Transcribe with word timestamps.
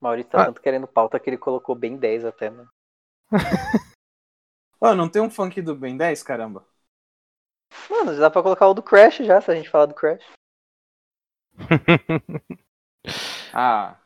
Maurício 0.00 0.30
tá 0.30 0.42
Ah. 0.42 0.46
tanto 0.46 0.60
querendo 0.62 0.86
pauta 0.86 1.20
que 1.20 1.28
ele 1.28 1.36
colocou 1.38 1.74
bem 1.74 1.96
10 1.96 2.24
até, 2.24 2.48
mano. 2.50 2.70
Ó, 4.80 4.94
não 4.94 5.08
tem 5.08 5.20
um 5.20 5.30
funk 5.30 5.60
do 5.60 5.74
Ben 5.76 5.96
10, 5.96 6.22
caramba? 6.22 6.64
Mano, 7.88 8.14
já 8.14 8.20
dá 8.20 8.30
pra 8.30 8.42
colocar 8.42 8.66
o 8.66 8.74
do 8.74 8.82
Crash 8.82 9.18
já, 9.18 9.40
se 9.40 9.50
a 9.50 9.54
gente 9.54 9.68
falar 9.68 9.86
do 9.86 9.94
Crash. 9.94 10.24
Ah, 13.52 13.96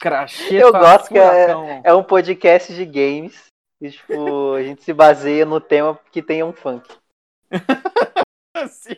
cracheta 0.00 0.54
Eu 0.54 0.72
gosto 0.72 1.08
que 1.08 1.18
é-. 1.18 1.82
É 1.84 1.94
um 1.94 2.02
podcast 2.02 2.74
de 2.74 2.84
games. 2.84 3.46
E, 3.80 3.90
tipo, 3.90 4.54
a 4.54 4.62
gente 4.62 4.82
se 4.82 4.92
baseia 4.92 5.44
no 5.46 5.60
tema 5.60 5.96
que 6.10 6.20
tenha 6.22 6.44
um 6.44 6.52
funk. 6.52 6.88
Sim. 8.70 8.96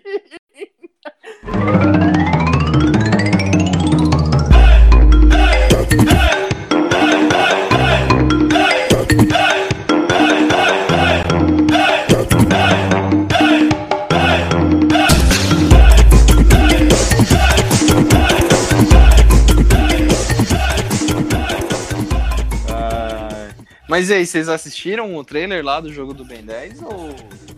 Mas 23.91 24.09
e 24.09 24.15
aí, 24.15 24.25
vocês 24.25 24.49
assistiram 24.49 25.17
o 25.17 25.25
trailer 25.25 25.65
lá 25.65 25.81
do 25.81 25.93
jogo 25.93 26.15
do 26.15 26.25
Ben 26.25 26.43
10 26.45 26.81
ou 26.83 27.11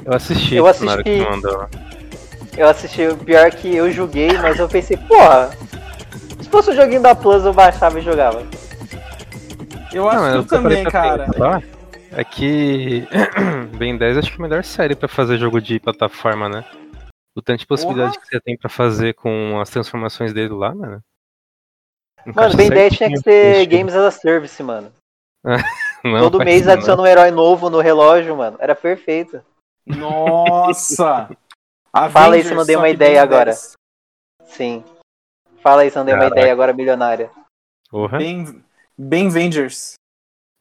Eu 0.03 0.15
assisti. 0.15 0.55
Eu 0.55 0.65
na 0.81 0.93
hora 0.93 1.05
que 1.05 1.11
assisti. 1.11 1.31
mandou. 1.31 1.69
Eu 2.57 2.69
assisti, 2.71 3.07
o 3.07 3.19
pior 3.19 3.51
que 3.51 3.77
eu 3.77 3.93
joguei, 3.93 4.33
mas 4.39 4.59
eu 4.59 4.67
pensei, 4.67 4.97
porra, 4.97 5.51
se 6.41 6.49
fosse 6.49 6.71
um 6.71 6.75
joguinho 6.75 7.03
da 7.03 7.15
Plus 7.15 7.45
eu 7.45 7.53
baixava 7.53 7.99
e 7.99 8.03
jogava. 8.03 8.47
Eu 9.93 10.09
acho 10.09 10.21
Não, 10.23 10.31
que 10.45 10.55
eu 10.55 10.59
também, 10.63 10.85
cara. 10.85 11.27
pensar, 11.27 11.63
É 12.13 12.25
que 12.25 13.07
Ben 13.77 13.99
10 13.99 14.17
acho 14.17 14.29
que 14.35 14.41
é 14.41 14.45
a 14.45 14.49
melhor 14.49 14.65
série 14.65 14.97
pra 14.97 15.09
fazer 15.09 15.37
jogo 15.37 15.61
de 15.61 15.79
plataforma, 15.81 16.49
né? 16.49 16.65
O 17.37 17.43
tanto 17.43 17.59
de 17.61 17.67
possibilidade 17.67 18.15
Porra. 18.15 18.23
que 18.25 18.29
você 18.33 18.41
tem 18.41 18.57
pra 18.57 18.71
fazer 18.71 19.13
com 19.13 19.61
as 19.61 19.69
transformações 19.69 20.33
dele 20.33 20.55
lá, 20.55 20.75
mano. 20.75 21.03
Mano, 22.25 22.57
Ben 22.57 22.71
10 22.71 22.97
tinha 22.97 23.11
que 23.11 23.19
ser. 23.19 23.67
Games 23.67 23.95
as 23.95 24.03
a 24.03 24.11
Service, 24.11 24.63
mano. 24.63 24.91
Não, 26.05 26.19
Todo 26.19 26.45
mês 26.45 26.67
não. 26.67 26.73
adiciona 26.73 27.03
um 27.03 27.07
herói 27.07 27.31
novo 27.31 27.71
no 27.71 27.81
relógio, 27.81 28.37
mano. 28.37 28.57
Era 28.61 28.75
perfeito. 28.75 29.41
Nossa! 29.87 31.31
Fala 32.11 32.35
aí 32.35 32.43
se 32.43 32.55
não 32.55 32.65
dei 32.65 32.75
uma 32.75 32.89
ideia 32.89 33.23
agora. 33.23 33.53
10. 33.53 33.73
Sim. 34.45 34.85
Fala 35.63 35.83
aí 35.83 35.91
se 35.91 35.97
não 35.97 36.05
dei 36.05 36.15
uma 36.15 36.27
ideia 36.27 36.51
agora 36.53 36.73
milionária. 36.73 37.31
Porra. 37.91 38.19
Ben, 38.19 38.65
ben 38.97 39.29
Avengers. 39.29 39.95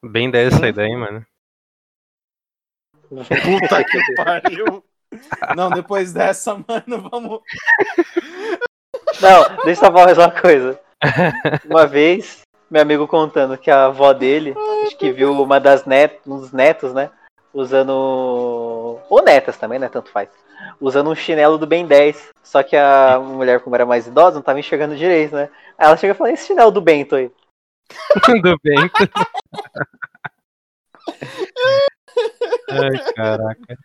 Ben 0.04 0.30
10 0.30 0.54
essa 0.54 0.68
ideia, 0.68 0.88
hein, 0.88 0.98
mano. 0.98 1.26
Puta 3.08 3.82
que 3.84 4.14
pariu. 4.14 4.84
Não, 5.56 5.70
depois 5.70 6.12
dessa, 6.12 6.54
mano, 6.54 7.08
vamos. 7.10 7.40
Não, 9.20 9.64
deixa 9.64 9.86
eu 9.86 9.92
falar 9.92 10.06
mais 10.06 10.18
uma 10.18 10.30
coisa. 10.30 10.80
Uma 11.64 11.86
vez, 11.86 12.41
meu 12.72 12.80
amigo 12.80 13.06
contando 13.06 13.58
que 13.58 13.70
a 13.70 13.84
avó 13.84 14.14
dele, 14.14 14.54
acho 14.86 14.96
que 14.96 15.12
viu 15.12 15.30
uma 15.30 15.60
das 15.60 15.84
net, 15.84 16.18
um 16.26 16.38
dos 16.38 16.52
netos, 16.52 16.94
né? 16.94 17.10
Usando. 17.52 18.98
Ou 19.10 19.22
netas 19.22 19.58
também, 19.58 19.78
né? 19.78 19.90
Tanto 19.90 20.10
faz. 20.10 20.30
Usando 20.80 21.10
um 21.10 21.14
chinelo 21.14 21.58
do 21.58 21.66
Ben 21.66 21.86
10. 21.86 22.30
Só 22.42 22.62
que 22.62 22.74
a 22.74 23.20
mulher, 23.20 23.60
como 23.60 23.76
era 23.76 23.84
mais 23.84 24.06
idosa, 24.06 24.36
não 24.36 24.42
tava 24.42 24.58
enxergando 24.58 24.96
direito, 24.96 25.36
né? 25.36 25.50
Aí 25.76 25.86
ela 25.86 25.98
chega 25.98 26.14
e 26.14 26.16
fala: 26.16 26.32
esse 26.32 26.46
chinelo 26.46 26.70
do 26.70 26.80
Bento 26.80 27.14
aí. 27.14 27.30
Do 28.42 28.58
Bento. 28.64 28.94
Ai, 32.70 33.12
caraca. 33.14 33.76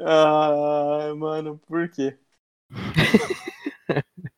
Ai, 0.00 1.12
mano, 1.12 1.60
por 1.68 1.88
quê? 1.88 2.18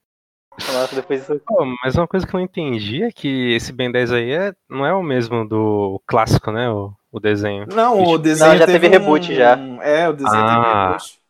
Nossa, 0.72 0.94
depois 0.94 1.22
isso. 1.22 1.40
Pô, 1.46 1.64
mas 1.82 1.96
uma 1.96 2.06
coisa 2.06 2.26
que 2.26 2.34
eu 2.34 2.38
não 2.38 2.44
entendi 2.44 3.02
é 3.02 3.10
que 3.12 3.52
esse 3.54 3.72
Ben 3.72 3.90
10 3.90 4.12
aí 4.12 4.30
é, 4.32 4.54
não 4.68 4.84
é 4.86 4.92
o 4.94 5.02
mesmo 5.02 5.46
do 5.46 6.00
clássico, 6.06 6.50
né? 6.50 6.68
O, 6.70 6.92
o 7.10 7.20
desenho. 7.20 7.66
Não, 7.72 8.02
o 8.02 8.18
desenho 8.18 8.50
Não, 8.52 8.58
já 8.58 8.66
teve 8.66 8.88
reboot, 8.88 9.32
um- 9.32 9.34
já. 9.34 9.56
É, 9.82 10.08
o 10.08 10.12
desenho 10.12 10.42
Ah. 10.44 10.54
teve 10.62 10.74
reboot. 10.84 11.20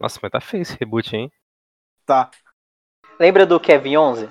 Nossa, 0.00 0.18
mas 0.22 0.32
tá 0.32 0.40
feio 0.40 0.62
esse 0.62 0.76
reboot, 0.78 1.14
hein? 1.14 1.30
Tá. 2.04 2.30
Lembra 3.18 3.46
do 3.46 3.60
Kevin 3.60 3.96
11? 3.96 4.28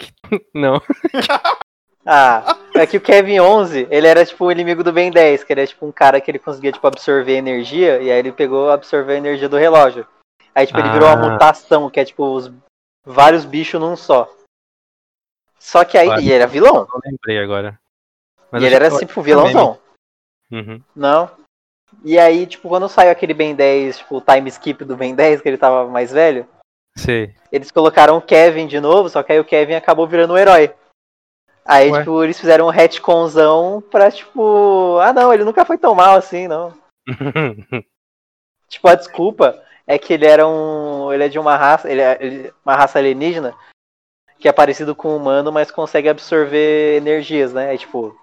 Não. 0.54 0.80
Ah, 2.04 2.58
é 2.74 2.84
que 2.84 2.96
o 2.96 3.00
Kevin 3.00 3.38
11, 3.38 3.86
ele 3.88 4.08
era 4.08 4.26
tipo 4.26 4.44
o 4.44 4.50
inimigo 4.50 4.82
do 4.82 4.92
Ben 4.92 5.08
10, 5.08 5.44
que 5.44 5.52
ele 5.52 5.60
é 5.60 5.66
tipo 5.68 5.86
um 5.86 5.92
cara 5.92 6.20
que 6.20 6.28
ele 6.32 6.38
conseguia 6.40 6.72
tipo 6.72 6.84
absorver 6.84 7.36
energia, 7.36 8.02
e 8.02 8.10
aí 8.10 8.18
ele 8.18 8.32
pegou 8.32 8.70
absorver 8.72 9.12
a 9.12 9.18
energia 9.18 9.48
do 9.48 9.56
relógio. 9.56 10.04
Aí 10.54 10.66
tipo 10.66 10.78
ele 10.78 10.90
virou 10.90 11.08
uma 11.08 11.14
Ah. 11.26 11.30
mutação, 11.32 11.88
que 11.90 11.98
é 12.00 12.04
tipo 12.04 12.24
os 12.24 12.50
vários 13.04 13.44
bichos 13.44 13.80
num 13.80 13.96
só. 13.96 14.28
Só 15.58 15.84
que 15.84 15.96
aí, 15.96 16.06
Claro. 16.06 16.20
e 16.20 16.24
ele 16.26 16.34
era 16.34 16.46
vilão. 16.46 16.86
Não 16.88 17.00
lembrei 17.04 17.38
agora. 17.42 17.78
e 18.52 18.56
eu 18.56 18.62
ele 18.66 18.74
era 18.74 18.90
que 18.90 19.06
tipo 19.06 19.22
vilãozão. 19.22 19.78
Uhum. 20.50 20.82
Não. 20.94 21.30
E 22.04 22.18
aí, 22.18 22.46
tipo, 22.46 22.68
quando 22.68 22.88
saiu 22.88 23.10
aquele 23.10 23.32
Ben 23.34 23.54
10, 23.54 23.98
tipo, 23.98 24.16
o 24.16 24.20
time 24.20 24.48
skip 24.48 24.84
do 24.84 24.96
Ben 24.96 25.14
10, 25.14 25.40
que 25.40 25.48
ele 25.48 25.56
tava 25.58 25.86
mais 25.88 26.10
velho, 26.12 26.46
Sei. 26.96 27.34
eles 27.50 27.70
colocaram 27.70 28.16
o 28.16 28.22
Kevin 28.22 28.66
de 28.66 28.80
novo, 28.80 29.08
só 29.08 29.22
que 29.22 29.32
aí 29.32 29.38
o 29.40 29.44
Kevin 29.44 29.74
acabou 29.74 30.06
virando 30.06 30.34
um 30.34 30.38
herói. 30.38 30.74
Aí, 31.64 31.90
Ué? 31.92 32.00
tipo, 32.00 32.24
eles 32.24 32.38
fizeram 32.40 32.66
um 32.66 32.70
retconzão 32.70 33.80
pra, 33.90 34.10
tipo, 34.10 34.98
ah 35.00 35.12
não, 35.12 35.32
ele 35.32 35.44
nunca 35.44 35.64
foi 35.64 35.78
tão 35.78 35.94
mal 35.94 36.16
assim, 36.16 36.48
não. 36.48 36.74
Tipo, 38.68 38.88
a 38.88 38.94
desculpa 38.94 39.62
é 39.86 39.98
que 39.98 40.12
ele 40.12 40.26
era 40.26 40.46
um. 40.46 41.12
Ele 41.12 41.24
é 41.24 41.28
de 41.28 41.38
uma 41.38 41.56
raça. 41.56 41.90
Ele 41.90 42.00
é 42.00 42.52
uma 42.64 42.74
raça 42.74 42.98
alienígena 42.98 43.56
que 44.38 44.48
é 44.48 44.52
parecido 44.52 44.94
com 44.94 45.08
o 45.10 45.16
humano, 45.16 45.52
mas 45.52 45.70
consegue 45.70 46.08
absorver 46.08 46.96
energias, 46.96 47.52
né? 47.52 47.70
Aí, 47.70 47.78
tipo. 47.78 48.18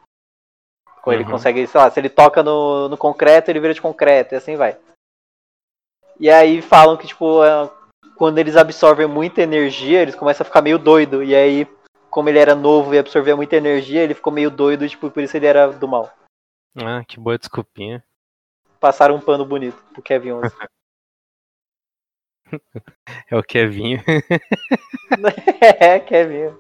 com 1.02 1.14
Ele 1.14 1.24
Uhum. 1.24 1.32
consegue, 1.32 1.66
sei 1.66 1.80
lá, 1.80 1.90
se 1.90 1.98
ele 2.00 2.10
toca 2.10 2.44
no, 2.44 2.90
no 2.90 2.98
concreto, 2.98 3.50
ele 3.50 3.60
vira 3.62 3.74
de 3.74 3.82
concreto, 3.82 4.34
e 4.34 4.38
assim 4.38 4.58
vai. 4.58 4.78
E 6.20 6.30
aí 6.30 6.62
falam 6.62 6.98
que, 6.98 7.08
tipo, 7.08 7.42
é, 7.42 7.70
quando 8.18 8.38
eles 8.38 8.58
absorvem 8.58 9.08
muita 9.08 9.42
energia, 9.42 10.02
eles 10.02 10.14
começam 10.16 10.44
a 10.44 10.46
ficar 10.46 10.62
meio 10.62 10.78
doido. 10.78 11.24
E 11.24 11.34
aí, 11.34 11.66
como 12.10 12.28
ele 12.28 12.38
era 12.40 12.54
novo 12.54 12.94
e 12.94 13.00
absorvia 13.00 13.38
muita 13.38 13.56
energia, 13.56 14.04
ele 14.04 14.14
ficou 14.14 14.34
meio 14.34 14.52
doido, 14.52 14.90
tipo, 14.90 15.10
por 15.10 15.24
isso 15.24 15.38
ele 15.38 15.46
era 15.46 15.72
do 15.72 15.88
mal. 15.88 16.12
ah, 16.76 17.02
que 17.08 17.18
boa 17.18 17.38
desculpinha. 17.38 18.04
Passaram 18.78 19.16
um 19.16 19.22
pano 19.22 19.46
bonito 19.46 19.82
pro 19.94 20.02
Kevin 20.02 20.34
11. 20.34 20.54
É 23.30 23.36
o 23.36 23.44
Kevinho. 23.44 24.00
é, 25.80 26.00
Kevin. 26.00 26.56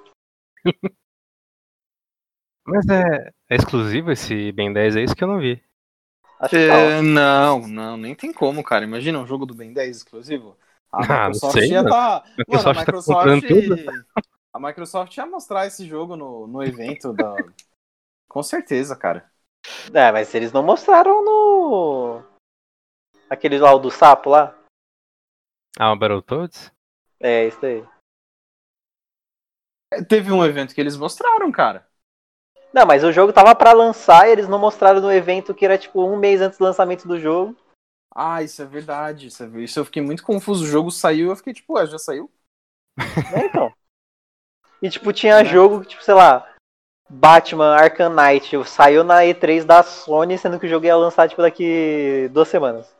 Mas 2.65 2.87
é, 2.87 3.31
é 3.49 3.55
exclusivo 3.55 4.11
esse 4.11 4.51
Ben 4.51 4.71
10, 4.71 4.95
é 4.95 5.03
isso 5.03 5.15
que 5.15 5.23
eu 5.23 5.27
não 5.27 5.39
vi. 5.39 5.61
Acho 6.39 6.51
que 6.51 6.67
não. 6.67 6.75
É, 6.75 7.01
não, 7.01 7.67
não, 7.67 7.97
nem 7.97 8.15
tem 8.15 8.31
como, 8.31 8.63
cara. 8.63 8.83
Imagina 8.85 9.19
um 9.19 9.25
jogo 9.27 9.45
do 9.45 9.53
Ben 9.53 9.73
10 9.73 9.97
exclusivo. 9.97 10.57
A 10.91 11.03
Ah, 11.03 11.07
não 11.07 11.33
Microsoft 11.33 11.53
sei, 11.53 11.69
ia 11.71 11.83
mano. 11.83 11.89
tá. 11.89 12.23
Mano, 12.47 12.69
a 12.69 12.73
Microsoft 12.73 13.41
tá. 13.85 14.21
A 14.51 14.59
Microsoft 14.59 15.15
ia 15.15 15.25
mostrar 15.27 15.67
esse 15.67 15.85
jogo 15.85 16.15
no, 16.15 16.47
no 16.47 16.63
evento 16.63 17.13
da. 17.13 17.35
Com 18.27 18.41
certeza, 18.41 18.95
cara. 18.95 19.29
É, 19.93 20.11
mas 20.11 20.33
eles 20.33 20.51
não 20.51 20.63
mostraram 20.63 21.23
no. 21.23 22.23
Aquele 23.29 23.59
lá, 23.59 23.73
o 23.73 23.79
do 23.79 23.91
sapo 23.91 24.31
lá? 24.31 24.58
Ah, 25.77 25.91
o 25.91 25.95
Battletoads? 25.97 26.71
É, 27.19 27.47
isso 27.47 27.65
aí. 27.65 27.85
É, 29.91 30.03
Teve 30.03 30.31
um 30.31 30.45
evento 30.45 30.73
que 30.73 30.81
eles 30.81 30.95
mostraram, 30.95 31.51
cara. 31.51 31.87
Não, 32.73 32.85
mas 32.85 33.03
o 33.03 33.11
jogo 33.11 33.33
tava 33.33 33.55
pra 33.55 33.73
lançar 33.73 34.27
e 34.27 34.31
eles 34.31 34.47
não 34.47 34.59
mostraram 34.59 35.01
no 35.01 35.11
evento 35.11 35.55
que 35.55 35.65
era 35.65 35.77
tipo 35.77 36.03
um 36.03 36.17
mês 36.17 36.39
antes 36.39 36.57
do 36.59 36.63
lançamento 36.63 37.07
do 37.07 37.19
jogo. 37.19 37.55
Ah, 38.13 38.43
isso 38.43 38.61
é 38.61 38.65
verdade. 38.65 39.27
Isso, 39.27 39.43
é- 39.43 39.47
isso 39.61 39.79
eu 39.79 39.85
fiquei 39.85 40.01
muito 40.01 40.23
confuso. 40.23 40.63
O 40.63 40.67
jogo 40.67 40.91
saiu 40.91 41.29
eu 41.29 41.35
fiquei 41.35 41.53
tipo, 41.53 41.73
ué, 41.73 41.85
já 41.87 41.97
saiu? 41.97 42.31
Né, 42.97 43.45
então. 43.45 43.73
E 44.81 44.89
tipo, 44.89 45.11
tinha 45.11 45.37
Né? 45.43 45.45
jogo, 45.45 45.83
tipo, 45.83 46.03
sei 46.03 46.13
lá, 46.13 46.55
Batman 47.09 47.75
Arkham 47.75 48.13
Knight 48.13 48.55
saiu 48.65 49.03
na 49.03 49.25
E3 49.25 49.65
da 49.65 49.81
Sony, 49.83 50.37
sendo 50.37 50.59
que 50.59 50.67
o 50.67 50.69
jogo 50.69 50.85
ia 50.85 50.95
lançar 50.95 51.27
tipo 51.27 51.41
daqui 51.41 52.29
duas 52.31 52.47
semanas. 52.47 52.95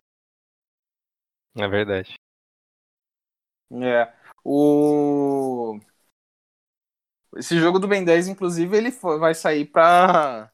É 1.55 1.67
verdade. 1.67 2.15
É. 3.71 4.11
O. 4.43 5.79
Esse 7.35 7.59
jogo 7.59 7.77
do 7.77 7.87
Ben 7.87 8.03
10, 8.03 8.27
inclusive, 8.27 8.75
ele 8.75 8.91
vai 9.19 9.33
sair 9.35 9.65
pra. 9.65 10.51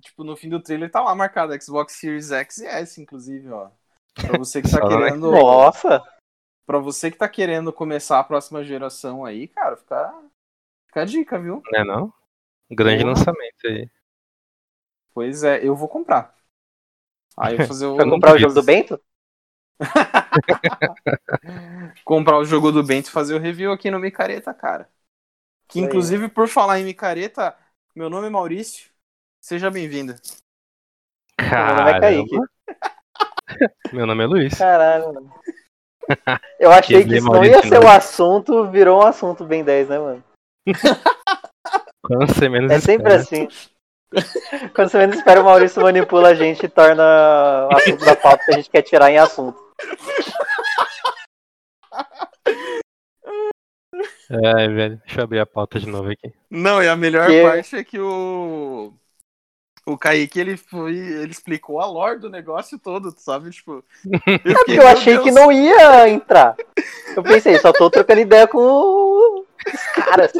Tipo, 0.00 0.24
no 0.24 0.36
fim 0.36 0.48
do 0.48 0.60
trailer 0.60 0.90
tá 0.90 1.00
lá 1.00 1.14
marcado 1.14 1.60
Xbox 1.62 1.94
Series 1.94 2.30
X 2.30 2.58
e 2.58 2.66
S, 2.66 3.00
inclusive, 3.00 3.50
ó. 3.50 3.70
Pra 4.14 4.38
você 4.38 4.60
que 4.60 4.70
tá 4.70 4.80
querendo. 4.86 5.30
Nossa! 5.30 6.02
Pra 6.66 6.78
você 6.78 7.10
que 7.10 7.16
tá 7.16 7.28
querendo 7.28 7.72
começar 7.72 8.18
a 8.18 8.24
próxima 8.24 8.64
geração 8.64 9.24
aí, 9.24 9.46
cara, 9.46 9.76
fica. 9.76 10.22
Fica 10.88 11.02
a 11.02 11.04
dica, 11.04 11.38
viu? 11.38 11.62
Não 11.70 11.80
é 11.80 11.84
não? 11.84 12.12
Grande 12.70 13.04
Porra. 13.04 13.14
lançamento 13.14 13.66
aí. 13.66 13.88
Pois 15.14 15.44
é, 15.44 15.66
eu 15.66 15.76
vou 15.76 15.88
comprar. 15.88 16.34
Aí 17.36 17.54
eu 17.54 17.58
vou 17.58 17.66
fazer 17.68 17.86
o. 17.86 17.96
Vai 17.96 18.10
comprar 18.10 18.34
o 18.34 18.38
jogo 18.38 18.54
do 18.54 18.62
Bento? 18.62 19.00
comprar 22.04 22.38
o 22.38 22.44
jogo 22.44 22.72
do 22.72 22.82
Bento 22.82 23.08
e 23.08 23.12
fazer 23.12 23.34
o 23.34 23.38
review 23.40 23.72
aqui 23.72 23.90
no 23.90 23.98
Micareta, 23.98 24.54
cara. 24.54 24.88
Que 25.68 25.80
inclusive, 25.80 26.28
por 26.28 26.48
falar 26.48 26.80
em 26.80 26.84
Micareta, 26.84 27.56
meu 27.94 28.08
nome 28.08 28.28
é 28.28 28.30
Maurício. 28.30 28.88
Seja 29.40 29.70
bem-vindo. 29.70 30.14
Meu 31.40 31.74
nome 31.74 31.90
é 31.90 32.00
Kaique. 32.00 32.30
Caramba. 32.30 32.48
Meu 33.92 34.06
nome 34.06 34.24
é 34.24 34.26
Luiz. 34.26 34.58
Caralho, 34.58 35.14
mano. 35.14 35.32
Eu 36.58 36.72
achei 36.72 37.04
que 37.04 37.14
é 37.14 37.18
isso 37.18 37.26
não 37.26 37.44
ia 37.44 37.62
ser 37.62 37.78
o 37.78 37.82
Nunes. 37.82 37.86
assunto, 37.86 38.70
virou 38.70 39.02
um 39.02 39.06
assunto 39.06 39.44
bem 39.44 39.62
10, 39.64 39.88
né, 39.88 39.98
mano? 39.98 40.24
Quando 42.02 42.26
você 42.26 42.48
menos 42.48 42.70
É 42.70 42.80
sempre 42.80 43.14
espera. 43.14 43.16
assim. 43.16 43.48
Quando 44.74 44.88
você 44.90 44.98
menos 44.98 45.16
espera, 45.16 45.40
o 45.40 45.44
Maurício 45.44 45.82
manipula 45.82 46.30
a 46.30 46.34
gente 46.34 46.66
e 46.66 46.68
torna 46.68 47.68
o 47.70 47.76
assunto 47.76 48.04
da 48.04 48.16
pauta 48.16 48.44
que 48.44 48.52
a 48.52 48.56
gente 48.56 48.70
quer 48.70 48.82
tirar 48.82 49.10
em 49.10 49.18
assunto. 49.18 49.58
Ai, 54.30 54.68
velho. 54.68 55.00
Deixa 55.04 55.20
eu 55.20 55.24
abrir 55.24 55.38
a 55.40 55.46
pauta 55.46 55.78
de 55.80 55.86
novo 55.86 56.10
aqui. 56.10 56.32
Não, 56.50 56.82
e 56.82 56.88
a 56.88 56.96
melhor 56.96 57.26
Que- 57.28 57.42
parte 57.42 57.76
é 57.76 57.84
que 57.84 57.98
o. 57.98 58.92
O 59.88 59.96
Kaique, 59.96 60.40
ele 60.40 60.56
foi. 60.56 60.96
Ele 60.96 61.30
explicou 61.30 61.80
a 61.80 61.86
lore 61.86 62.18
do 62.18 62.28
negócio 62.28 62.76
todo, 62.78 63.14
sabe? 63.16 63.50
Tipo. 63.50 63.84
Eu, 64.04 64.52
É 64.52 64.58
fiquei, 64.58 64.78
eu 64.80 64.88
achei 64.88 65.18
que 65.18 65.24
Deus. 65.30 65.34
não 65.36 65.52
ia 65.52 66.08
entrar. 66.08 66.56
Eu 67.16 67.22
pensei, 67.22 67.56
só 67.58 67.72
tô 67.72 67.88
trocando 67.88 68.20
ideia 68.20 68.48
com 68.48 68.58
os 68.60 69.82
caras. 69.94 70.32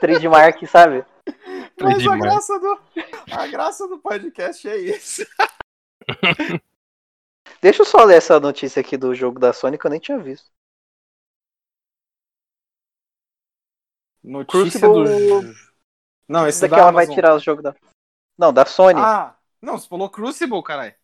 Trademark, 0.00 0.66
sabe? 0.66 1.04
Mas 1.80 2.04
a 2.06 2.16
graça, 2.16 2.58
do, 2.58 2.78
a 3.30 3.46
graça 3.46 3.86
do 3.86 3.98
podcast 3.98 4.68
é 4.68 4.76
isso. 4.76 5.24
Deixa 7.60 7.82
eu 7.82 7.86
só 7.86 8.04
ler 8.04 8.16
essa 8.16 8.38
notícia 8.38 8.80
aqui 8.80 8.96
do 8.96 9.14
jogo 9.14 9.38
da 9.38 9.52
Sony 9.52 9.76
que 9.78 9.86
eu 9.86 9.90
nem 9.90 10.00
tinha 10.00 10.18
visto. 10.18 10.48
Notícia 14.22 14.80
Crucible- 14.80 15.42
do. 15.42 15.54
Não, 16.28 16.46
esse 16.46 16.60
Daqui 16.60 16.74
da 16.74 16.82
ela 16.82 16.90
vai 16.92 17.04
Amazon. 17.04 17.14
tirar 17.14 17.34
os 17.34 17.42
jogos 17.42 17.62
da. 17.62 17.74
Não, 18.36 18.52
da 18.52 18.66
Sony. 18.66 19.00
Ah, 19.00 19.34
não, 19.60 19.78
você 19.78 19.88
falou 19.88 20.10
Crucible, 20.10 20.62
caralho. 20.62 20.94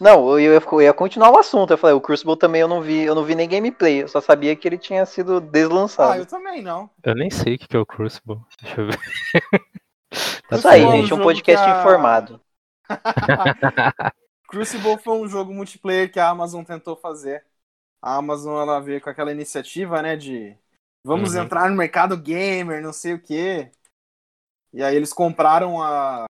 Não, 0.00 0.30
eu 0.30 0.40
ia, 0.40 0.62
eu 0.72 0.82
ia 0.82 0.94
continuar 0.94 1.30
o 1.30 1.38
assunto. 1.38 1.72
Eu 1.72 1.78
falei, 1.78 1.94
o 1.94 2.00
Crucible 2.00 2.36
também 2.36 2.60
eu 2.62 2.68
não 2.68 2.80
vi, 2.80 3.02
eu 3.02 3.14
não 3.14 3.24
vi 3.24 3.34
nem 3.34 3.48
gameplay. 3.48 4.02
Eu 4.02 4.08
só 4.08 4.20
sabia 4.20 4.54
que 4.56 4.66
ele 4.66 4.78
tinha 4.78 5.04
sido 5.04 5.36
Ah, 5.36 5.40
deslançado. 5.40 6.18
eu 6.18 6.26
também 6.26 6.62
não. 6.62 6.88
Eu 7.02 7.14
nem 7.14 7.30
sei 7.30 7.54
o 7.54 7.58
que 7.58 7.76
é 7.76 7.78
o 7.78 7.84
Crucible. 7.86 8.38
Deixa 8.62 8.80
eu 8.80 8.86
ver. 8.86 8.98
Tá 10.48 10.56
Isso 10.56 10.66
aí, 10.66 10.82
é 10.82 10.86
um 10.88 10.90
gente, 10.92 11.04
um 11.04 11.06
jogo 11.06 11.22
podcast 11.22 11.64
a- 11.64 11.78
informado. 11.80 12.40
Crucible 14.50 14.98
foi 14.98 15.14
um 15.16 15.28
jogo 15.28 15.54
multiplayer 15.54 16.10
que 16.10 16.18
a 16.18 16.28
Amazon 16.28 16.64
tentou 16.64 16.96
fazer. 16.96 17.44
A 18.02 18.16
Amazon 18.16 18.60
ela 18.60 18.80
veio 18.80 19.00
com 19.00 19.08
aquela 19.08 19.30
iniciativa, 19.32 20.02
né, 20.02 20.16
de 20.16 20.56
vamos 21.04 21.34
Uhum. 21.34 21.44
entrar 21.44 21.70
no 21.70 21.76
mercado 21.76 22.16
gamer, 22.16 22.82
não 22.82 22.92
sei 22.92 23.14
o 23.14 23.20
quê. 23.22 23.70
E 24.72 24.82
aí 24.82 24.96
eles 24.96 25.12
compraram 25.12 25.80
a 25.82 26.26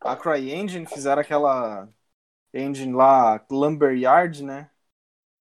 a 0.00 0.16
CryEngine, 0.16 0.86
fizeram 0.86 1.20
aquela 1.20 1.88
engine 2.54 2.92
lá, 2.92 3.44
Lumberyard, 3.50 4.44
né? 4.44 4.70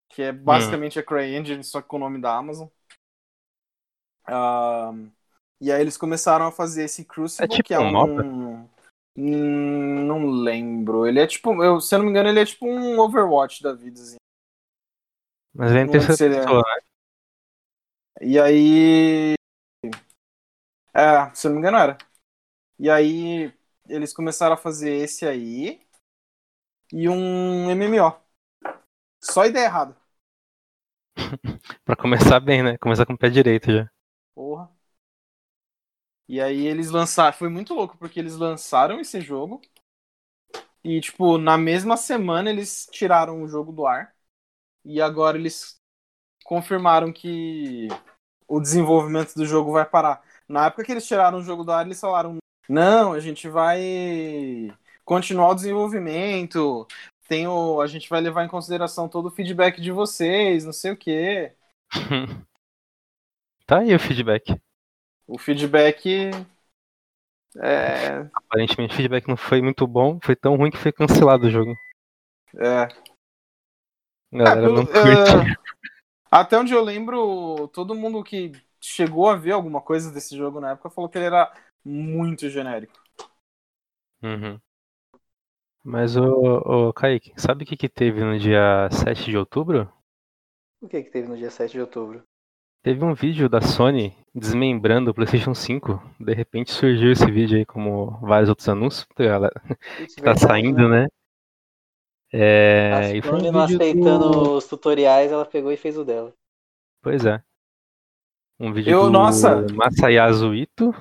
Que 0.10 0.24
é 0.24 0.31
basicamente 0.31 1.00
a 1.00 1.04
CryEngine, 1.04 1.64
só 1.64 1.81
que 1.81 1.88
com 1.88 1.98
o 1.98 2.00
nome 2.00 2.19
da 2.19 2.36
Amazon. 2.36 2.68
Ahn, 4.25 5.12
e 5.62 5.72
aí 5.72 5.80
eles 5.80 5.96
começaram 5.98 6.48
a 6.48 6.52
fazer 6.52 6.84
esse 6.86 7.06
Crucible, 7.06 7.46
É 7.46 7.48
tipo 7.48 7.68
que 7.68 7.74
é 7.74 7.80
um 7.80 8.04
um... 8.04 8.69
Hum, 9.18 10.06
não 10.06 10.25
lembro. 10.28 11.08
Ele 11.08 11.19
é 11.19 11.28
tipo, 11.28 11.64
eu, 11.64 11.81
se 11.81 11.94
eu 11.94 12.00
não 12.00 12.06
me 12.06 12.12
engano, 12.12 12.30
ele 12.30 12.40
é 12.40 12.46
tipo 12.46 12.68
um 12.68 13.00
Overwatch 13.00 13.64
da 13.64 13.74
vida, 13.74 14.00
assim. 14.02 14.18
Mas 15.54 15.72
é 15.74 15.81
em 15.81 15.88
terceira 15.90 16.36
ele 16.36 16.36
é- 16.36 16.40
pessoa, 16.40 16.62
né? 16.62 16.81
E 18.22 18.40
aí. 18.40 19.36
É, 20.94 21.34
se 21.36 21.48
eu 21.48 21.52
não 21.52 21.56
me 21.56 21.62
engano 21.62 21.78
era. 21.78 21.98
E 22.80 22.90
aí 22.90 23.54
eles 23.90 24.14
começaram 24.14 24.56
a 24.56 24.58
fazer 24.58 24.92
esse 24.96 25.25
aí 25.28 25.81
e 26.92 27.08
um 27.10 27.69
MMO. 27.72 28.14
Só 29.22 29.46
ideia 29.46 29.66
errada. 29.66 29.98
Pra 31.86 31.96
começar 31.96 32.40
bem, 32.40 32.64
né? 32.64 32.78
Começar 32.78 33.06
com 33.06 33.14
o 33.14 33.18
pé 33.18 33.30
direito 33.30 33.72
já. 33.72 33.90
E 36.28 36.42
aí 36.42 36.68
eles 36.68 36.90
lançaram. 36.90 37.38
Foi 37.38 37.50
muito 37.50 37.74
louco, 37.74 37.98
porque 37.98 38.20
eles 38.20 38.36
lançaram 38.36 39.00
esse 39.00 39.22
jogo. 39.22 39.62
E, 40.84 41.02
tipo, 41.02 41.38
na 41.38 41.58
mesma 41.58 41.98
semana 41.98 42.50
eles 42.50 42.88
tiraram 42.92 43.42
o 43.44 43.48
jogo 43.48 43.72
do 43.72 43.86
ar. 43.86 44.14
E 44.86 45.02
agora 45.02 45.38
eles 45.38 45.78
confirmaram 46.46 47.12
que 47.12 47.88
o 48.48 48.60
desenvolvimento 48.60 49.36
do 49.36 49.46
jogo 49.46 49.72
vai 49.72 49.86
parar. 49.86 50.24
Na 50.48 50.68
época 50.68 50.84
que 50.86 50.92
eles 50.92 51.08
tiraram 51.08 51.40
o 51.40 51.44
jogo 51.44 51.64
do 51.64 51.72
ar, 51.72 51.86
eles 51.86 52.00
falaram: 52.00 52.38
não, 52.70 53.14
a 53.14 53.20
gente 53.20 53.50
vai 53.50 54.74
continuar 55.04 55.50
o 55.50 55.56
desenvolvimento. 55.56 56.88
Tem 57.28 57.48
o, 57.48 57.82
a 57.82 57.88
gente 57.88 58.10
vai 58.10 58.22
levar 58.22 58.46
em 58.46 58.50
consideração 58.50 59.10
todo 59.10 59.28
o 59.28 59.32
feedback 59.32 59.82
de 59.82 59.92
vocês, 59.92 60.64
não 60.64 60.74
sei 60.74 60.92
o 60.92 60.98
quê. 60.98 61.54
tá 63.66 63.80
aí 63.80 63.94
o 63.94 64.00
feedback. 64.00 64.56
O 65.28 65.38
feedback 65.38 66.32
é, 67.60 68.30
Aparentemente 68.34 68.94
o 68.94 68.96
feedback 68.98 69.28
não 69.28 69.38
foi 69.38 69.62
muito 69.62 69.86
bom, 69.86 70.18
foi 70.24 70.36
tão 70.36 70.56
ruim 70.56 70.72
que 70.72 70.78
foi 70.78 70.92
cancelado 70.92 71.46
o 71.48 71.52
jogo. 71.52 71.76
é, 72.56 72.88
galera 74.32 74.62
pelo- 74.62 74.70
não 74.70 74.86
curte. 74.86 75.36
é, 75.36 75.58
até 76.32 76.58
onde 76.60 76.74
eu 76.74 76.84
lembro, 76.84 77.68
todo 77.70 77.96
mundo 77.96 78.24
que 78.24 78.52
chegou 78.82 79.30
a 79.30 79.36
ver 79.36 79.54
alguma 79.54 79.82
coisa 79.82 80.12
desse 80.12 80.38
jogo 80.38 80.60
na 80.60 80.72
época 80.72 80.90
falou 80.90 81.10
que 81.10 81.18
ele 81.18 81.26
era 81.28 81.54
muito 81.86 82.50
genérico. 82.50 83.00
Uhum. 84.24 84.62
Mas 85.84 86.16
o, 86.16 86.24
o 86.90 86.94
Kaique, 86.94 87.34
sabe 87.36 87.64
o 87.64 87.68
que, 87.68 87.76
que 87.76 87.90
teve 87.90 88.24
no 88.24 88.38
dia 88.38 88.88
7 88.92 89.26
de 89.32 89.38
outubro? 89.38 89.92
O 90.82 90.88
que 90.90 91.04
que 91.04 91.12
teve 91.12 91.28
no 91.28 91.38
dia 91.38 91.52
7 91.52 91.74
de 91.74 91.82
outubro? 91.82 92.24
Teve 92.84 93.06
um 93.06 93.14
vídeo 93.14 93.48
da 93.48 93.62
Sony 93.62 94.18
desmembrando 94.38 95.12
o 95.12 95.13
PlayStation 95.13 95.54
5. 95.54 96.01
De 96.19 96.34
repente 96.34 96.72
surgiu 96.72 97.12
esse 97.12 97.30
vídeo 97.30 97.57
aí, 97.57 97.66
como 97.66 98.12
vários 98.22 98.50
outros 98.50 98.69
anúncios 98.69 99.06
que 99.16 99.28
galera 99.28 99.59
Putz, 99.97 100.16
que 100.16 100.21
tá 100.21 100.33
verdade, 100.33 100.40
saindo, 100.40 100.88
né? 100.88 101.07
É, 102.31 102.92
A 102.94 103.16
e 103.16 103.21
foi 103.21 103.40
um 103.42 103.52
não 103.52 103.62
aceitando 103.62 104.30
do... 104.30 104.52
os 104.57 104.68
tutoriais, 104.68 105.31
ela 105.31 105.45
pegou 105.45 105.71
e 105.71 105.78
fez 105.78 105.97
o 105.97 106.04
dela. 106.04 106.33
Pois 107.02 107.26
é. 107.26 107.42
Um 108.59 108.73
vídeo 108.73 108.92
Eu- 108.92 109.04
do 109.04 109.12
nossa! 109.12 109.66
Masayasu 109.73 110.54
Ito 110.54 110.94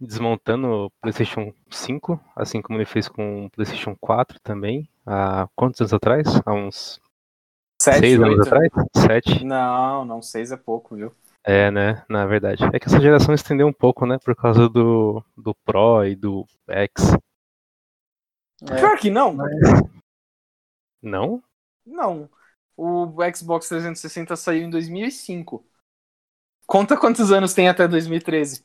desmontando 0.00 0.66
o 0.86 0.90
PlayStation 1.00 1.54
5, 1.70 2.20
assim 2.36 2.60
como 2.60 2.78
ele 2.78 2.84
fez 2.84 3.08
com 3.08 3.46
o 3.46 3.50
PlayStation 3.50 3.96
4 4.00 4.38
também, 4.40 4.88
há 5.06 5.48
quantos 5.54 5.80
anos 5.80 5.94
atrás? 5.94 6.26
Há 6.44 6.52
uns 6.52 7.00
Sete, 7.80 8.00
seis 8.00 8.20
anos 8.20 8.30
oito? 8.38 8.42
atrás? 8.42 8.70
Sete? 8.96 9.44
Não, 9.44 10.04
não, 10.04 10.20
seis 10.20 10.50
é 10.52 10.56
pouco, 10.56 10.96
viu? 10.96 11.12
É, 11.44 11.70
né? 11.70 12.04
Na 12.08 12.26
verdade. 12.26 12.64
É 12.72 12.78
que 12.78 12.86
essa 12.86 13.00
geração 13.00 13.34
estendeu 13.34 13.66
um 13.66 13.72
pouco, 13.72 14.06
né? 14.06 14.18
Por 14.18 14.34
causa 14.34 14.68
do, 14.68 15.22
do 15.36 15.54
Pro 15.64 16.04
e 16.04 16.16
do 16.16 16.46
X. 16.68 17.12
É. 18.62 18.76
Pior 18.76 18.98
que 18.98 19.10
não. 19.10 19.36
Não? 21.02 21.42
Não. 21.84 22.30
O 22.76 23.14
Xbox 23.34 23.68
360 23.68 24.34
saiu 24.36 24.64
em 24.64 24.70
2005. 24.70 25.64
Conta 26.66 26.96
quantos 26.96 27.30
anos 27.30 27.52
tem 27.52 27.68
até 27.68 27.86
2013. 27.86 28.64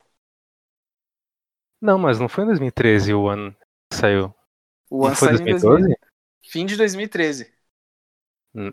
Não, 1.81 1.97
mas 1.97 2.19
não 2.19 2.29
foi 2.29 2.45
em 2.45 2.47
2013 2.47 3.13
o 3.13 3.23
One 3.23 3.51
que 3.91 3.97
saiu. 3.97 4.33
O 4.89 5.05
foi 5.07 5.15
saiu 5.15 5.35
em 5.35 5.43
2012? 5.43 5.81
2000 5.81 6.09
fim 6.49 6.65
de 6.65 6.75
2013. 6.75 7.53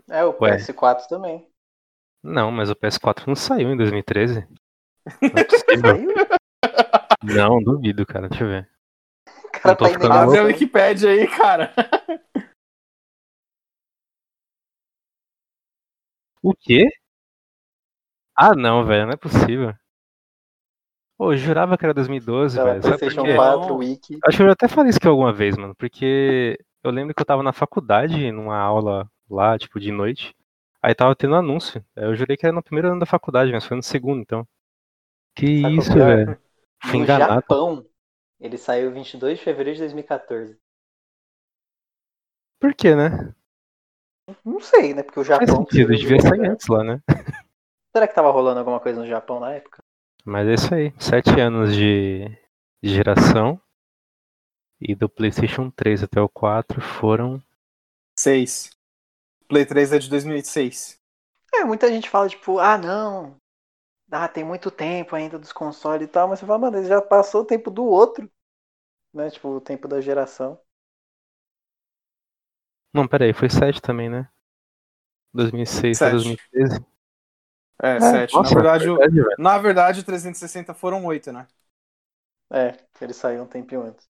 É, 0.09 0.25
o 0.25 0.35
Ué. 0.41 0.57
PS4 0.57 1.07
também. 1.07 1.47
Não, 2.23 2.51
mas 2.51 2.69
o 2.69 2.75
PS4 2.75 3.27
não 3.27 3.35
saiu 3.35 3.71
em 3.71 3.77
2013. 3.77 4.47
Não 5.21 5.29
é 5.35 5.43
possível. 5.45 5.97
Não, 7.23 7.63
duvido, 7.63 8.05
cara. 8.05 8.27
Deixa 8.29 8.43
eu 8.43 8.47
ver. 8.49 8.69
O 9.45 9.51
cara 9.61 9.75
tá 9.75 9.89
ficando 9.89 10.13
Abre 10.13 10.39
a. 10.39 10.43
Wikipedia 10.43 11.09
aí, 11.09 11.27
cara. 11.27 11.73
O 16.41 16.53
quê? 16.53 16.87
Ah, 18.35 18.53
não, 18.55 18.85
velho. 18.85 19.05
Não 19.05 19.13
é 19.13 19.17
possível. 19.17 19.73
Pô, 21.17 21.33
eu 21.33 21.37
jurava 21.37 21.77
que 21.77 21.83
era 21.83 21.93
2012, 21.95 22.57
Pela 22.57 22.69
velho. 22.73 22.81
PlayStation 22.81 23.23
quê? 23.23 23.35
4, 23.35 23.67
Não. 23.69 23.77
Wiki. 23.77 24.19
Acho 24.23 24.37
que 24.37 24.43
eu 24.43 24.51
até 24.51 24.67
falei 24.67 24.89
isso 24.89 24.99
aqui 24.99 25.07
alguma 25.07 25.33
vez, 25.33 25.57
mano. 25.57 25.73
Porque 25.75 26.59
eu 26.83 26.91
lembro 26.91 27.15
que 27.15 27.21
eu 27.21 27.25
tava 27.25 27.41
na 27.41 27.51
faculdade, 27.51 28.31
numa 28.31 28.55
aula 28.57 29.09
lá, 29.29 29.57
tipo, 29.57 29.79
de 29.79 29.91
noite. 29.91 30.35
Aí 30.81 30.93
tava 30.95 31.15
tendo 31.15 31.35
anúncio. 31.35 31.83
Eu 31.95 32.15
jurei 32.15 32.37
que 32.37 32.45
era 32.45 32.55
no 32.55 32.63
primeiro 32.63 32.89
ano 32.89 32.99
da 32.99 33.05
faculdade, 33.05 33.51
mas 33.51 33.65
foi 33.65 33.77
no 33.77 33.83
segundo, 33.83 34.21
então. 34.21 34.47
Que 35.35 35.61
Sabe 35.61 35.77
isso, 35.77 35.93
velho. 35.93 36.41
No 36.85 36.95
enganado. 36.95 37.33
Japão, 37.35 37.85
Ele 38.39 38.57
saiu 38.57 38.91
22 38.91 39.39
de 39.39 39.43
fevereiro 39.43 39.75
de 39.77 39.83
2014. 39.83 40.57
Por 42.59 42.73
quê, 42.73 42.95
né? 42.95 43.33
Não 44.43 44.59
sei, 44.59 44.93
né? 44.93 45.03
Porque 45.03 45.19
o 45.19 45.23
Faz 45.25 45.39
Japão. 45.47 45.63
sentido, 45.63 45.95
tirou 45.95 45.97
devia 45.97 46.21
sair 46.21 46.47
antes 46.47 46.67
lá, 46.67 46.83
né? 46.83 47.01
Será 47.95 48.07
que 48.07 48.13
tava 48.13 48.31
rolando 48.31 48.59
alguma 48.59 48.79
coisa 48.79 48.99
no 48.99 49.07
Japão 49.07 49.39
na 49.39 49.53
época? 49.53 49.83
Mas 50.23 50.47
é 50.47 50.53
isso 50.53 50.73
aí. 50.73 50.93
Sete 50.99 51.39
anos 51.39 51.73
de, 51.73 52.25
de 52.83 52.93
geração. 52.93 53.59
E 54.79 54.93
do 54.93 55.09
PlayStation 55.09 55.71
3 55.71 56.03
até 56.03 56.21
o 56.21 56.29
4 56.29 56.79
foram. 56.81 57.41
6. 58.19 58.76
Play 59.47 59.65
3 59.65 59.91
é 59.93 59.99
de 59.99 60.09
2006. 60.09 60.99
É, 61.53 61.63
muita 61.65 61.89
gente 61.89 62.09
fala, 62.09 62.29
tipo, 62.29 62.59
ah, 62.59 62.77
não. 62.77 63.35
Ah, 64.11 64.27
tem 64.29 64.43
muito 64.45 64.71
tempo 64.71 65.15
ainda 65.15 65.39
dos 65.39 65.53
consoles 65.53 66.07
e 66.07 66.11
tal, 66.11 66.27
mas 66.29 66.39
você 66.39 66.45
fala, 66.47 66.59
mano, 66.59 66.77
ele 66.79 66.87
já 66.87 67.01
passou 67.01 67.41
o 67.43 67.45
tempo 67.45 67.71
do 67.71 67.85
outro. 67.85 68.31
Né? 69.13 69.29
Tipo, 69.31 69.49
o 69.49 69.61
tempo 69.61 69.87
da 69.87 70.01
geração. 70.01 70.59
Não, 72.93 73.07
peraí, 73.07 73.33
foi 73.33 73.49
7 73.49 73.81
também, 73.81 74.09
né? 74.09 74.27
2006 75.33 76.01
Sete. 76.01 76.05
a 76.05 76.09
2013. 76.09 76.85
É, 77.81 77.99
7. 77.99 78.39
Nossa, 78.39 78.55
na, 78.55 78.55
verdade, 78.55 78.89
o- 78.89 79.05
verdade, 79.05 79.37
na 79.37 79.57
verdade, 79.57 79.99
o 80.01 80.03
360 80.03 80.73
foram 80.73 81.05
8, 81.05 81.31
né? 81.31 81.47
É, 82.51 82.77
ele 83.01 83.13
saiu 83.13 83.43
um 83.43 83.47
tempinho 83.47 83.83
antes. 83.83 84.05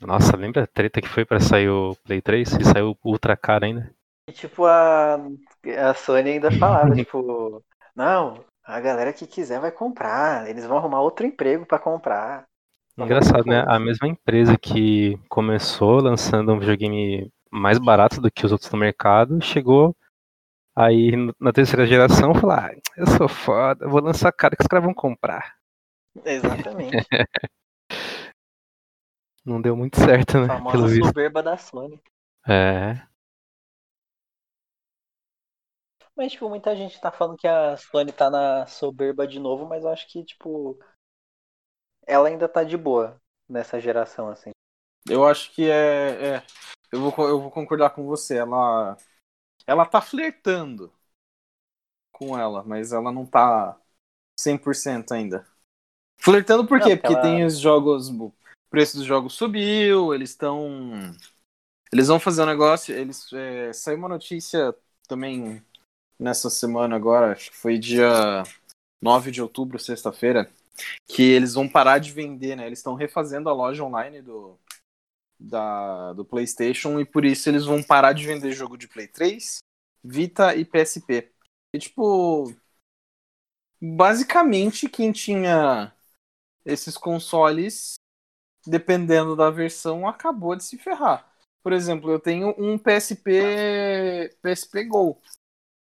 Nossa, 0.00 0.36
lembra 0.36 0.62
a 0.62 0.66
treta 0.68 1.00
que 1.02 1.08
foi 1.08 1.24
pra 1.24 1.40
sair 1.40 1.68
o 1.68 1.96
Play 2.04 2.22
3? 2.22 2.52
E 2.52 2.64
saiu 2.64 2.96
ultra 3.04 3.36
caro 3.36 3.64
ainda. 3.64 3.92
E 4.28 4.32
tipo, 4.32 4.64
a, 4.64 5.16
a 5.16 5.94
Sony 5.94 6.30
ainda 6.30 6.50
falava, 6.50 6.94
tipo, 6.94 7.62
não, 7.94 8.44
a 8.64 8.80
galera 8.80 9.12
que 9.12 9.26
quiser 9.26 9.60
vai 9.60 9.70
comprar, 9.70 10.48
eles 10.48 10.64
vão 10.64 10.78
arrumar 10.78 11.02
outro 11.02 11.26
emprego 11.26 11.66
pra 11.66 11.78
comprar. 11.78 12.44
Engraçado, 12.96 13.44
né? 13.44 13.64
A 13.66 13.78
mesma 13.78 14.06
empresa 14.08 14.56
que 14.56 15.18
começou 15.28 16.00
lançando 16.00 16.52
um 16.52 16.58
videogame 16.58 17.30
mais 17.50 17.78
barato 17.78 18.20
do 18.20 18.30
que 18.30 18.46
os 18.46 18.52
outros 18.52 18.70
no 18.70 18.78
mercado, 18.78 19.40
chegou 19.42 19.94
aí 20.76 21.12
na 21.40 21.52
terceira 21.52 21.86
geração 21.86 22.32
e 22.32 22.40
falou: 22.40 22.56
ah, 22.56 22.70
eu 22.96 23.06
sou 23.06 23.28
foda, 23.28 23.86
vou 23.88 24.00
lançar 24.00 24.32
cara 24.32 24.56
que 24.56 24.62
os 24.62 24.68
caras 24.68 24.84
vão 24.84 24.94
comprar. 24.94 25.54
Exatamente. 26.24 26.96
Não 29.44 29.60
deu 29.60 29.76
muito 29.76 29.98
certo, 29.98 30.38
A 30.38 30.40
né? 30.40 30.46
famosa 30.46 30.76
Pelo 30.76 30.88
visto. 30.88 31.06
soberba 31.06 31.42
da 31.42 31.56
Sony. 31.56 32.00
É. 32.48 33.02
Mas, 36.16 36.32
tipo, 36.32 36.48
muita 36.48 36.76
gente 36.76 37.00
tá 37.00 37.10
falando 37.10 37.36
que 37.36 37.46
a 37.46 37.76
Sony 37.76 38.12
tá 38.12 38.30
na 38.30 38.66
soberba 38.66 39.26
de 39.26 39.40
novo, 39.40 39.66
mas 39.66 39.82
eu 39.84 39.90
acho 39.90 40.06
que, 40.08 40.24
tipo, 40.24 40.78
ela 42.06 42.28
ainda 42.28 42.48
tá 42.48 42.62
de 42.62 42.76
boa 42.76 43.20
nessa 43.48 43.80
geração, 43.80 44.28
assim. 44.28 44.50
Eu 45.08 45.26
acho 45.26 45.52
que 45.52 45.68
é. 45.68 46.36
é, 46.36 46.42
eu, 46.92 47.00
vou, 47.10 47.28
eu 47.28 47.40
vou 47.40 47.50
concordar 47.50 47.90
com 47.90 48.04
você. 48.06 48.36
Ela. 48.38 48.96
Ela 49.66 49.86
tá 49.86 50.00
flertando 50.00 50.92
com 52.12 52.38
ela, 52.38 52.62
mas 52.62 52.92
ela 52.92 53.10
não 53.10 53.26
tá 53.26 53.76
100% 54.38 55.12
ainda. 55.12 55.46
Flertando 56.18 56.66
por 56.66 56.78
Não, 56.78 56.86
quê? 56.86 56.96
porque 56.96 57.08
Porque 57.08 57.14
ela- 57.14 57.22
tem 57.22 57.44
os 57.44 57.58
jogos. 57.58 58.08
O 58.08 58.32
preço 58.70 58.96
dos 58.96 59.06
jogos 59.06 59.34
subiu, 59.34 60.14
eles 60.14 60.30
estão. 60.30 60.92
Eles 61.92 62.08
vão 62.08 62.20
fazer 62.20 62.42
um 62.42 62.46
negócio. 62.46 62.94
Eles. 62.94 63.32
É, 63.32 63.72
saiu 63.72 63.98
uma 63.98 64.08
notícia 64.08 64.74
também 65.08 65.62
nessa 66.18 66.50
semana 66.50 66.96
agora, 66.96 67.32
acho 67.32 67.50
que 67.50 67.56
foi 67.56 67.78
dia 67.78 68.42
9 69.00 69.30
de 69.30 69.42
outubro, 69.42 69.78
sexta-feira, 69.78 70.50
que 71.06 71.22
eles 71.22 71.54
vão 71.54 71.68
parar 71.68 71.98
de 71.98 72.12
vender, 72.12 72.56
né? 72.56 72.66
Eles 72.66 72.78
estão 72.78 72.94
refazendo 72.94 73.48
a 73.48 73.52
loja 73.52 73.84
online 73.84 74.22
do, 74.22 74.58
da, 75.38 76.12
do 76.12 76.24
PlayStation 76.24 76.98
e 76.98 77.04
por 77.04 77.24
isso 77.24 77.48
eles 77.48 77.64
vão 77.64 77.82
parar 77.82 78.12
de 78.12 78.26
vender 78.26 78.52
jogo 78.52 78.76
de 78.76 78.88
Play 78.88 79.08
3, 79.08 79.58
Vita 80.02 80.54
e 80.54 80.64
PSP. 80.64 81.32
E 81.74 81.78
tipo, 81.78 82.52
basicamente 83.80 84.88
quem 84.88 85.12
tinha 85.12 85.92
esses 86.64 86.96
consoles, 86.96 87.94
dependendo 88.66 89.36
da 89.36 89.50
versão, 89.50 90.08
acabou 90.08 90.56
de 90.56 90.64
se 90.64 90.78
ferrar. 90.78 91.30
Por 91.62 91.72
exemplo, 91.72 92.10
eu 92.10 92.20
tenho 92.20 92.54
um 92.58 92.78
PSP 92.78 94.30
PSP 94.42 94.84
Go 94.84 95.20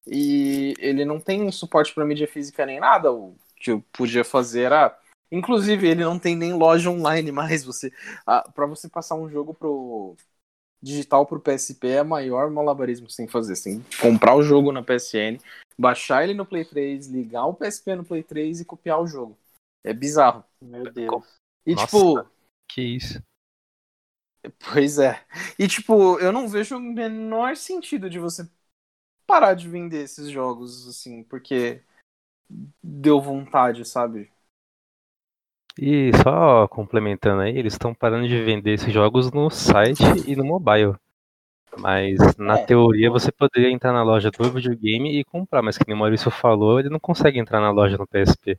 e 0.07 0.73
ele 0.79 1.05
não 1.05 1.19
tem 1.19 1.51
suporte 1.51 1.93
para 1.93 2.05
mídia 2.05 2.27
física 2.27 2.65
nem 2.65 2.79
nada. 2.79 3.11
O 3.11 3.35
que 3.55 3.71
eu 3.71 3.83
podia 3.91 4.23
fazer 4.23 4.63
era 4.63 4.97
Inclusive, 5.31 5.87
ele 5.87 6.03
não 6.03 6.17
tem 6.17 6.35
nem 6.35 6.53
loja 6.53 6.89
online 6.89 7.31
mais. 7.31 7.63
Você, 7.63 7.91
ah, 8.25 8.49
para 8.49 8.65
você 8.65 8.87
passar 8.87 9.15
um 9.15 9.29
jogo 9.29 9.53
pro 9.53 10.15
digital 10.81 11.25
pro 11.25 11.39
PSP 11.39 11.87
é 11.89 12.01
o 12.01 12.05
maior 12.05 12.49
malabarismo 12.49 13.07
que 13.07 13.13
você 13.13 13.17
tem 13.17 13.25
que 13.25 13.31
fazer. 13.31 13.55
Você 13.55 13.71
tem 13.71 13.81
que 13.81 13.97
comprar 13.97 14.35
o 14.35 14.43
jogo 14.43 14.71
na 14.71 14.83
PSN, 14.83 15.39
baixar 15.77 16.23
ele 16.23 16.33
no 16.33 16.45
Play 16.45 16.63
3, 16.63 17.07
ligar 17.07 17.45
o 17.45 17.53
PSP 17.53 17.95
no 17.95 18.05
Play 18.05 18.23
3 18.23 18.61
e 18.61 18.65
copiar 18.65 19.01
o 19.01 19.07
jogo. 19.07 19.37
É 19.83 19.93
bizarro. 19.93 20.43
Meu 20.61 20.91
Deus. 20.91 21.25
E 21.65 21.75
Nossa. 21.75 21.85
tipo, 21.87 22.25
Que 22.69 22.81
isso. 22.81 23.21
pois 24.71 24.97
é. 24.97 25.25
E 25.59 25.67
tipo, 25.67 26.19
eu 26.19 26.31
não 26.31 26.47
vejo 26.47 26.77
o 26.77 26.79
menor 26.79 27.57
sentido 27.57 28.09
de 28.09 28.19
você 28.19 28.47
parar 29.27 29.53
de 29.53 29.67
vender 29.67 30.03
esses 30.03 30.29
jogos 30.29 30.88
assim, 30.88 31.24
porque 31.24 31.84
deu 32.81 33.22
vontade, 33.22 33.86
sabe? 33.86 34.31
E 35.77 36.12
só 36.24 36.67
complementando 36.67 37.41
aí, 37.41 37.55
eles 37.55 37.74
estão 37.74 37.93
parando 37.93 38.27
de 38.27 38.43
vender 38.43 38.74
esses 38.74 38.91
jogos 38.91 39.31
no 39.31 39.50
site 39.51 40.01
e 40.25 40.36
no 40.36 40.43
mobile. 40.43 40.96
Mas 41.77 42.17
na 42.38 42.57
É. 42.57 42.65
teoria 42.65 43.12
você 43.12 43.31
poderia 43.31 43.69
entrar 43.69 43.93
na 43.93 44.01
loja 44.01 44.31
do 44.31 44.51
videogame 44.51 45.19
e 45.19 45.24
comprar, 45.24 45.62
mas 45.62 45.77
que 45.77 45.84
nem 45.86 45.96
o 45.96 46.00
Maurício 46.00 46.31
falou, 46.31 46.79
ele 46.79 46.89
não 46.89 47.00
consegue 47.00 47.38
entrar 47.38 47.62
na 47.62 47.69
loja 47.69 47.98
no 47.98 48.07
PSP. 48.07 48.57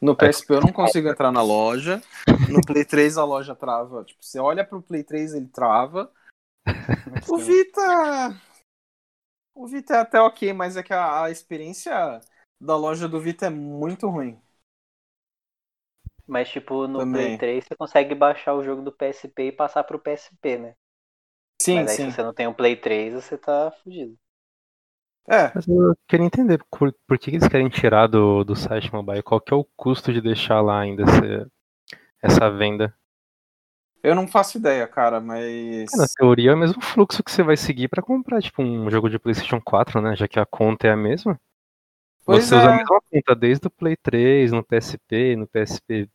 No 0.00 0.14
PSP 0.14 0.54
eu 0.54 0.60
não 0.60 0.72
consigo 0.72 1.08
entrar 1.08 1.32
na 1.32 1.42
loja. 1.42 2.02
No 2.50 2.60
Play 2.60 2.84
3 2.84 3.16
a 3.16 3.24
loja 3.24 3.54
trava. 3.54 4.04
Tipo, 4.04 4.22
você 4.22 4.38
olha 4.38 4.64
pro 4.64 4.82
Play 4.82 5.02
3 5.02 5.32
ele 5.32 5.46
trava. 5.46 6.10
O 7.30 7.38
Vita. 7.38 8.36
O 9.58 9.66
Vita 9.66 9.94
é 9.96 9.98
até 10.00 10.18
ok, 10.20 10.52
mas 10.54 10.76
é 10.76 10.82
que 10.82 10.92
a, 10.94 11.24
a 11.24 11.30
experiência 11.30 11.92
da 12.60 12.76
loja 12.76 13.06
do 13.08 13.20
Vita 13.20 13.46
é 13.46 13.50
muito 13.50 14.08
ruim. 14.08 14.40
Mas, 16.28 16.48
tipo, 16.48 16.86
no 16.86 17.02
Também. 17.02 17.30
Play 17.30 17.36
3 17.36 17.64
você 17.66 17.74
consegue 17.74 18.14
baixar 18.14 18.54
o 18.54 18.62
jogo 18.62 18.82
do 18.82 18.92
PSP 18.92 19.48
e 19.48 19.52
passar 19.52 19.82
pro 19.84 19.98
PSP, 19.98 20.56
né? 20.58 20.74
Sim, 21.62 21.86
Mas 21.86 21.90
aí 21.90 21.98
sim. 21.98 22.10
se 22.10 22.12
você 22.12 22.22
não 22.22 22.34
tem 22.34 22.48
um 22.48 22.54
Play 22.54 22.76
3, 22.76 23.14
você 23.14 23.38
tá 23.38 23.70
fudido. 23.84 24.18
É, 25.30 25.54
Mas 25.54 25.66
eu 25.68 25.94
queria 26.08 26.24
entender 26.26 26.58
por, 26.70 26.94
por 27.06 27.18
que 27.18 27.30
eles 27.30 27.48
querem 27.48 27.68
tirar 27.68 28.06
do, 28.06 28.44
do 28.44 28.54
site 28.56 28.92
mobile, 28.92 29.22
qual 29.22 29.40
que 29.40 29.52
é 29.52 29.56
o 29.56 29.64
custo 29.76 30.12
de 30.12 30.20
deixar 30.20 30.60
lá 30.60 30.80
ainda 30.80 31.02
essa, 31.02 31.50
essa 32.22 32.50
venda. 32.50 32.94
Eu 34.02 34.14
não 34.14 34.26
faço 34.28 34.58
ideia, 34.58 34.86
cara, 34.86 35.20
mas. 35.20 35.90
Na 35.96 36.06
teoria 36.16 36.50
é 36.50 36.54
o 36.54 36.58
mesmo 36.58 36.80
fluxo 36.82 37.22
que 37.22 37.30
você 37.30 37.42
vai 37.42 37.56
seguir 37.56 37.88
pra 37.88 38.02
comprar, 38.02 38.40
tipo, 38.40 38.62
um 38.62 38.90
jogo 38.90 39.08
de 39.08 39.18
PlayStation 39.18 39.60
4, 39.60 40.00
né? 40.00 40.16
Já 40.16 40.28
que 40.28 40.38
a 40.38 40.46
conta 40.46 40.86
é 40.86 40.90
a 40.90 40.96
mesma. 40.96 41.38
Pois 42.24 42.44
você 42.44 42.56
usa 42.56 42.68
a 42.68 42.74
é. 42.74 42.76
mesma 42.76 42.86
conta 42.86 43.34
desde 43.34 43.66
o 43.66 43.70
Play 43.70 43.96
3, 43.96 44.52
no 44.52 44.62
PSP, 44.62 45.36
no 45.36 45.46
PSP 45.46 46.08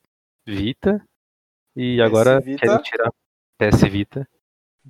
Vita. 0.46 1.04
E 1.76 2.02
agora 2.02 2.40
Vita. 2.40 2.60
querem 2.60 2.82
tirar 2.84 3.12
PS 3.58 3.84
Vita. 3.90 4.28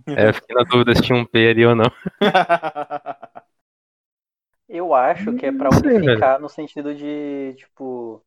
É, 0.07 0.29
eu 0.29 0.33
fiquei 0.33 0.55
na 0.55 0.63
dúvida 0.63 0.95
se 0.95 1.03
tinha 1.03 1.15
um 1.15 1.23
P 1.23 1.50
ali 1.50 1.63
ou 1.63 1.75
não. 1.75 1.85
Eu 4.67 4.91
acho 4.95 5.35
que 5.35 5.45
é 5.45 5.51
pra 5.51 5.69
unificar 5.69 6.39
no 6.39 6.50
sentido 6.50 6.95
de, 6.95 7.53
tipo, 7.57 8.25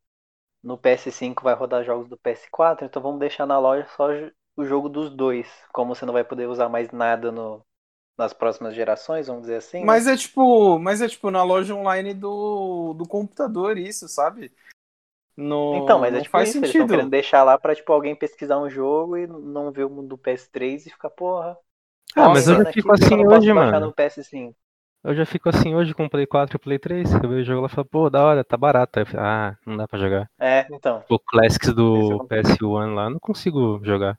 no 0.63 0.79
PS5 0.79 1.43
vai 1.43 1.55
rodar 1.55 1.83
jogos 1.83 2.09
do 2.09 2.17
PS4, 2.17 2.85
então 2.85 3.03
vamos 3.03 3.19
deixar 3.19 3.47
na 3.47 3.59
loja 3.59 3.85
só 3.97 4.07
o 4.57 4.65
jogo 4.65 4.89
dos 4.89 5.11
dois. 5.11 5.49
Como 5.73 5.95
você 5.95 6.05
não 6.07 6.13
vai 6.13 6.25
poder 6.25 6.49
usar 6.49 6.69
mais 6.69 6.91
nada 6.91 7.31
no, 7.33 7.65
nas 8.19 8.33
próximas 8.33 8.75
gerações, 8.75 9.27
vamos 9.29 9.43
dizer 9.43 9.57
assim. 9.57 9.87
né? 9.87 9.87
Mas 9.87 10.07
é 10.07 10.17
tipo, 10.17 10.79
mas 10.79 11.01
é 11.01 11.09
tipo 11.09 11.31
na 11.31 11.43
loja 11.43 11.75
online 11.75 12.15
do, 12.15 12.95
do 12.95 13.07
computador 13.07 13.79
isso, 13.79 14.09
sabe? 14.09 14.53
No, 15.37 15.83
Então, 15.83 15.99
mas 15.99 16.13
é 16.15 16.17
não 16.17 16.23
tipo 16.23 16.33
faz 16.33 16.49
isso, 16.51 16.59
eles 16.59 16.71
estão 16.71 16.87
sentido. 16.87 16.97
querendo 16.97 17.11
deixar 17.11 17.43
lá 17.45 17.59
pra, 17.59 17.75
tipo, 17.75 17.93
alguém 17.93 18.17
pesquisar 18.17 18.59
um 18.59 18.71
jogo 18.71 19.17
e 19.17 19.27
não 19.27 19.71
ver 19.73 19.85
o 19.85 19.91
mundo 19.91 20.09
do 20.09 20.19
PS3 20.19 20.87
e 20.87 20.91
ficar, 20.91 21.11
porra. 21.11 21.57
Ah, 22.17 22.29
mas 22.31 22.49
eu 22.49 22.55
já 22.57 22.63
aqui, 22.63 22.81
fico 22.81 22.93
assim 22.93 23.27
hoje, 23.27 23.53
mano. 23.53 23.87
no 23.87 23.93
PS5. 23.93 24.57
Eu 25.05 25.15
já 25.15 25.25
fico 25.25 25.49
assim 25.49 25.75
hoje 25.75 25.95
com 25.95 26.05
o 26.07 26.11
Play 26.11 26.27
4 26.27 26.57
e 26.57 26.59
o 26.59 26.61
Play 26.61 26.79
3. 26.79 27.13
Eu 27.13 27.21
vejo 27.29 27.43
o 27.43 27.45
jogo 27.45 27.61
lá 27.63 27.67
e 27.69 27.71
falo, 27.71 27.87
pô, 27.87 28.11
da 28.11 28.25
hora, 28.25 28.45
tá 28.45 28.57
barato. 28.57 29.01
Ah, 29.17 29.57
não 29.67 29.77
dá 29.77 29.87
pra 29.87 29.99
jogar. 29.99 30.29
É, 30.39 30.67
então. 30.71 31.05
O 31.09 31.19
Classics 31.19 31.73
do 31.75 32.19
eu 32.19 32.19
não- 32.19 32.27
PS1 32.27 32.95
lá, 32.95 33.09
não 33.11 33.19
consigo 33.21 33.81
jogar. 33.85 34.19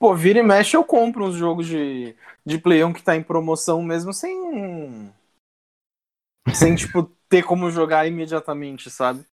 Pô, 0.00 0.16
vira 0.16 0.38
e 0.38 0.42
mexe 0.42 0.74
eu 0.74 0.82
compro 0.82 1.26
uns 1.26 1.34
jogos 1.34 1.66
de, 1.66 2.16
de 2.44 2.58
Play 2.58 2.82
1 2.82 2.90
que 2.90 3.02
tá 3.02 3.14
em 3.14 3.22
promoção 3.22 3.82
mesmo 3.82 4.14
sem. 4.14 5.12
Sem, 6.54 6.74
tipo, 6.74 7.02
ter 7.28 7.44
como 7.44 7.70
jogar 7.70 8.06
imediatamente, 8.06 8.90
sabe? 8.90 9.26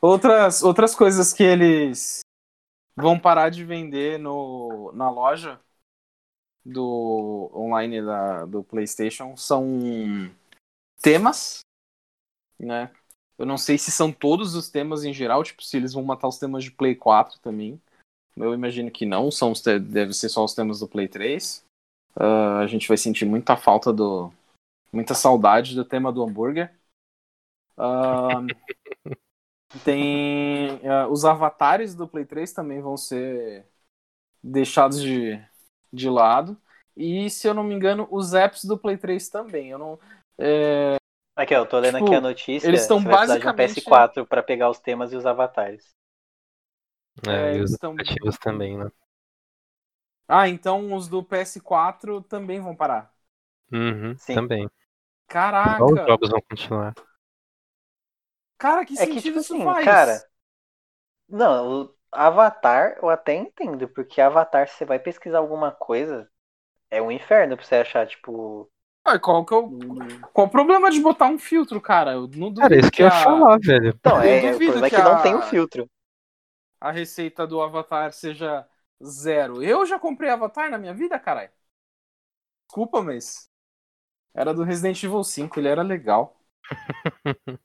Outras, 0.00 0.62
outras 0.62 0.94
coisas 0.94 1.32
que 1.32 1.42
eles. 1.42 2.20
vão 2.96 3.18
parar 3.18 3.50
de 3.50 3.64
vender 3.64 4.16
no, 4.16 4.92
na 4.92 5.10
loja 5.10 5.60
do 6.64 7.50
online 7.52 8.02
da, 8.02 8.44
do 8.44 8.62
PlayStation 8.62 9.36
são 9.36 9.66
temas, 11.02 11.62
né? 12.60 12.92
Eu 13.36 13.44
não 13.44 13.58
sei 13.58 13.76
se 13.76 13.90
são 13.90 14.12
todos 14.12 14.54
os 14.54 14.70
temas 14.70 15.04
em 15.04 15.12
geral, 15.12 15.42
tipo, 15.42 15.64
se 15.64 15.76
eles 15.76 15.92
vão 15.92 16.04
matar 16.04 16.28
os 16.28 16.38
temas 16.38 16.62
de 16.62 16.70
Play 16.70 16.94
4 16.94 17.40
também. 17.40 17.82
Eu 18.36 18.52
imagino 18.52 18.90
que 18.90 19.06
não, 19.06 19.30
são 19.30 19.52
os 19.52 19.62
deve 19.62 20.12
ser 20.12 20.28
só 20.28 20.44
os 20.44 20.54
temas 20.54 20.80
do 20.80 20.88
Play 20.88 21.08
3. 21.08 21.64
Uh, 22.14 22.22
ah, 22.22 22.58
a 22.60 22.66
gente 22.66 22.86
vai 22.86 22.96
sentir 22.96 23.24
muita 23.24 23.56
falta 23.56 23.92
do. 23.92 24.30
muita 24.92 25.14
saudade 25.14 25.74
do 25.74 25.84
tema 25.84 26.12
do 26.12 26.22
hambúrguer. 26.22 26.74
Uh, 27.78 28.46
tem. 29.84 30.74
Uh, 30.76 31.10
os 31.10 31.24
avatares 31.24 31.94
do 31.94 32.06
Play 32.06 32.26
3 32.26 32.52
também 32.52 32.80
vão 32.80 32.96
ser 32.96 33.66
deixados 34.42 35.00
de, 35.00 35.42
de 35.92 36.10
lado. 36.10 36.56
E, 36.96 37.28
se 37.30 37.46
eu 37.46 37.54
não 37.54 37.62
me 37.62 37.74
engano, 37.74 38.06
os 38.10 38.34
apps 38.34 38.64
do 38.64 38.78
Play 38.78 38.98
3 38.98 39.28
também. 39.28 39.70
Eu 39.70 39.78
não. 39.78 39.98
É... 40.38 40.96
Aqui, 41.34 41.54
eu 41.54 41.66
tô 41.66 41.78
lendo 41.78 41.98
tipo, 41.98 42.06
aqui 42.06 42.14
a 42.14 42.20
notícia. 42.20 42.66
Eles 42.66 42.82
estão 42.82 43.02
basicamente. 43.02 43.80
Um 43.80 43.82
PS4 43.82 44.26
para 44.26 44.42
pegar 44.42 44.70
os 44.70 44.78
temas 44.78 45.12
e 45.12 45.16
os 45.16 45.26
avatares. 45.26 45.94
É, 47.26 47.52
é 47.52 47.56
e 47.56 47.60
os 47.60 47.72
estão... 47.72 47.92
aplicativos 47.92 48.38
também, 48.38 48.76
né? 48.76 48.90
Ah, 50.28 50.48
então 50.48 50.92
os 50.94 51.08
do 51.08 51.22
PS4 51.22 52.22
também 52.22 52.60
vão 52.60 52.74
parar. 52.74 53.12
Uhum, 53.72 54.16
Sim. 54.18 54.34
também. 54.34 54.70
Caraca! 55.28 55.84
Os 55.84 56.06
jogos 56.06 56.30
vão 56.30 56.40
continuar. 56.42 56.94
Cara, 58.58 58.84
que 58.84 58.94
é 58.94 58.96
sentido 58.96 59.14
que, 59.14 59.22
tipo 59.22 59.38
isso 59.38 59.54
assim, 59.54 59.64
faz? 59.64 59.84
Cara, 59.84 60.24
não, 61.28 61.82
o 61.82 61.94
Avatar 62.10 62.98
eu 63.02 63.08
até 63.08 63.34
entendo, 63.34 63.88
porque 63.88 64.20
Avatar, 64.20 64.68
se 64.68 64.76
você 64.76 64.84
vai 64.84 64.98
pesquisar 64.98 65.38
alguma 65.38 65.70
coisa, 65.70 66.28
é 66.90 67.02
um 67.02 67.10
inferno 67.10 67.56
pra 67.56 67.64
você 67.64 67.76
achar, 67.76 68.06
tipo. 68.06 68.70
Ah, 69.04 69.18
qual, 69.18 69.44
que 69.44 69.54
é 69.54 69.56
o, 69.56 69.78
qual 70.32 70.46
o 70.48 70.50
problema 70.50 70.90
de 70.90 71.00
botar 71.00 71.26
um 71.26 71.38
filtro, 71.38 71.80
cara? 71.80 72.12
Eu 72.12 72.22
não 72.22 72.52
duvido 72.52 72.60
cara, 72.60 72.76
isso 72.76 72.90
que, 72.90 72.96
que 72.96 73.02
eu 73.02 73.06
ia 73.06 73.12
a... 73.12 73.22
falar, 73.22 73.58
velho. 73.60 73.88
Então, 73.90 74.20
é, 74.20 74.52
o 74.52 74.58
problema 74.58 74.86
é 74.86 74.90
que, 74.90 74.96
que 74.96 75.02
a... 75.02 75.04
não 75.04 75.22
tem 75.22 75.34
um 75.34 75.42
filtro. 75.42 75.88
A 76.80 76.90
receita 76.90 77.46
do 77.46 77.60
Avatar 77.60 78.12
seja 78.12 78.68
zero. 79.02 79.62
Eu 79.62 79.86
já 79.86 79.98
comprei 79.98 80.30
Avatar 80.30 80.70
na 80.70 80.78
minha 80.78 80.94
vida, 80.94 81.18
caralho. 81.18 81.50
Desculpa, 82.66 83.02
mas. 83.02 83.48
Era 84.34 84.52
do 84.52 84.64
Resident 84.64 85.02
Evil 85.02 85.24
5, 85.24 85.58
ele 85.58 85.68
era 85.68 85.82
legal. 85.82 86.38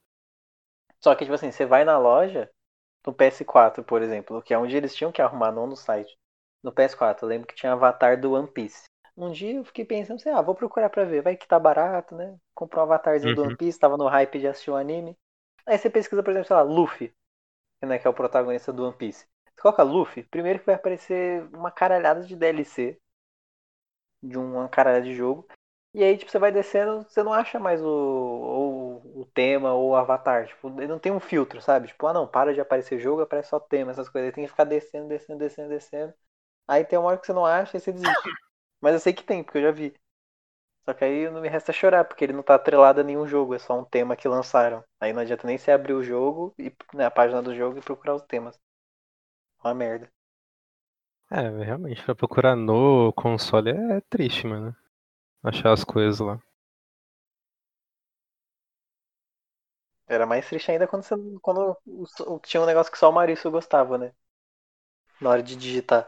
Só 1.04 1.16
que, 1.16 1.26
tipo 1.26 1.36
assim, 1.36 1.52
você 1.52 1.66
vai 1.66 1.84
na 1.84 1.98
loja, 1.98 2.50
no 3.06 3.14
PS4, 3.14 3.84
por 3.84 4.02
exemplo, 4.02 4.42
que 4.42 4.54
é 4.54 4.58
onde 4.58 4.78
eles 4.78 4.96
tinham 4.96 5.12
que 5.12 5.22
arrumar, 5.22 5.52
não 5.52 5.68
no 5.68 5.76
site. 5.76 6.16
No 6.64 6.72
PS4, 6.72 7.26
eu 7.26 7.30
lembro 7.30 7.48
que 7.48 7.56
tinha 7.56 7.74
Avatar 7.74 8.20
do 8.20 8.34
One 8.34 8.48
Piece. 8.48 8.84
Um 9.18 9.32
dia 9.32 9.56
eu 9.56 9.66
fiquei 9.66 9.84
pensando 9.84 10.18
assim, 10.18 10.30
ah, 10.30 10.42
vou 10.42 10.56
procurar 10.56 10.90
pra 10.90 11.04
ver, 11.04 11.22
vai 11.22 11.36
que 11.36 11.48
tá 11.48 11.60
barato, 11.60 12.16
né? 12.16 12.38
Comprou 12.54 12.82
um 12.82 12.86
avatarzinho 12.86 13.32
uhum. 13.32 13.36
do 13.36 13.44
One 13.44 13.58
Piece, 13.58 13.80
tava 13.80 13.98
no 13.98 14.08
hype 14.08 14.40
de 14.40 14.48
assistir 14.48 14.72
o 14.72 14.74
um 14.74 14.78
anime. 14.78 15.18
Aí 15.66 15.78
você 15.78 15.90
pesquisa, 15.90 16.24
por 16.24 16.32
exemplo, 16.32 16.48
sei 16.48 16.56
lá, 16.56 16.62
Luffy, 16.62 17.14
né, 17.88 18.00
que 18.00 18.08
é 18.08 18.10
o 18.10 18.14
protagonista 18.14 18.72
do 18.74 18.86
One 18.86 18.96
Piece. 18.98 19.26
Você 19.56 19.62
coloca 19.62 19.84
Luffy, 19.84 20.24
primeiro 20.24 20.60
que 20.60 20.66
vai 20.66 20.76
aparecer 20.76 21.44
uma 21.54 21.72
caralhada 21.72 22.24
de 22.26 22.36
DLC 22.36 23.00
de 24.22 24.38
uma 24.38 24.70
caralhada 24.70 25.06
de 25.06 25.14
jogo. 25.16 25.48
E 25.94 26.04
aí, 26.04 26.18
tipo, 26.18 26.32
você 26.32 26.40
vai 26.40 26.52
descendo, 26.52 27.04
você 27.04 27.22
não 27.24 27.34
acha 27.34 27.60
mais 27.60 27.82
o, 27.82 27.88
o, 27.88 29.22
o 29.22 29.26
tema 29.34 29.74
ou 29.74 29.90
o 29.92 29.96
avatar. 29.96 30.48
Tipo, 30.48 30.70
não 30.70 31.00
tem 31.00 31.12
um 31.12 31.20
filtro, 31.20 31.62
sabe? 31.62 31.88
Tipo, 31.90 32.08
ah 32.08 32.14
não, 32.14 32.28
para 32.28 32.54
de 32.54 32.62
aparecer 32.62 33.00
jogo, 33.00 33.22
aparece 33.22 33.50
só 33.50 33.60
tema, 33.60 33.92
essas 33.92 34.08
coisas. 34.10 34.34
Tem 34.34 34.46
que 34.46 34.50
ficar 34.52 34.64
descendo, 34.66 35.08
descendo, 35.10 35.40
descendo, 35.40 35.70
descendo. 35.70 36.14
Aí 36.68 36.86
tem 36.86 37.00
uma 37.00 37.10
hora 37.10 37.18
que 37.20 37.28
você 37.28 37.34
não 37.34 37.46
acha 37.46 37.78
e 37.78 37.82
você 37.82 37.92
desiste. 37.94 38.30
Mas 38.82 38.94
eu 38.96 39.00
sei 39.02 39.14
que 39.14 39.24
tem, 39.24 39.44
porque 39.44 39.60
eu 39.60 39.64
já 39.64 39.72
vi. 39.72 39.96
Só 40.86 40.94
que 40.94 41.04
aí 41.04 41.30
não 41.30 41.42
me 41.42 41.50
resta 41.50 41.74
chorar, 41.74 42.06
porque 42.06 42.24
ele 42.24 42.34
não 42.34 42.44
tá 42.44 42.56
atrelado 42.56 43.02
a 43.02 43.04
nenhum 43.04 43.28
jogo, 43.28 43.56
é 43.56 43.60
só 43.60 43.80
um 43.80 43.84
tema 43.86 44.16
que 44.16 44.28
lançaram. 44.28 44.84
Aí 45.00 45.12
não 45.14 45.22
adianta 45.22 45.48
nem 45.48 45.58
você 45.58 45.72
abrir 45.72 45.94
o 45.94 46.04
jogo 46.04 46.54
e 46.58 46.72
né, 46.94 47.06
a 47.06 47.12
página 47.12 47.42
do 47.42 47.56
jogo 47.56 47.78
e 47.80 47.82
procurar 47.82 48.16
os 48.16 48.24
temas. 48.24 48.60
Uma 49.64 49.74
merda. 49.74 50.12
É, 51.32 51.42
realmente, 51.64 52.04
pra 52.04 52.14
procurar 52.14 52.56
no 52.56 53.12
console 53.14 53.72
é 53.72 54.02
triste, 54.10 54.46
mano. 54.46 54.76
Achar 55.44 55.74
as 55.74 55.84
coisas 55.84 56.20
lá. 56.20 56.42
Era 60.08 60.28
mais 60.28 60.46
triste 60.48 60.70
ainda 60.72 60.88
quando, 60.88 61.02
você, 61.04 61.16
quando 61.42 61.76
tinha 62.44 62.62
um 62.62 62.68
negócio 62.68 62.92
que 62.92 63.00
só 63.00 63.10
o 63.10 63.14
Maurício 63.14 63.50
gostava, 63.50 63.98
né? 63.98 64.14
Na 65.22 65.30
hora 65.30 65.42
de 65.42 65.56
digitar. 65.56 66.06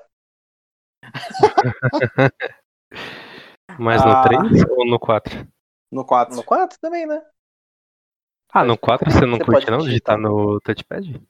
Mas 3.80 4.04
no 4.04 4.12
ah. 4.12 4.24
3 4.24 4.64
ou 4.70 4.86
no 4.86 5.00
4? 5.00 5.48
No 5.92 6.06
4. 6.06 6.36
No 6.36 6.44
4 6.44 6.78
também, 6.80 7.06
né? 7.06 7.22
Ah, 8.52 8.64
no 8.64 8.78
4 8.78 9.12
você 9.12 9.26
não 9.26 9.38
você 9.38 9.44
curte 9.46 9.72
não 9.72 9.80
digitar 9.80 10.18
no 10.18 10.60
touchpad? 10.62 11.22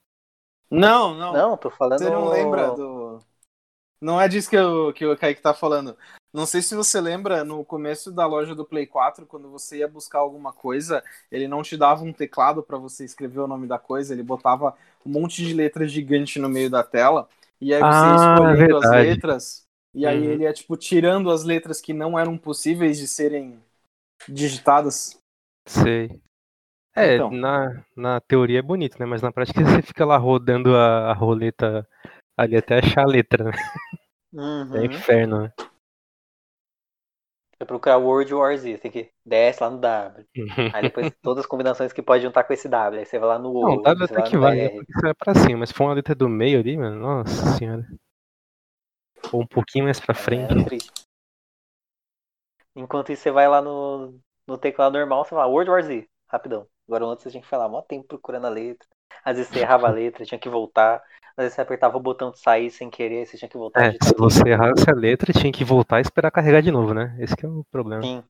Não, 0.70 1.14
não. 1.14 1.32
Não, 1.32 1.56
tô 1.56 1.70
falando. 1.70 1.98
Você 1.98 2.10
não 2.10 2.28
lembra 2.28 2.70
do. 2.72 3.18
Não 4.00 4.20
é 4.20 4.28
disso 4.28 4.50
que, 4.50 4.56
eu, 4.56 4.92
que 4.92 5.06
o 5.06 5.16
Kaique 5.16 5.40
tá 5.40 5.54
falando. 5.54 5.96
Não 6.32 6.44
sei 6.44 6.60
se 6.60 6.74
você 6.74 7.00
lembra, 7.00 7.44
no 7.44 7.64
começo 7.64 8.10
da 8.10 8.26
loja 8.26 8.54
do 8.54 8.64
Play 8.64 8.86
4, 8.86 9.24
quando 9.24 9.48
você 9.48 9.78
ia 9.78 9.88
buscar 9.88 10.18
alguma 10.18 10.52
coisa, 10.52 11.02
ele 11.30 11.46
não 11.46 11.62
te 11.62 11.76
dava 11.76 12.02
um 12.02 12.12
teclado 12.12 12.62
para 12.62 12.76
você 12.76 13.04
escrever 13.04 13.38
o 13.38 13.46
nome 13.46 13.68
da 13.68 13.78
coisa, 13.78 14.12
ele 14.12 14.22
botava 14.22 14.74
um 15.06 15.10
monte 15.10 15.44
de 15.44 15.54
letras 15.54 15.92
gigante 15.92 16.40
no 16.40 16.48
meio 16.48 16.68
da 16.68 16.82
tela. 16.82 17.28
E 17.60 17.72
aí 17.72 17.80
você 17.80 17.86
ah, 17.88 18.34
escolhendo 18.34 18.76
as 18.78 18.90
letras, 18.90 19.63
e 19.94 20.04
aí 20.06 20.26
uhum. 20.26 20.32
ele 20.32 20.42
ia, 20.42 20.52
tipo, 20.52 20.76
tirando 20.76 21.30
as 21.30 21.44
letras 21.44 21.80
que 21.80 21.92
não 21.92 22.18
eram 22.18 22.36
possíveis 22.36 22.98
de 22.98 23.06
serem 23.06 23.62
digitadas. 24.28 25.16
Sei. 25.66 26.20
É, 26.96 27.14
então. 27.14 27.30
na, 27.30 27.84
na 27.96 28.20
teoria 28.20 28.60
é 28.60 28.62
bonito, 28.62 28.96
né? 28.98 29.06
Mas 29.06 29.22
na 29.22 29.32
prática 29.32 29.60
você 29.64 29.82
fica 29.82 30.04
lá 30.04 30.16
rodando 30.16 30.74
a, 30.76 31.10
a 31.10 31.12
roleta 31.12 31.86
ali 32.36 32.56
até 32.56 32.78
achar 32.78 33.02
a 33.02 33.08
letra, 33.08 33.44
né? 33.44 33.52
Uhum. 34.32 34.76
É 34.76 34.84
inferno, 34.86 35.42
né? 35.42 35.52
Você 37.56 37.64
procurar 37.64 37.98
Word 37.98 38.34
War 38.34 38.56
Z, 38.56 38.78
tem 38.78 38.90
que 38.90 39.10
desce 39.24 39.62
lá 39.62 39.70
no 39.70 39.78
W. 39.78 40.26
aí 40.72 40.82
depois 40.82 41.12
todas 41.22 41.44
as 41.44 41.48
combinações 41.48 41.92
que 41.92 42.02
pode 42.02 42.24
juntar 42.24 42.42
com 42.42 42.52
esse 42.52 42.68
W. 42.68 42.98
Aí 42.98 43.06
você 43.06 43.18
vai 43.18 43.28
lá 43.28 43.38
no 43.38 43.50
O. 43.52 43.76
Não, 43.76 43.82
W 43.82 44.04
até 44.04 44.22
que 44.22 44.36
vai, 44.36 44.68
porque 44.70 44.92
você 44.92 45.02
vai 45.02 45.14
pra 45.14 45.34
cima, 45.34 45.58
mas 45.58 45.68
se 45.68 45.74
for 45.74 45.84
uma 45.84 45.94
letra 45.94 46.14
do 46.14 46.28
meio 46.28 46.58
ali, 46.58 46.76
mano, 46.76 46.96
nossa 46.96 47.56
senhora. 47.56 47.86
Ou 49.32 49.42
um 49.42 49.46
pouquinho 49.46 49.84
mais 49.84 50.00
pra 50.00 50.14
frente. 50.14 50.52
É 50.52 51.04
Enquanto 52.76 53.12
isso, 53.12 53.22
você 53.22 53.30
vai 53.30 53.48
lá 53.48 53.62
no, 53.62 54.18
no 54.46 54.58
teclado 54.58 54.98
normal, 54.98 55.24
você 55.24 55.30
fala 55.30 55.46
Word 55.46 55.70
War 55.70 55.82
Z, 55.82 56.08
rapidão. 56.26 56.66
Agora 56.88 57.04
antes 57.06 57.22
você 57.22 57.30
tinha 57.30 57.42
que 57.42 57.48
falar 57.48 57.68
mó 57.68 57.80
tempo 57.82 58.08
procurando 58.08 58.46
a 58.46 58.50
letra. 58.50 58.86
Às 59.24 59.36
vezes 59.36 59.52
você 59.52 59.60
errava 59.60 59.86
a 59.88 59.90
letra, 59.92 60.24
tinha 60.24 60.38
que 60.38 60.48
voltar. 60.48 61.02
Às 61.36 61.44
vezes 61.44 61.54
você 61.54 61.60
apertava 61.60 61.96
o 61.96 62.00
botão 62.00 62.30
de 62.30 62.38
sair 62.38 62.70
sem 62.70 62.90
querer, 62.90 63.26
você 63.26 63.36
tinha 63.36 63.48
que 63.48 63.56
voltar. 63.56 63.82
É, 63.82 63.92
se 64.02 64.14
você 64.16 64.48
errasse 64.48 64.88
a 64.88 64.94
letra, 64.94 65.32
tinha 65.32 65.52
que 65.52 65.64
voltar 65.64 65.98
e 65.98 66.02
esperar 66.02 66.30
carregar 66.30 66.60
de 66.60 66.70
novo, 66.70 66.92
né? 66.92 67.16
Esse 67.18 67.34
é 67.44 67.48
o 67.48 67.64
problema. 67.70 68.02
Sim. 68.02 68.24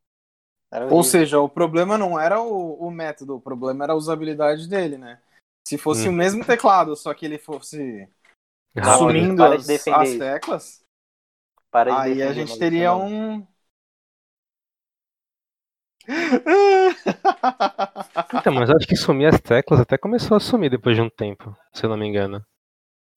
Ou 0.90 1.04
seja, 1.04 1.38
o 1.38 1.48
problema 1.48 1.96
não 1.96 2.18
era 2.18 2.40
o, 2.40 2.86
o, 2.86 2.90
método, 2.90 3.36
o 3.36 3.40
problema 3.40 3.84
era 3.84 3.92
a 3.92 3.96
usabilidade 3.96 4.68
dele, 4.68 4.98
né? 4.98 5.20
Se 5.66 5.78
fosse 5.78 6.08
hum. 6.08 6.12
o 6.12 6.14
mesmo 6.14 6.44
teclado, 6.44 6.96
só 6.96 7.14
que 7.14 7.24
ele 7.24 7.38
fosse 7.38 8.08
sumindo 8.98 9.44
as, 9.44 9.68
as, 9.68 10.18
teclas, 10.18 10.83
aí 11.74 12.22
a 12.22 12.32
gente 12.32 12.58
teria 12.58 12.94
um, 12.94 13.46
então, 18.34 18.52
mas 18.52 18.70
acho 18.70 18.86
que 18.86 18.96
sumir 18.96 19.26
as 19.26 19.40
teclas 19.40 19.80
até 19.80 19.96
começou 19.96 20.36
a 20.36 20.40
sumir 20.40 20.70
depois 20.70 20.94
de 20.96 21.02
um 21.02 21.08
tempo, 21.08 21.56
se 21.72 21.84
eu 21.84 21.90
não 21.90 21.96
me 21.96 22.06
engano. 22.06 22.44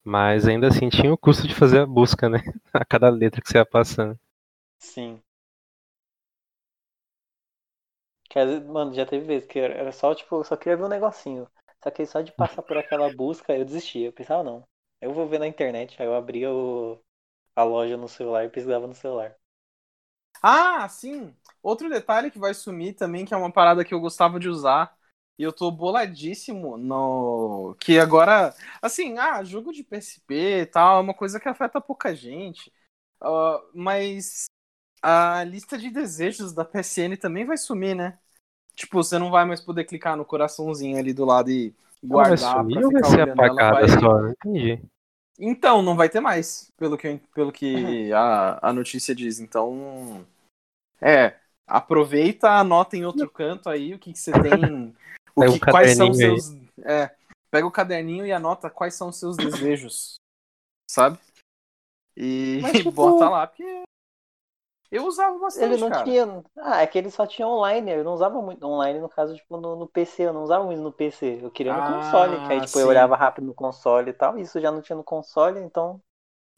Mas 0.04 0.46
ainda 0.46 0.68
assim 0.68 0.88
tinha 0.88 1.12
o 1.12 1.18
custo 1.18 1.46
de 1.46 1.54
fazer 1.54 1.80
a 1.80 1.86
busca, 1.86 2.28
né? 2.28 2.38
A 2.72 2.84
cada 2.84 3.10
letra 3.10 3.42
que 3.42 3.48
você 3.48 3.58
ia 3.58 3.66
passando. 3.66 4.18
Sim. 4.78 5.20
mano, 8.66 8.94
já 8.94 9.04
teve 9.04 9.26
vezes 9.26 9.48
que 9.48 9.58
era 9.58 9.92
só, 9.92 10.14
tipo, 10.14 10.36
eu 10.36 10.44
só 10.44 10.56
queria 10.56 10.76
ver 10.76 10.84
um 10.84 10.88
negocinho. 10.88 11.46
Só 11.82 11.90
que 11.90 12.06
só 12.06 12.20
de 12.20 12.32
passar 12.32 12.62
por 12.62 12.76
aquela 12.78 13.12
busca 13.14 13.56
eu 13.56 13.64
desistia. 13.64 14.06
Eu 14.08 14.12
pensava, 14.12 14.42
não, 14.42 14.64
eu 15.00 15.12
vou 15.12 15.26
ver 15.28 15.38
na 15.38 15.46
internet. 15.46 16.00
Aí 16.00 16.06
eu 16.06 16.14
abria 16.14 16.50
o, 16.50 16.98
a 17.58 17.64
loja 17.64 17.96
no 17.96 18.08
celular 18.08 18.44
e 18.44 18.48
pesquisava 18.48 18.86
no 18.86 18.94
celular. 18.94 19.34
Ah, 20.40 20.88
sim. 20.88 21.34
Outro 21.60 21.90
detalhe 21.90 22.30
que 22.30 22.38
vai 22.38 22.54
sumir 22.54 22.94
também, 22.94 23.24
que 23.24 23.34
é 23.34 23.36
uma 23.36 23.50
parada 23.50 23.84
que 23.84 23.92
eu 23.92 24.00
gostava 24.00 24.38
de 24.38 24.48
usar, 24.48 24.96
e 25.36 25.42
eu 25.42 25.52
tô 25.52 25.68
boladíssimo 25.68 26.76
no. 26.76 27.74
Que 27.80 27.98
agora. 27.98 28.54
Assim, 28.80 29.18
ah, 29.18 29.42
jogo 29.42 29.72
de 29.72 29.82
PSP 29.82 30.60
e 30.60 30.66
tal, 30.66 30.98
é 30.98 31.00
uma 31.00 31.14
coisa 31.14 31.40
que 31.40 31.48
afeta 31.48 31.80
pouca 31.80 32.14
gente. 32.14 32.72
Uh, 33.20 33.58
mas 33.74 34.44
a 35.02 35.42
lista 35.42 35.76
de 35.76 35.90
desejos 35.90 36.52
da 36.52 36.64
PSN 36.64 37.16
também 37.16 37.44
vai 37.44 37.56
sumir, 37.56 37.96
né? 37.96 38.20
Tipo, 38.76 39.02
você 39.02 39.18
não 39.18 39.32
vai 39.32 39.44
mais 39.44 39.60
poder 39.60 39.84
clicar 39.84 40.16
no 40.16 40.24
coraçãozinho 40.24 40.96
ali 40.96 41.12
do 41.12 41.24
lado 41.24 41.50
e 41.50 41.74
guardar. 42.04 42.38
Vai 42.38 42.62
sumir 42.62 42.84
ou 42.84 42.92
vai 42.92 43.04
ser 43.04 43.28
apagada 43.28 43.84
vai... 43.84 43.88
só? 43.88 44.28
Entendi. 44.28 44.80
Então, 45.38 45.82
não 45.82 45.94
vai 45.94 46.08
ter 46.08 46.20
mais, 46.20 46.72
pelo 46.76 46.98
que, 46.98 47.20
pelo 47.32 47.52
que 47.52 48.12
a, 48.12 48.70
a 48.70 48.72
notícia 48.72 49.14
diz. 49.14 49.38
Então, 49.38 50.26
é, 51.00 51.36
aproveita, 51.66 52.50
anota 52.50 52.96
em 52.96 53.04
outro 53.04 53.30
canto 53.30 53.68
aí 53.68 53.94
o 53.94 53.98
que, 53.98 54.12
que 54.12 54.18
você 54.18 54.32
tem. 54.32 54.94
O 55.36 55.52
que, 55.52 55.60
quais 55.60 55.96
são 55.96 56.08
caderninho 56.08 56.34
aí. 56.34 56.40
seus. 56.40 56.56
É, 56.84 57.14
pega 57.48 57.64
o 57.64 57.70
caderninho 57.70 58.26
e 58.26 58.32
anota 58.32 58.68
quais 58.68 58.94
são 58.94 59.10
os 59.10 59.16
seus 59.16 59.36
desejos, 59.36 60.16
sabe? 60.90 61.16
E 62.16 62.58
Mas, 62.60 62.72
tipo, 62.78 62.90
bota 62.90 63.28
lá, 63.28 63.46
porque 63.46 63.84
eu 64.90 65.06
usava 65.06 65.38
bastante, 65.38 65.64
Ele 65.64 65.76
não 65.76 65.88
cara. 65.88 66.04
tinha. 66.04 66.44
Ah, 66.58 66.82
é 66.82 66.86
que 66.86 66.98
ele 66.98 67.10
só 67.10 67.26
tinha 67.26 67.46
online. 67.46 67.90
Eu 67.92 68.04
não 68.04 68.14
usava 68.14 68.40
muito 68.40 68.64
online, 68.66 69.00
no 69.00 69.08
caso, 69.08 69.34
tipo, 69.36 69.56
no, 69.58 69.76
no 69.76 69.86
PC. 69.86 70.24
Eu 70.24 70.32
não 70.32 70.42
usava 70.42 70.64
muito 70.64 70.80
no 70.82 70.92
PC. 70.92 71.40
Eu 71.42 71.50
queria 71.50 71.72
no 71.74 71.82
Ah, 71.82 71.94
console, 71.94 72.40
que 72.40 72.52
aí, 72.52 72.60
tipo, 72.60 72.78
sim. 72.78 72.82
eu 72.82 72.88
olhava 72.88 73.16
rápido 73.16 73.46
no 73.46 73.54
console 73.54 74.10
e 74.10 74.12
tal. 74.14 74.38
Isso 74.38 74.60
já 74.60 74.70
não 74.70 74.80
tinha 74.82 74.96
no 74.96 75.04
console, 75.04 75.60
então. 75.60 76.00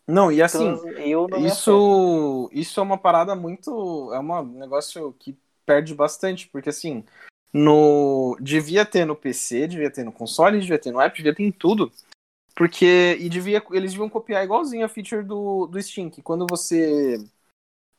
Não, 0.07 0.31
e 0.33 0.43
assim, 0.43 0.75
então, 0.75 0.91
eu 0.99 1.29
não. 1.29 1.47
Isso, 1.47 2.51
isso 2.53 2.81
é 2.81 2.83
uma 2.83 2.99
parada 2.99 3.35
muito. 3.35 4.13
É 4.13 4.19
uma- 4.19 4.41
um 4.41 4.59
negócio 4.59 5.13
que 5.15 5.39
perde 5.65 5.95
bastante, 5.95 6.49
porque 6.49 6.69
assim, 6.71 7.05
no 7.53 8.37
devia 8.41 8.85
ter 8.85 9.05
no 9.05 9.15
PC, 9.15 9.69
devia 9.69 9.91
ter 9.91 10.05
no 10.05 10.13
console, 10.13 10.61
devia 10.61 10.79
ter 10.79 10.91
no 10.91 11.01
app, 11.01 11.17
devia 11.17 11.35
ter 11.35 11.45
em 11.45 11.53
tudo. 11.53 11.93
Porque. 12.57 13.17
E 13.21 13.29
devia, 13.29 13.63
eles 13.73 13.93
deviam 13.93 14.09
copiar 14.11 14.45
igualzinho 14.45 14.85
a 14.87 14.89
feature 14.89 15.23
do, 15.25 15.67
do 15.67 15.83
Steam, 15.83 16.11
que 16.11 16.23
quando 16.23 16.47
você. 16.49 17.19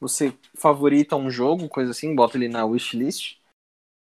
Você 0.02 0.34
favorita 0.56 1.16
um 1.16 1.32
jogo, 1.32 1.70
coisa 1.70 1.92
assim, 1.92 2.16
bota 2.16 2.38
ele 2.38 2.50
na 2.50 2.66
wishlist. 2.66 3.38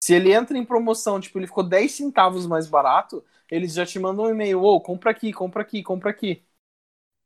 Se 0.04 0.14
ele 0.14 0.34
entra 0.34 0.58
em 0.58 0.66
promoção, 0.66 1.20
tipo, 1.20 1.40
ele 1.40 1.48
ficou 1.48 1.64
10 1.64 1.94
centavos 1.94 2.46
mais 2.48 2.68
barato, 2.68 3.24
eles 3.50 3.74
já 3.74 3.86
te 3.86 4.00
mandam 4.00 4.26
um 4.26 4.30
e-mail, 4.30 4.62
ô, 4.64 4.82
compra 4.82 5.12
aqui, 5.12 5.34
compra 5.34 5.64
aqui, 5.64 5.84
compra 5.84 6.12
aqui. 6.12 6.44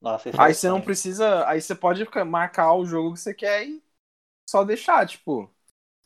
Nossa, 0.02 0.30
é 0.30 0.34
Aí 0.38 0.54
você 0.54 0.70
não 0.70 0.82
precisa. 0.82 1.48
Aí 1.48 1.62
você 1.62 1.76
pode 1.76 2.06
marcar 2.26 2.74
o 2.74 2.86
jogo 2.86 3.14
que 3.14 3.20
você 3.20 3.34
quer 3.34 3.68
e 3.68 3.84
só 4.50 4.64
deixar, 4.64 5.08
tipo. 5.08 5.52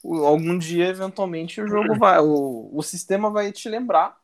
Algum 0.03 0.57
dia, 0.57 0.87
eventualmente, 0.87 1.61
o 1.61 1.67
jogo 1.67 1.95
vai. 1.95 2.19
O, 2.19 2.71
o 2.73 2.83
sistema 2.83 3.31
vai 3.31 3.51
te 3.51 3.69
lembrar. 3.69 4.21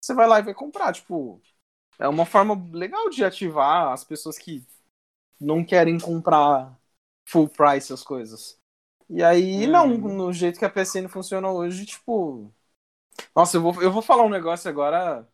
Você 0.00 0.14
vai 0.14 0.28
lá 0.28 0.40
e 0.40 0.42
vai 0.42 0.54
comprar. 0.54 0.92
Tipo, 0.94 1.42
é 1.98 2.08
uma 2.08 2.26
forma 2.26 2.54
legal 2.72 3.10
de 3.10 3.24
ativar 3.24 3.92
as 3.92 4.04
pessoas 4.04 4.38
que 4.38 4.66
não 5.40 5.64
querem 5.64 5.98
comprar 5.98 6.78
full 7.24 7.48
price 7.48 7.92
as 7.92 8.02
coisas. 8.02 8.58
E 9.08 9.22
aí, 9.22 9.66
Uhum. 9.66 9.68
não, 9.68 9.88
no 9.98 10.32
jeito 10.32 10.58
que 10.58 10.64
a 10.64 10.70
PSN 10.70 11.08
funciona 11.08 11.50
hoje, 11.50 11.86
tipo. 11.86 12.52
Nossa, 13.36 13.56
eu 13.58 13.62
vou, 13.62 13.82
eu 13.82 13.92
vou 13.92 14.02
falar 14.02 14.24
um 14.24 14.28
negócio 14.30 14.68
agora 14.70 15.28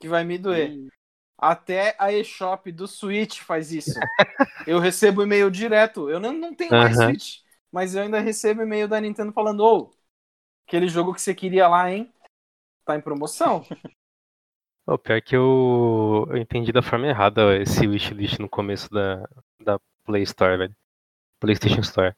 que 0.00 0.08
vai 0.08 0.24
me 0.24 0.38
doer. 0.38 0.78
Ih, 0.78 0.90
Até 1.38 1.96
a 1.98 2.12
eShop 2.12 2.72
do 2.72 2.88
Switch 2.88 3.40
faz 3.42 3.72
isso. 3.72 4.08
eu 4.66 4.78
recebo 4.80 5.22
e-mail 5.22 5.50
direto. 5.50 6.10
Eu 6.10 6.20
não, 6.20 6.32
não 6.32 6.54
tenho 6.54 6.76
mais. 6.76 6.94
Switch, 6.94 7.40
mas 7.72 7.94
eu 7.94 8.02
ainda 8.02 8.20
recebo 8.20 8.62
e-mail 8.62 8.88
da 8.88 9.00
Nintendo 9.00 9.32
falando: 9.32 9.60
Ô, 9.64 9.94
aquele 10.66 10.88
jogo 10.88 11.14
que 11.14 11.22
você 11.22 11.34
queria 11.34 11.68
lá, 11.68 11.90
hein? 11.92 12.12
Tá 12.86 12.96
em 12.96 13.02
promoção. 13.02 13.64
O 14.86 14.98
pior 14.98 15.20
que 15.22 15.34
eu, 15.36 16.26
eu 16.30 16.36
entendi 16.36 16.70
da 16.72 16.82
forma 16.82 17.06
errada 17.06 17.56
esse 17.60 17.86
wishlist 17.86 18.38
no 18.38 18.48
começo 18.48 18.88
da, 18.90 19.26
da 19.60 19.78
Play 20.04 20.22
Store, 20.22 20.56
velho. 20.58 20.76
PlayStation 21.44 21.80
Store. 21.80 22.14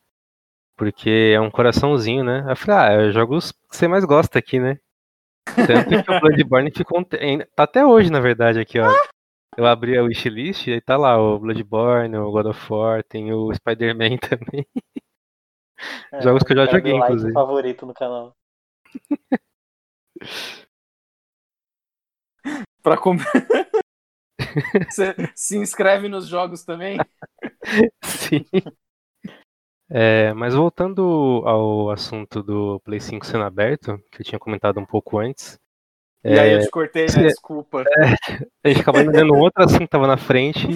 Porque 0.76 1.32
é 1.34 1.40
um 1.40 1.50
coraçãozinho, 1.50 2.22
né? 2.22 2.44
Eu 2.48 2.56
falei, 2.56 2.76
ah, 2.76 2.92
é 2.92 3.08
os 3.08 3.14
jogos 3.14 3.50
que 3.52 3.76
você 3.76 3.88
mais 3.88 4.04
gosta 4.04 4.38
aqui, 4.38 4.60
né? 4.60 4.78
Tanto 5.46 5.88
que 6.04 6.10
o 6.10 6.20
Bloodborne 6.20 6.70
ficou. 6.70 7.02
Tá 7.54 7.62
até 7.62 7.84
hoje, 7.84 8.10
na 8.10 8.20
verdade, 8.20 8.60
aqui, 8.60 8.78
ó. 8.78 8.90
Eu 9.56 9.64
abri 9.66 9.96
a 9.96 10.02
wishlist 10.02 10.66
e 10.66 10.74
aí 10.74 10.80
tá 10.82 10.98
lá 10.98 11.18
o 11.18 11.38
Bloodborne, 11.38 12.14
o 12.18 12.30
God 12.30 12.46
of 12.46 12.72
War, 12.72 13.02
tem 13.04 13.32
o 13.32 13.54
Spider-Man 13.54 14.18
também. 14.28 14.66
é, 16.12 16.20
Jogos 16.20 16.42
que 16.42 16.52
eu 16.52 16.56
já 16.58 16.66
joguei, 16.66 16.92
meu 16.92 17.00
like 17.00 17.12
inclusive. 17.14 17.32
favorito 17.32 17.86
no 17.86 17.94
canal. 17.94 18.36
pra 22.82 22.98
comprar. 22.98 23.32
você 24.90 25.14
se 25.34 25.56
inscreve 25.56 26.08
nos 26.08 26.28
jogos 26.28 26.64
também? 26.64 26.98
Sim. 28.04 28.44
É, 29.88 30.32
mas 30.34 30.54
voltando 30.54 31.42
ao 31.44 31.90
assunto 31.90 32.42
do 32.42 32.80
Play 32.80 33.00
5 33.00 33.24
sendo 33.24 33.44
aberto, 33.44 33.98
que 34.10 34.20
eu 34.20 34.24
tinha 34.26 34.38
comentado 34.38 34.80
um 34.80 34.84
pouco 34.86 35.18
antes, 35.18 35.58
E 36.24 36.38
aí 36.38 36.52
eu 36.54 36.60
te 36.60 36.70
cortei, 36.70 37.06
né? 37.06 37.22
Desculpa. 37.28 37.84
a 38.64 38.68
gente 38.68 38.80
acabou 38.80 39.00
entendendo 39.00 39.34
outro 39.34 39.62
assunto 39.64 39.78
que 39.78 39.84
estava 39.84 40.06
na 40.08 40.16
frente, 40.16 40.66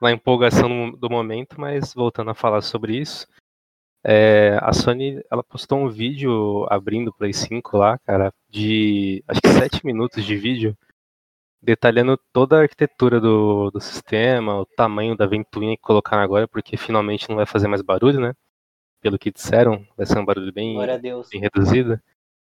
na 0.00 0.12
empolgação 0.12 0.68
do- 0.92 0.96
do 0.96 1.10
momento, 1.10 1.60
mas 1.60 1.92
voltando 1.94 2.30
a 2.30 2.34
falar 2.34 2.60
sobre 2.62 2.96
isso, 2.96 3.26
é, 4.04 4.58
a 4.62 4.72
Sony 4.72 5.20
ela 5.30 5.42
postou 5.42 5.78
um 5.78 5.88
vídeo 5.88 6.66
abrindo 6.70 7.08
o 7.08 7.14
Play 7.14 7.32
5 7.32 7.76
lá, 7.76 7.98
cara, 8.06 8.32
de 8.48 9.24
acho 9.28 9.40
que 9.40 9.48
7 9.48 9.84
minutos 9.86 10.24
de 10.24 10.36
vídeo, 10.36 10.76
detalhando 11.62 12.18
toda 12.32 12.58
a 12.58 12.62
arquitetura 12.62 13.20
do, 13.20 13.70
do 13.70 13.80
sistema, 13.80 14.60
o 14.60 14.66
tamanho 14.66 15.16
da 15.16 15.26
ventoinha 15.26 15.76
que 15.76 15.82
colocaram 15.82 16.22
agora, 16.22 16.46
porque 16.48 16.76
finalmente 16.76 17.28
não 17.28 17.36
vai 17.36 17.46
fazer 17.46 17.68
mais 17.68 17.82
barulho, 17.82 18.20
né? 18.20 18.32
Pelo 19.04 19.18
que 19.18 19.30
disseram, 19.30 19.86
vai 19.98 20.06
ser 20.06 20.18
um 20.18 20.24
barulho 20.24 20.50
bem, 20.50 20.78
bem 21.30 21.40
reduzido. 21.42 22.00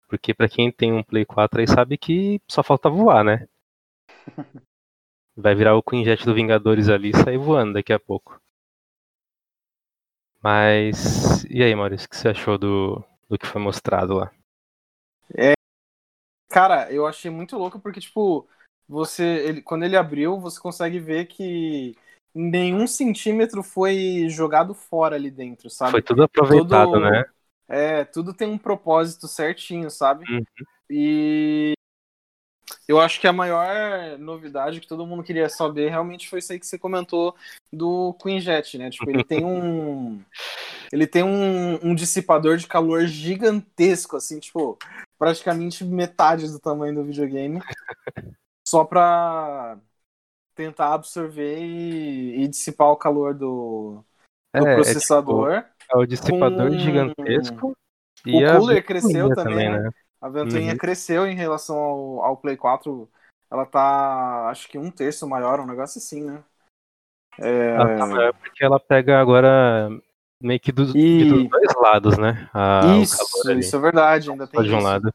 Porque 0.06 0.34
pra 0.34 0.46
quem 0.46 0.70
tem 0.70 0.92
um 0.92 1.02
Play 1.02 1.24
4 1.24 1.58
aí 1.58 1.66
sabe 1.66 1.96
que 1.96 2.38
só 2.46 2.62
falta 2.62 2.90
voar, 2.90 3.24
né? 3.24 3.48
Vai 5.34 5.54
virar 5.54 5.74
o 5.74 5.82
Queen 5.82 6.04
Jet 6.04 6.22
do 6.26 6.34
Vingadores 6.34 6.90
ali 6.90 7.12
e 7.12 7.16
sair 7.16 7.38
voando 7.38 7.72
daqui 7.72 7.94
a 7.94 7.98
pouco. 7.98 8.38
Mas. 10.42 11.44
E 11.44 11.62
aí, 11.62 11.74
Maurício, 11.74 12.06
o 12.06 12.10
que 12.10 12.16
você 12.16 12.28
achou 12.28 12.58
do, 12.58 13.02
do 13.26 13.38
que 13.38 13.46
foi 13.46 13.62
mostrado 13.62 14.12
lá? 14.12 14.30
Cara, 16.50 16.92
eu 16.92 17.06
achei 17.06 17.30
muito 17.30 17.56
louco 17.56 17.80
porque, 17.80 18.00
tipo, 18.00 18.46
você. 18.86 19.24
Ele, 19.24 19.62
quando 19.62 19.84
ele 19.84 19.96
abriu, 19.96 20.38
você 20.38 20.60
consegue 20.60 21.00
ver 21.00 21.24
que 21.24 21.96
nenhum 22.34 22.86
centímetro 22.86 23.62
foi 23.62 24.26
jogado 24.28 24.74
fora 24.74 25.16
ali 25.16 25.30
dentro, 25.30 25.70
sabe? 25.70 25.92
Foi 25.92 26.02
tudo 26.02 26.24
aproveitado, 26.24 26.92
Todo- 26.92 27.00
né? 27.00 27.24
É, 27.66 28.04
tudo 28.04 28.34
tem 28.34 28.48
um 28.48 28.58
propósito 28.58 29.26
certinho, 29.26 29.90
sabe? 29.90 30.24
Uhum. 30.30 30.44
E 30.90 31.72
eu 32.86 33.00
acho 33.00 33.20
que 33.20 33.26
a 33.26 33.32
maior 33.32 34.18
novidade 34.18 34.80
que 34.80 34.86
todo 34.86 35.06
mundo 35.06 35.22
queria 35.22 35.48
saber 35.48 35.88
realmente 35.88 36.28
foi 36.28 36.38
isso 36.38 36.52
aí 36.52 36.60
que 36.60 36.66
você 36.66 36.78
comentou 36.78 37.34
do 37.72 38.14
Queen 38.14 38.40
Jet, 38.40 38.76
né? 38.76 38.90
Tipo, 38.90 39.10
ele 39.10 39.24
tem 39.24 39.44
um. 39.44 40.22
Ele 40.92 41.08
tem 41.08 41.24
um, 41.24 41.88
um 41.88 41.94
dissipador 41.94 42.56
de 42.56 42.68
calor 42.68 43.04
gigantesco, 43.06 44.16
assim, 44.16 44.38
tipo, 44.38 44.78
praticamente 45.18 45.82
metade 45.82 46.46
do 46.46 46.60
tamanho 46.60 46.94
do 46.94 47.02
videogame. 47.02 47.58
Só 48.68 48.84
pra 48.84 49.76
tentar 50.54 50.94
absorver 50.94 51.58
e, 51.58 52.42
e 52.44 52.48
dissipar 52.48 52.88
o 52.88 52.96
calor 52.96 53.34
do, 53.34 54.04
do 54.54 54.64
É, 54.66 54.72
é 54.72 54.74
processador. 54.74 55.50
tipo, 55.62 55.92
é 55.92 55.96
o 55.96 56.06
dissipador 56.06 56.70
com- 56.70 56.78
gigantesco. 56.78 57.72
O 58.26 58.30
e 58.30 58.44
a 58.44 58.58
cooler 58.58 58.84
cresceu 58.84 59.34
também, 59.34 59.70
né? 59.70 59.90
A 60.20 60.28
ventoinha 60.28 60.72
Uhum. 60.72 60.78
cresceu 60.78 61.26
em 61.26 61.34
relação 61.34 61.76
ao, 61.76 62.24
ao 62.24 62.36
Play 62.36 62.56
4. 62.56 63.10
Ela 63.50 63.66
tá, 63.66 64.48
acho 64.48 64.68
que 64.68 64.78
um 64.78 64.90
terço 64.90 65.28
maior, 65.28 65.60
um 65.60 65.66
negócio 65.66 65.98
assim, 65.98 66.22
né? 66.24 66.42
É, 67.38 67.74
Ela 67.76 67.96
tá 67.96 68.06
maior 68.06 68.32
porque 68.34 68.64
ela 68.64 68.80
pega 68.80 69.20
agora 69.20 69.88
meio 70.40 70.60
que 70.60 70.72
dos, 70.72 70.94
E- 70.94 71.24
dos 71.24 71.48
dois 71.48 71.74
lados, 71.76 72.16
né? 72.18 72.48
A- 72.54 73.00
o 73.00 73.02
isso, 73.02 73.50
isso 73.58 73.76
é 73.76 73.78
verdade, 73.80 74.30
ainda 74.30 74.46
tem 74.46 74.60
de 74.64 74.74
um 74.74 74.78
isso. 74.78 74.82
lado. 74.82 75.12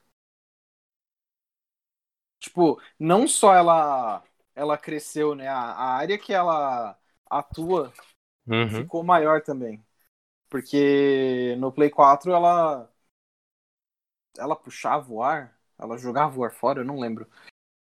Tipo, 2.40 2.82
não 3.00 3.28
só 3.28 3.54
ela 3.54 4.24
ela 4.60 4.78
cresceu, 4.78 5.36
né? 5.36 5.48
A, 5.48 5.56
a 5.60 5.86
área 5.98 6.18
que 6.18 6.34
ela 6.34 6.98
atua 7.30 7.94
Uhum. 8.48 8.92
ficou 8.92 9.04
maior 9.04 9.42
também. 9.44 9.86
Porque 10.50 11.56
no 11.60 11.72
Play 11.74 11.90
4 11.92 12.34
ela 12.34 12.90
ela 14.38 14.56
puxava 14.56 15.12
o 15.12 15.22
ar, 15.24 15.58
ela 15.78 15.98
jogava 15.98 16.40
o 16.40 16.44
ar 16.44 16.52
fora, 16.52 16.82
eu 16.82 16.86
não 16.86 17.00
lembro. 17.00 17.28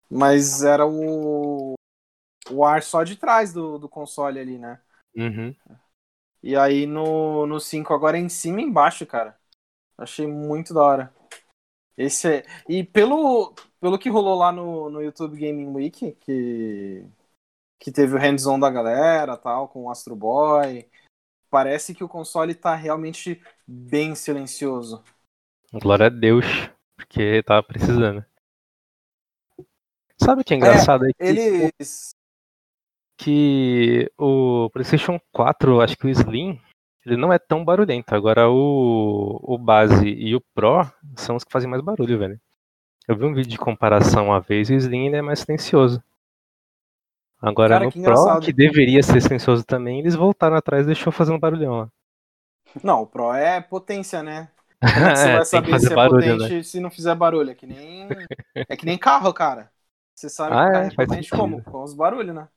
Mas 0.10 0.63
era 0.63 0.86
o 0.88 1.75
o 2.51 2.65
ar 2.65 2.84
só 2.84 3.03
de 3.03 3.15
trás 3.17 3.53
do, 3.53 3.79
do 3.79 3.89
console 3.89 4.39
ali, 4.39 4.57
né? 4.60 4.81
Uhum. 5.15 5.55
E 6.43 6.55
aí 6.55 6.86
no, 6.86 7.45
no 7.47 7.60
5 7.60 7.93
agora 7.93 8.17
é 8.17 8.21
em 8.21 8.29
cima 8.29 8.62
e 8.62 8.63
embaixo, 8.63 9.05
cara. 9.05 9.38
Achei 9.97 10.27
muito 10.27 10.73
da 10.73 10.81
hora. 10.84 11.13
Esse 12.01 12.27
é... 12.35 12.45
E 12.67 12.83
pelo, 12.83 13.53
pelo 13.79 13.99
que 13.99 14.09
rolou 14.09 14.37
lá 14.37 14.51
no, 14.51 14.89
no 14.89 15.01
YouTube 15.01 15.37
Gaming 15.37 15.73
Week, 15.73 16.13
que, 16.21 17.05
que 17.79 17.91
teve 17.91 18.15
o 18.15 18.19
hands-on 18.19 18.59
da 18.59 18.69
galera, 18.69 19.37
tal, 19.37 19.67
com 19.67 19.83
o 19.83 19.89
Astro 19.89 20.15
Boy, 20.15 20.89
parece 21.49 21.93
que 21.93 22.03
o 22.03 22.09
console 22.09 22.55
tá 22.55 22.75
realmente 22.75 23.41
bem 23.67 24.15
silencioso. 24.15 25.03
Glória 25.73 26.07
a 26.07 26.09
Deus, 26.09 26.45
porque 26.95 27.43
tava 27.43 27.61
precisando. 27.63 28.25
Sabe 30.17 30.41
o 30.41 30.45
que 30.45 30.53
é 30.53 30.57
engraçado? 30.57 31.05
É, 31.05 31.13
que, 31.13 31.23
Eles. 31.23 32.11
que 33.17 34.11
o 34.17 34.69
PlayStation 34.69 35.19
4, 35.31 35.81
acho 35.81 35.97
que 35.97 36.05
o 36.05 36.09
Slim, 36.09 36.61
ele 37.05 37.17
não 37.17 37.33
é 37.33 37.39
tão 37.39 37.63
barulhento. 37.65 38.13
Agora 38.15 38.49
o, 38.49 39.39
o 39.43 39.57
base 39.57 40.07
e 40.07 40.35
o 40.35 40.41
Pro 40.53 40.81
são 41.17 41.35
os 41.35 41.43
que 41.43 41.51
fazem 41.51 41.69
mais 41.69 41.81
barulho, 41.83 42.17
velho. 42.19 42.39
Eu 43.07 43.17
vi 43.17 43.25
um 43.25 43.33
vídeo 43.33 43.51
de 43.51 43.57
comparação 43.59 44.27
uma 44.27 44.41
vez 44.41 44.69
e 44.69 44.75
o 44.75 44.77
Slim 44.77 45.07
ele 45.07 45.17
é 45.17 45.21
mais 45.23 45.39
silencioso. 45.41 46.03
Agora 47.39 47.77
Cara, 47.77 47.79
no 47.79 47.91
que 47.91 47.99
Pro, 47.99 48.37
que 48.39 48.51
deveria 48.51 49.03
ser 49.03 49.21
silencioso 49.21 49.65
também, 49.65 49.99
eles 49.99 50.15
voltaram 50.15 50.55
atrás 50.55 50.85
e 50.85 50.87
deixou 50.87 51.11
fazendo 51.11 51.39
barulhão 51.39 51.77
lá. 51.77 51.89
Não, 52.83 53.01
o 53.03 53.07
Pro 53.07 53.33
é 53.33 53.61
potência, 53.61 54.23
né? 54.23 54.51
Como 54.93 55.09
é 55.09 55.15
você 55.15 55.29
É, 55.37 55.43
vai 55.45 55.45
saber 55.45 55.79
se 55.79 55.93
é 55.93 55.97
barulho, 55.97 56.37
potente 56.37 56.37
né? 56.37 56.63
se 56.63 56.79
não 56.79 56.89
fizer 56.91 57.15
barulho? 57.15 57.51
É 57.51 57.55
que 57.55 57.65
nem, 57.67 58.17
é 58.67 58.75
que 58.77 58.85
nem 58.85 58.97
carro, 58.97 59.33
cara. 59.33 59.71
Você 60.15 60.29
sabe 60.29 60.57
Ah, 60.57 60.67
que 60.71 60.71
é, 60.73 60.87
é 60.87 60.91
potente 60.91 61.31
como? 61.31 61.63
Com 61.63 61.83
os 61.83 61.93
barulhos, 61.93 62.35
né? 62.35 62.49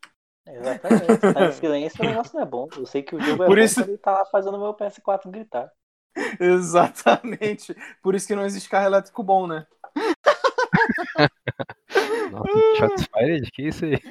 Exatamente. 0.47 1.33
Tá 1.33 1.47
em 1.47 1.53
silêncio, 1.53 2.05
o 2.05 2.09
negócio 2.09 2.35
não 2.35 2.43
é 2.43 2.47
bom. 2.47 2.69
Eu 2.77 2.85
sei 2.87 3.03
que 3.03 3.15
o 3.17 3.21
jogo 3.21 3.45
é 3.45 3.47
Por 3.47 3.57
bom 3.57 3.63
isso- 3.63 3.81
ele 3.81 3.97
tá 3.99 4.13
lá 4.13 4.27
fazendo 4.27 4.57
o 4.57 4.61
meu 4.61 4.75
PS4 4.75 5.31
gritar. 5.31 5.71
Exatamente. 6.41 7.75
Por 8.03 8.15
isso 8.15 8.27
que 8.27 8.35
não 8.35 8.45
existe 8.45 8.69
carro 8.69 8.87
elétrico 8.87 9.23
bom, 9.23 9.47
né? 9.47 9.67
Nossa, 12.31 12.77
shots 12.79 13.07
fired? 13.13 13.51
Que 13.53 13.63
isso 13.69 13.85
aí? 13.85 13.95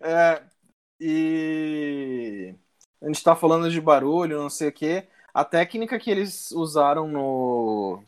É, 0.00 0.42
e 1.00 2.54
a 3.00 3.06
gente 3.06 3.22
tá 3.22 3.34
falando 3.36 3.70
de 3.70 3.80
barulho, 3.80 4.40
não 4.40 4.50
sei 4.50 4.68
o 4.68 4.72
quê. 4.72 5.06
A 5.34 5.44
técnica 5.44 5.98
que 5.98 6.10
eles 6.10 6.50
usaram 6.52 7.08
no, 7.08 8.02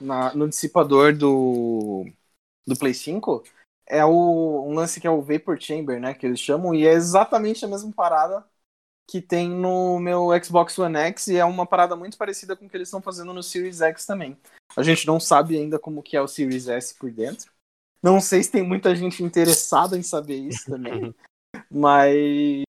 na- 0.00 0.34
no 0.34 0.48
dissipador 0.48 1.16
do, 1.16 2.06
do 2.66 2.76
Play 2.78 2.94
5 2.94 3.42
é 3.88 4.04
o, 4.04 4.64
um 4.66 4.74
lance 4.74 5.00
que 5.00 5.06
é 5.06 5.10
o 5.10 5.22
Vapor 5.22 5.58
Chamber, 5.60 6.00
né? 6.00 6.14
Que 6.14 6.26
eles 6.26 6.40
chamam, 6.40 6.74
e 6.74 6.86
é 6.86 6.92
exatamente 6.92 7.64
a 7.64 7.68
mesma 7.68 7.92
parada 7.92 8.44
que 9.10 9.22
tem 9.22 9.48
no 9.48 9.98
meu 9.98 10.28
Xbox 10.42 10.78
One 10.78 10.96
X, 10.96 11.28
e 11.28 11.36
é 11.36 11.44
uma 11.44 11.64
parada 11.64 11.96
muito 11.96 12.18
parecida 12.18 12.54
com 12.54 12.66
o 12.66 12.68
que 12.68 12.76
eles 12.76 12.88
estão 12.88 13.00
fazendo 13.00 13.32
no 13.32 13.42
Series 13.42 13.80
X 13.80 14.04
também. 14.04 14.36
A 14.76 14.82
gente 14.82 15.06
não 15.06 15.18
sabe 15.18 15.56
ainda 15.56 15.78
como 15.78 16.02
que 16.02 16.16
é 16.16 16.20
o 16.20 16.28
Series 16.28 16.68
S 16.68 16.94
por 16.94 17.10
dentro. 17.10 17.50
Não 18.02 18.20
sei 18.20 18.42
se 18.42 18.50
tem 18.50 18.62
muita 18.62 18.94
gente 18.94 19.22
interessada 19.22 19.96
em 19.96 20.02
saber 20.02 20.36
isso 20.36 20.70
também. 20.70 21.14
Mas 21.70 22.64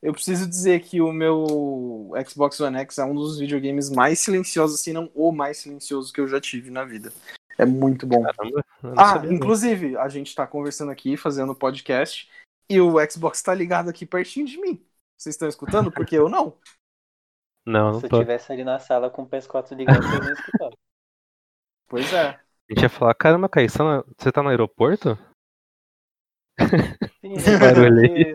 eu 0.00 0.12
preciso 0.12 0.48
dizer 0.48 0.80
que 0.80 1.00
o 1.00 1.12
meu 1.12 2.12
Xbox 2.28 2.58
One 2.60 2.78
X 2.78 2.98
é 2.98 3.04
um 3.04 3.14
dos 3.14 3.38
videogames 3.38 3.90
mais 3.90 4.20
silenciosos, 4.20 4.80
se 4.80 4.92
não 4.92 5.10
o 5.14 5.32
mais 5.32 5.58
silencioso 5.58 6.12
que 6.12 6.20
eu 6.20 6.28
já 6.28 6.40
tive 6.40 6.70
na 6.70 6.84
vida. 6.84 7.12
É 7.62 7.66
muito 7.66 8.06
bom. 8.06 8.22
Caramba, 8.22 8.64
não 8.82 8.94
Ah, 8.96 9.18
não. 9.22 9.32
inclusive, 9.32 9.96
a 9.96 10.08
gente 10.08 10.34
tá 10.34 10.46
conversando 10.46 10.90
aqui, 10.90 11.16
fazendo 11.16 11.54
podcast, 11.54 12.30
e 12.68 12.80
o 12.80 12.94
Xbox 13.10 13.42
tá 13.42 13.54
ligado 13.54 13.88
aqui 13.90 14.04
pertinho 14.06 14.46
de 14.46 14.58
mim. 14.60 14.84
Vocês 15.16 15.34
estão 15.34 15.48
escutando? 15.48 15.90
Porque 15.92 16.16
eu 16.16 16.28
não. 16.28 16.56
Não, 17.64 17.92
não 17.92 18.00
Se 18.00 18.06
eu 18.06 18.10
tô. 18.10 18.18
tivesse 18.18 18.50
ali 18.50 18.64
na 18.64 18.80
sala 18.80 19.08
com 19.08 19.22
o 19.22 19.28
PS4 19.28 19.76
ligado, 19.76 20.02
eu 20.02 20.20
nem 20.20 20.32
escutava. 20.32 20.76
Pois 21.86 22.12
é. 22.12 22.30
A 22.30 22.40
gente 22.74 22.82
ia 22.82 22.88
falar, 22.88 23.14
caramba, 23.14 23.48
Caí, 23.48 23.68
você 23.68 23.78
tá 23.78 23.84
no- 23.84 24.04
você 24.18 24.32
tá 24.32 24.42
no 24.42 24.48
aeroporto? 24.48 25.16
Sim, 27.20 27.34
Esse 27.34 27.56
barulho 27.56 28.00
aí. 28.00 28.34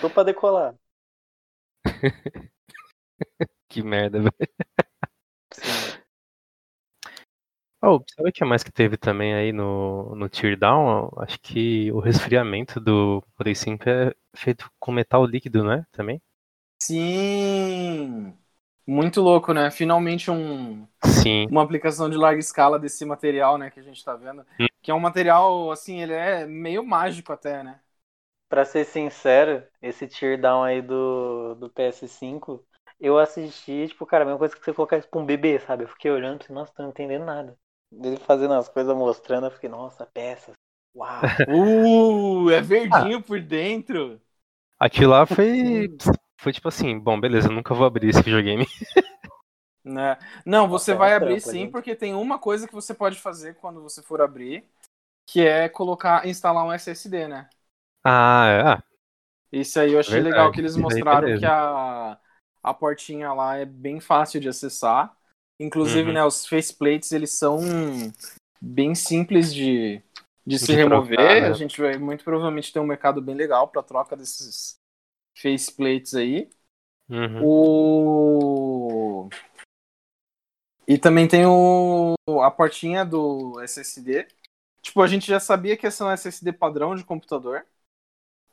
Tô 0.00 0.08
pra 0.08 0.22
decolar. 0.22 0.74
Que 3.68 3.82
merda, 3.82 4.20
velho. 4.20 4.32
Sim. 5.52 6.00
Oh, 7.88 8.02
sabe 8.16 8.30
o 8.30 8.32
que 8.32 8.44
mais 8.44 8.64
que 8.64 8.72
teve 8.72 8.96
também 8.96 9.32
aí 9.32 9.52
no, 9.52 10.12
no 10.16 10.28
Teardown? 10.28 11.08
Acho 11.18 11.38
que 11.40 11.92
o 11.92 12.00
resfriamento 12.00 12.80
do 12.80 13.22
Play 13.36 13.54
5 13.54 13.88
é 13.88 14.12
feito 14.34 14.68
com 14.80 14.90
metal 14.90 15.24
líquido, 15.24 15.62
não 15.62 15.70
é? 15.72 15.86
Também? 15.92 16.20
Sim. 16.82 18.36
Muito 18.86 19.20
louco, 19.20 19.52
né? 19.52 19.70
Finalmente 19.70 20.30
um, 20.30 20.86
Sim. 21.04 21.48
uma 21.48 21.62
aplicação 21.62 22.10
de 22.10 22.16
larga 22.16 22.40
escala 22.40 22.78
desse 22.78 23.04
material, 23.04 23.58
né, 23.58 23.70
que 23.70 23.80
a 23.80 23.82
gente 23.82 24.04
tá 24.04 24.14
vendo. 24.16 24.46
Hum. 24.58 24.66
Que 24.82 24.90
é 24.90 24.94
um 24.94 25.00
material, 25.00 25.70
assim, 25.72 26.02
ele 26.02 26.12
é 26.12 26.46
meio 26.46 26.84
mágico 26.84 27.32
até, 27.32 27.62
né? 27.64 27.80
Pra 28.48 28.64
ser 28.64 28.84
sincero, 28.86 29.64
esse 29.82 30.08
teardown 30.08 30.64
aí 30.64 30.82
do, 30.82 31.54
do 31.56 31.70
PS5, 31.70 32.66
eu 33.00 33.18
assisti, 33.18 33.88
tipo, 33.88 34.06
cara, 34.06 34.24
a 34.24 34.26
mesma 34.26 34.38
coisa 34.38 34.56
que 34.56 34.64
você 34.64 34.72
colocar 34.74 34.98
isso 34.98 35.08
pra 35.08 35.20
um 35.20 35.26
bebê, 35.26 35.58
sabe? 35.60 35.84
Eu 35.84 35.88
fiquei 35.88 36.10
olhando 36.10 36.42
e 36.42 36.46
falei, 36.46 36.60
nossa, 36.62 36.74
tô 36.74 36.82
não 36.82 36.90
entendendo 36.90 37.24
nada. 37.24 37.58
Ele 38.02 38.16
fazendo 38.18 38.54
as 38.54 38.68
coisas, 38.68 38.94
mostrando, 38.96 39.46
eu 39.46 39.50
fiquei, 39.50 39.68
nossa, 39.68 40.06
peças. 40.06 40.54
Uau. 40.94 41.36
Uh, 41.46 42.50
é 42.50 42.60
verdinho 42.60 43.22
por 43.22 43.40
dentro. 43.40 44.20
Aquilo 44.78 45.12
lá 45.12 45.26
foi. 45.26 45.88
Foi 46.38 46.52
tipo 46.52 46.68
assim, 46.68 46.98
bom, 46.98 47.18
beleza, 47.18 47.48
eu 47.48 47.52
nunca 47.52 47.74
vou 47.74 47.86
abrir 47.86 48.10
esse 48.10 48.22
videogame. 48.22 48.66
Né? 49.84 50.18
Não, 50.44 50.68
você 50.68 50.92
é 50.92 50.96
um 50.96 50.98
vai 50.98 51.14
abrir 51.14 51.40
sim, 51.40 51.68
gente. 51.68 51.70
porque 51.70 51.94
tem 51.94 52.12
uma 52.14 52.38
coisa 52.40 52.66
que 52.66 52.74
você 52.74 52.92
pode 52.92 53.18
fazer 53.20 53.54
quando 53.56 53.80
você 53.80 54.02
for 54.02 54.20
abrir, 54.20 54.68
que 55.26 55.42
é 55.46 55.68
colocar, 55.68 56.26
instalar 56.28 56.64
um 56.66 56.72
SSD, 56.72 57.28
né? 57.28 57.50
Ah, 58.04 58.46
é. 58.48 58.62
Ah, 58.62 58.82
Isso 59.52 59.78
aí 59.80 59.92
eu 59.92 60.00
achei 60.00 60.20
Verdade, 60.20 60.22
legal 60.22 60.50
que 60.50 60.60
eles 60.60 60.76
mostraram 60.76 61.32
que 61.32 61.46
a, 61.46 62.18
a 62.62 62.74
portinha 62.74 63.32
lá 63.32 63.56
é 63.56 63.64
bem 63.64 64.00
fácil 64.00 64.40
de 64.40 64.48
acessar. 64.48 65.15
Inclusive, 65.58 66.08
Uhum. 66.08 66.14
né, 66.14 66.24
os 66.24 66.46
faceplates, 66.46 67.12
eles 67.12 67.32
são 67.32 67.58
bem 68.60 68.94
simples 68.94 69.52
de, 69.54 70.02
de 70.46 70.58
se 70.58 70.66
De 70.66 70.72
remover. 70.74 71.16
trocar, 71.16 71.40
né? 71.40 71.48
A 71.48 71.52
gente 71.52 71.80
vai 71.80 71.96
muito 71.98 72.24
provavelmente 72.24 72.72
ter 72.72 72.80
um 72.80 72.86
mercado 72.86 73.22
bem 73.22 73.34
legal 73.34 73.68
para 73.68 73.82
troca 73.82 74.16
desses 74.16 74.76
faceplates 75.34 76.14
aí. 76.14 76.50
uhum. 77.08 77.42
O... 77.44 79.28
E 80.86 80.98
também 80.98 81.26
tem 81.26 81.44
o... 81.46 82.14
a 82.42 82.50
portinha 82.50 83.04
do 83.04 83.60
SSD. 83.60 84.26
Tipo, 84.82 85.02
a 85.02 85.06
gente 85.06 85.26
já 85.26 85.40
sabia 85.40 85.76
que 85.76 85.86
esse 85.86 86.00
é 86.02 86.04
um 86.04 86.10
SSD 86.10 86.52
padrão 86.52 86.94
de 86.94 87.04
computador. 87.04 87.66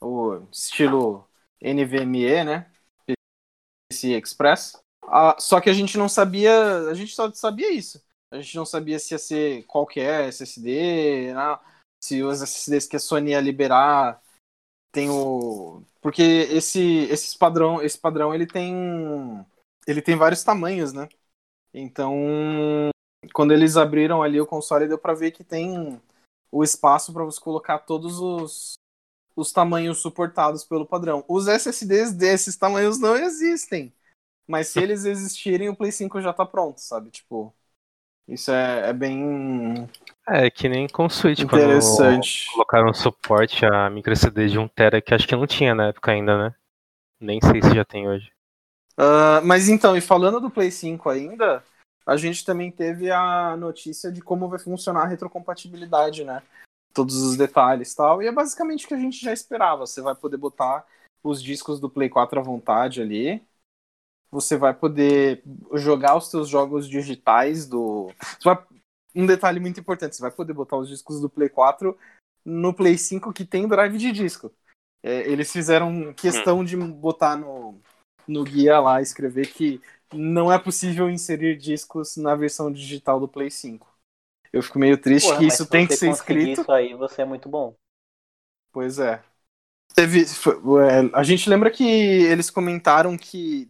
O 0.02 0.42
estilo 0.52 1.28
NVMe, 1.62 2.44
né? 2.44 2.72
Esse 3.92 4.12
Express. 4.14 4.83
Só 5.40 5.62
que 5.62 5.70
a 5.70 5.74
gente 5.74 5.98
não 5.98 6.10
sabia. 6.10 6.90
A 6.90 6.94
gente 6.94 7.14
só 7.14 7.32
sabia 7.34 7.72
isso. 7.72 8.04
A 8.32 8.42
gente 8.42 8.56
não 8.56 8.66
sabia 8.66 8.98
se 8.98 9.14
ia 9.14 9.20
ser 9.20 9.64
qualquer 9.66 10.28
SSD, 10.30 11.34
né? 11.34 11.60
se 12.04 12.24
os 12.24 12.42
SSDs 12.42 12.88
que 12.88 12.96
a 12.96 13.00
Sony 13.00 13.32
ia 13.32 13.40
liberar 13.40 14.22
tem 14.92 15.10
o. 15.10 15.82
Porque 16.02 16.22
esse, 16.22 17.06
esses 17.10 17.34
padrão, 17.34 17.82
esse 17.82 17.98
padrão 17.98 18.34
ele 18.34 18.46
tem. 18.46 18.76
Ele 19.88 20.02
tem 20.02 20.16
vários 20.16 20.44
tamanhos, 20.44 20.94
né? 20.94 21.10
Então, 21.74 22.92
quando 23.34 23.52
eles 23.52 23.76
abriram 23.78 24.22
ali 24.22 24.40
o 24.40 24.46
console, 24.46 24.88
deu 24.88 24.98
pra 24.98 25.14
ver 25.14 25.32
que 25.32 25.44
tem 25.44 26.00
o 26.52 26.64
espaço 26.64 27.12
para 27.12 27.24
você 27.24 27.40
colocar 27.40 27.80
todos 27.80 28.20
os, 28.20 28.74
os 29.36 29.52
tamanhos 29.52 30.00
suportados 30.00 30.64
pelo 30.64 30.86
padrão. 30.86 31.26
Os 31.28 31.48
SSDs 31.48 32.14
desses 32.14 32.56
tamanhos 32.56 33.00
não 33.00 33.16
existem. 33.16 33.94
Mas 34.48 34.68
se 34.70 34.80
eles 34.82 35.06
existirem, 35.06 35.70
o 35.70 35.76
Play 35.76 35.92
5 35.92 36.22
já 36.22 36.34
tá 36.34 36.46
pronto, 36.46 36.80
sabe? 36.82 37.10
Tipo, 37.12 37.56
isso 38.28 38.52
é, 38.52 38.90
é 38.90 38.94
bem 38.94 39.90
É, 40.28 40.50
que 40.50 40.68
nem 40.70 40.88
com 40.88 41.06
o 41.06 41.10
Switch, 41.10 41.46
quando 41.46 41.70
interessante. 41.70 42.50
colocaram 42.52 42.94
suporte 42.94 43.66
a 43.66 43.90
micro 43.90 44.14
SD 44.14 44.48
de 44.48 44.60
1TB, 44.60 45.02
que 45.02 45.14
acho 45.14 45.28
que 45.28 45.36
não 45.36 45.48
tinha 45.48 45.74
na 45.76 45.88
época 45.88 46.12
ainda, 46.12 46.38
né? 46.50 46.56
Nem 47.22 47.40
sei 47.42 47.62
se 47.62 47.76
já 47.76 47.86
tem 47.86 48.08
hoje. 48.10 48.32
Ah, 48.98 49.42
mas 49.44 49.70
então, 49.70 49.98
e 49.98 50.02
falando 50.02 50.40
do 50.40 50.52
Play 50.52 50.72
5 50.72 51.10
ainda, 51.10 51.64
a 52.06 52.16
gente 52.18 52.46
também 52.46 52.72
teve 52.72 53.10
a 53.12 53.56
notícia 53.58 54.12
de 54.12 54.22
como 54.22 54.48
vai 54.50 54.60
funcionar 54.60 55.04
a 55.04 55.08
retrocompatibilidade, 55.08 56.24
né? 56.24 56.44
Todos 56.94 57.16
os 57.18 57.36
detalhes 57.38 57.92
e 57.92 57.96
tal. 57.96 58.22
E 58.22 58.28
é 58.28 58.32
basicamente 58.32 58.86
o 58.86 58.88
que 58.88 58.94
a 58.94 59.00
gente 59.00 59.20
já 59.24 59.34
esperava. 59.34 59.86
Você 59.88 60.02
vai 60.02 60.14
poder 60.16 60.38
botar 60.38 60.86
os 61.24 61.42
discos 61.42 61.80
do 61.80 61.90
Play 61.90 62.10
4 62.10 62.40
à 62.40 62.44
vontade 62.44 63.02
ali. 63.02 63.42
Você 64.34 64.58
vai 64.58 64.74
poder 64.74 65.44
jogar 65.76 66.18
os 66.18 66.30
seus 66.30 66.50
jogos 66.50 66.88
digitais 66.88 67.68
do. 67.68 68.12
Vai- 68.44 68.58
Um 69.16 69.28
detalhe 69.28 69.60
muito 69.60 69.80
importante, 69.80 70.16
você 70.16 70.22
vai 70.24 70.32
poder 70.32 70.54
botar 70.54 70.78
os 70.78 70.90
discos 70.90 71.22
do 71.22 71.30
Play 71.30 71.48
4 71.50 71.98
no 72.44 72.74
Play 72.74 72.98
5 72.98 73.32
que 73.32 73.46
tem 73.46 73.68
drive 73.68 73.98
de 73.98 74.12
disco. 74.12 74.52
É, 75.04 75.30
eles 75.30 75.52
fizeram 75.52 76.14
questão 76.14 76.64
de 76.64 76.76
botar 76.78 77.36
no, 77.36 77.76
no 78.28 78.44
guia 78.44 78.80
lá, 78.80 79.02
escrever 79.02 79.54
que 79.54 79.82
não 80.14 80.52
é 80.52 80.58
possível 80.58 81.10
inserir 81.10 81.58
discos 81.58 82.18
na 82.18 82.36
versão 82.36 82.72
digital 82.72 83.20
do 83.20 83.28
Play 83.28 83.52
5. 83.52 83.88
Eu 84.52 84.62
fico 84.64 84.80
meio 84.80 84.98
triste 84.98 85.28
Porra, 85.28 85.40
que 85.40 85.46
isso 85.46 85.66
tem 85.66 85.88
que 85.88 85.96
ser 85.96 86.10
escrito. 86.10 86.62
Isso 86.62 86.72
aí 86.72 86.94
você 86.96 87.22
é 87.22 87.26
muito 87.26 87.50
bom. 87.50 87.76
Pois 88.72 89.00
é. 89.00 89.22
Teve, 89.96 90.26
foi- 90.26 90.56
é, 90.90 91.12
a 91.14 91.24
gente 91.24 91.50
lembra 91.50 91.72
que 91.72 91.84
eles 91.84 92.50
comentaram 92.50 93.18
que 93.18 93.70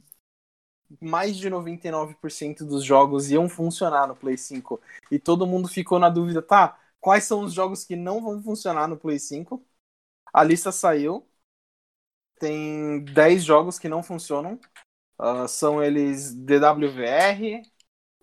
mais 1.02 1.38
de 1.38 1.50
99% 1.50 2.66
dos 2.66 2.84
jogos 2.84 3.32
iam 3.32 3.50
funcionar 3.50 4.08
no 4.08 4.16
Play 4.16 4.38
5 4.38 4.80
e 5.12 5.20
todo 5.20 5.48
mundo 5.48 5.68
ficou 5.68 6.00
na 6.00 6.10
dúvida, 6.10 6.42
tá? 6.42 6.78
quais 7.04 7.26
são 7.26 7.42
os 7.42 7.54
jogos 7.54 7.84
que 7.84 7.98
não 7.98 8.22
vão 8.22 8.42
funcionar 8.42 8.88
no 8.88 8.98
Play 8.98 9.20
5. 9.20 9.62
A 10.34 10.42
lista 10.42 10.72
saiu. 10.72 11.28
Tem 12.40 13.04
10 13.04 13.44
jogos 13.44 13.78
que 13.78 13.90
não 13.90 14.02
funcionam. 14.02 14.58
Uh, 15.20 15.46
são 15.48 15.84
eles 15.84 16.34
DWVR, 16.34 17.62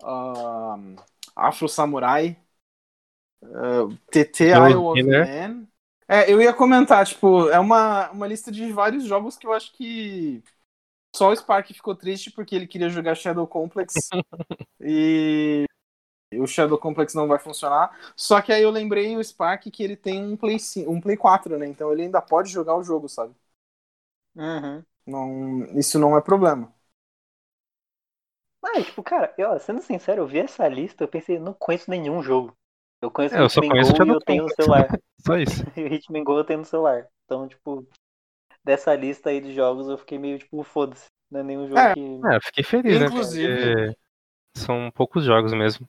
uh, 0.02 0.96
Afro 1.36 1.68
Samurai, 1.68 2.36
uh, 3.42 3.94
TT 4.10 4.44
Isle 4.48 4.76
of 4.76 5.02
Man. 5.02 5.68
É, 6.08 6.32
eu 6.32 6.40
ia 6.40 6.52
comentar, 6.52 7.06
tipo, 7.06 7.48
é 7.50 7.58
uma, 7.60 8.10
uma 8.10 8.26
lista 8.26 8.50
de 8.50 8.72
vários 8.72 9.04
jogos 9.04 9.36
que 9.36 9.46
eu 9.46 9.52
acho 9.52 9.72
que 9.74 10.42
só 11.14 11.30
o 11.30 11.36
Spark 11.36 11.68
ficou 11.72 11.94
triste 11.94 12.30
porque 12.30 12.54
ele 12.54 12.66
queria 12.66 12.88
jogar 12.88 13.14
Shadow 13.14 13.46
Complex 13.46 13.94
e 14.80 15.66
o 16.34 16.46
Shadow 16.46 16.78
Complex 16.78 17.14
não 17.14 17.28
vai 17.28 17.38
funcionar. 17.38 17.96
Só 18.16 18.40
que 18.40 18.52
aí 18.52 18.62
eu 18.62 18.70
lembrei 18.70 19.16
o 19.16 19.24
Spark 19.24 19.64
que 19.70 19.82
ele 19.82 19.96
tem 19.96 20.24
um 20.24 20.36
Play, 20.36 20.58
5, 20.58 20.90
um 20.90 21.00
Play 21.00 21.16
4, 21.16 21.58
né? 21.58 21.66
Então 21.66 21.92
ele 21.92 22.02
ainda 22.02 22.22
pode 22.22 22.50
jogar 22.50 22.76
o 22.76 22.84
jogo, 22.84 23.08
sabe? 23.08 23.34
Uhum. 24.34 24.84
Não, 25.06 25.64
isso 25.78 25.98
não 25.98 26.16
é 26.16 26.20
problema. 26.22 26.72
Mas, 28.62 28.86
tipo, 28.86 29.02
cara, 29.02 29.32
eu, 29.38 29.58
sendo 29.58 29.80
sincero, 29.82 30.22
eu 30.22 30.26
vi 30.26 30.38
essa 30.38 30.68
lista, 30.68 31.04
eu 31.04 31.08
pensei, 31.08 31.38
não 31.38 31.54
conheço 31.54 31.90
nenhum 31.90 32.22
jogo. 32.22 32.56
Eu 33.00 33.10
conheço 33.10 33.34
É, 33.34 33.40
eu 33.40 33.48
só 33.48 33.60
Hitman 33.60 33.70
conheço 33.70 33.92
Go 33.92 34.04
e 34.04 34.08
eu 34.08 34.20
tenho 34.20 34.42
no 34.44 34.50
celular. 34.50 34.88
Só 35.26 35.36
isso. 35.36 35.64
E 35.76 35.82
o 35.84 35.86
Hitman 35.86 36.24
Go 36.24 36.38
eu 36.38 36.44
tenho 36.44 36.60
no 36.60 36.64
celular. 36.64 37.06
Então, 37.24 37.48
tipo, 37.48 37.86
dessa 38.64 38.94
lista 38.94 39.30
aí 39.30 39.40
de 39.40 39.54
jogos 39.54 39.88
eu 39.88 39.98
fiquei 39.98 40.18
meio, 40.18 40.38
tipo, 40.38 40.62
foda-se. 40.62 41.06
Não 41.30 41.40
é 41.40 41.42
nenhum 41.42 41.66
jogo 41.68 41.78
É. 41.78 41.94
que. 41.94 42.00
É, 42.00 42.36
eu 42.36 42.40
fiquei 42.42 42.64
feliz, 42.64 43.02
Inclusive- 43.02 43.48
né? 43.48 43.86
Porque 43.86 43.98
são 44.56 44.90
poucos 44.94 45.24
jogos 45.24 45.52
mesmo. 45.52 45.88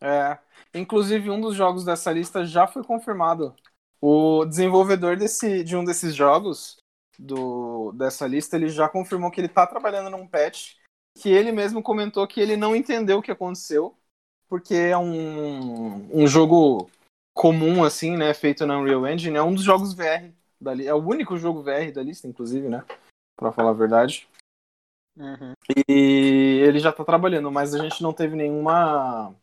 É. 0.00 0.38
Inclusive, 0.74 1.30
um 1.30 1.40
dos 1.40 1.54
jogos 1.54 1.84
dessa 1.84 2.12
lista 2.12 2.44
já 2.44 2.66
foi 2.66 2.82
confirmado. 2.84 3.54
O 4.00 4.44
desenvolvedor 4.46 5.16
desse, 5.16 5.62
de 5.62 5.76
um 5.76 5.84
desses 5.84 6.14
jogos, 6.14 6.76
do, 7.18 7.92
dessa 7.92 8.26
lista, 8.26 8.56
ele 8.56 8.68
já 8.68 8.88
confirmou 8.88 9.30
que 9.30 9.40
ele 9.40 9.48
tá 9.48 9.66
trabalhando 9.66 10.08
num 10.10 10.26
patch 10.26 10.74
que 11.18 11.28
ele 11.28 11.52
mesmo 11.52 11.82
comentou 11.82 12.26
que 12.26 12.40
ele 12.40 12.56
não 12.56 12.74
entendeu 12.74 13.18
o 13.18 13.22
que 13.22 13.32
aconteceu, 13.32 13.94
porque 14.48 14.74
é 14.74 14.96
um, 14.96 16.08
um 16.22 16.26
jogo 16.26 16.88
comum, 17.34 17.84
assim, 17.84 18.16
né? 18.16 18.32
Feito 18.32 18.64
na 18.64 18.78
Unreal 18.78 19.06
Engine. 19.06 19.36
É 19.36 19.42
um 19.42 19.54
dos 19.54 19.64
jogos 19.64 19.92
VR 19.92 20.32
da 20.60 20.74
É 20.82 20.92
o 20.92 20.98
único 20.98 21.36
jogo 21.36 21.62
VR 21.62 21.90
da 21.92 22.02
lista, 22.02 22.28
inclusive, 22.28 22.68
né? 22.68 22.84
Pra 23.36 23.52
falar 23.52 23.70
a 23.70 23.74
verdade. 23.74 24.28
Uhum. 25.16 25.52
E 25.88 26.62
ele 26.66 26.78
já 26.78 26.92
tá 26.92 27.04
trabalhando, 27.04 27.50
mas 27.50 27.74
a 27.74 27.78
gente 27.78 28.02
não 28.02 28.12
teve 28.12 28.36
nenhuma. 28.36 29.34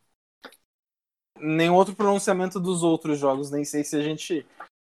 Nenhum 1.38 1.74
outro 1.74 1.94
pronunciamento 1.94 2.58
dos 2.58 2.82
outros 2.82 3.18
jogos. 3.18 3.50
Nem 3.50 3.64
sei 3.64 3.84
se 3.84 3.96
a 3.96 4.02
gente 4.02 4.46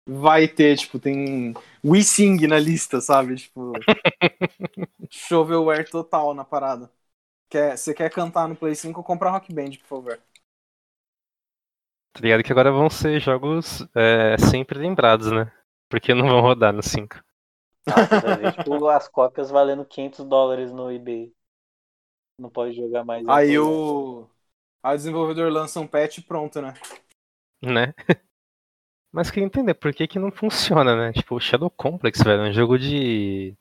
vai 0.08 0.48
ter, 0.48 0.78
tipo, 0.78 1.00
tem 1.00 1.54
We 1.84 2.02
Sing 2.02 2.46
na 2.48 2.60
lista, 2.60 3.02
sabe? 3.02 3.36
Tipo. 3.36 3.74
Shovelware 5.10 5.90
total 5.90 6.34
na 6.34 6.44
parada. 6.44 6.92
Quer, 7.50 7.78
você 7.78 7.94
quer 7.94 8.12
cantar 8.12 8.48
no 8.48 8.56
Play 8.56 8.76
5, 8.76 9.04
compra 9.04 9.32
Rock 9.32 9.52
Band, 9.54 9.72
por 9.72 9.88
favor. 9.88 10.20
Tá 12.14 12.22
ligado 12.22 12.44
que 12.44 12.52
agora 12.52 12.72
vão 12.72 12.90
ser 12.90 13.20
jogos 13.20 13.88
é, 13.96 14.38
sempre 14.38 14.78
lembrados, 14.78 15.32
né? 15.32 15.52
Porque 15.90 16.14
não 16.14 16.28
vão 16.28 16.42
rodar 16.42 16.72
no 16.72 16.84
5. 16.84 17.22
Nossa, 17.88 18.20
vai 18.20 18.38
ver, 18.38 18.54
tipo, 18.54 18.88
as 18.88 19.08
cópias 19.08 19.50
valendo 19.50 19.84
500 19.84 20.26
dólares 20.26 20.72
no 20.72 20.92
eBay. 20.92 21.34
Não 22.40 22.50
pode 22.50 22.76
jogar 22.76 23.04
mais. 23.04 23.28
Aí 23.28 23.58
o. 23.58 24.30
Aí 24.82 24.94
o 24.94 24.98
desenvolvedor 24.98 25.52
lança 25.52 25.80
um 25.80 25.88
patch 25.88 26.20
e 26.20 26.22
pronto, 26.22 26.62
né? 26.62 26.74
né? 27.62 27.94
Mas 29.12 29.32
queria 29.32 29.46
entender 29.46 29.74
por 29.74 29.94
que 29.94 30.08
que 30.08 30.20
não 30.20 30.32
funciona, 30.32 30.96
né? 30.96 31.12
Tipo, 31.12 31.36
o 31.36 31.40
Shadow 31.40 31.70
Complex, 31.70 32.22
velho, 32.22 32.44
é 32.44 32.50
um 32.50 32.54
jogo 32.54 32.78
de, 32.78 33.56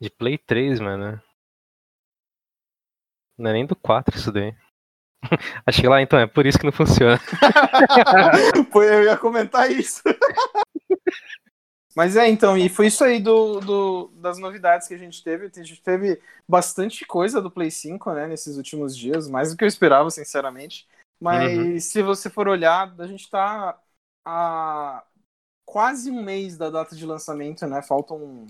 de 0.00 0.10
Play 0.10 0.38
3, 0.38 0.80
mano. 0.80 1.20
Não 3.36 3.50
é 3.50 3.52
nem 3.52 3.66
do 3.66 3.76
4 3.76 4.16
isso 4.16 4.32
daí. 4.32 4.54
Acho 5.66 5.80
que 5.80 5.88
lá, 5.88 6.00
então, 6.00 6.18
é 6.18 6.26
por 6.26 6.46
isso 6.46 6.58
que 6.58 6.64
não 6.64 6.72
funciona. 6.72 7.20
Pô, 8.72 8.82
eu 8.82 9.04
ia 9.04 9.16
comentar 9.16 9.70
isso. 9.70 10.02
Mas 11.96 12.16
é, 12.16 12.28
então, 12.28 12.56
e 12.58 12.68
foi 12.68 12.88
isso 12.88 13.04
aí 13.04 13.20
do, 13.20 13.60
do- 13.60 14.08
das 14.16 14.38
novidades 14.38 14.88
que 14.88 14.94
a 14.94 14.98
gente 14.98 15.22
teve. 15.22 15.46
A 15.46 15.62
gente 15.62 15.80
teve 15.80 16.20
bastante 16.48 17.06
coisa 17.06 17.40
do 17.40 17.50
Play 17.50 17.70
5, 17.70 18.12
né, 18.12 18.26
nesses 18.26 18.56
últimos 18.56 18.96
dias, 18.96 19.28
mais 19.28 19.50
do 19.50 19.56
que 19.56 19.62
eu 19.64 19.68
esperava, 19.68 20.10
sinceramente. 20.10 20.88
Mas 21.20 21.56
Uhum. 21.58 21.80
se 21.80 22.02
você 22.02 22.28
for 22.28 22.48
olhar, 22.48 22.92
a 22.98 23.06
gente 23.06 23.30
tá 23.30 23.78
a 24.24 25.04
quase 25.64 26.10
um 26.10 26.22
mês 26.22 26.56
da 26.56 26.68
data 26.70 26.94
de 26.96 27.06
lançamento, 27.06 27.66
né? 27.66 27.80
Faltam 27.82 28.46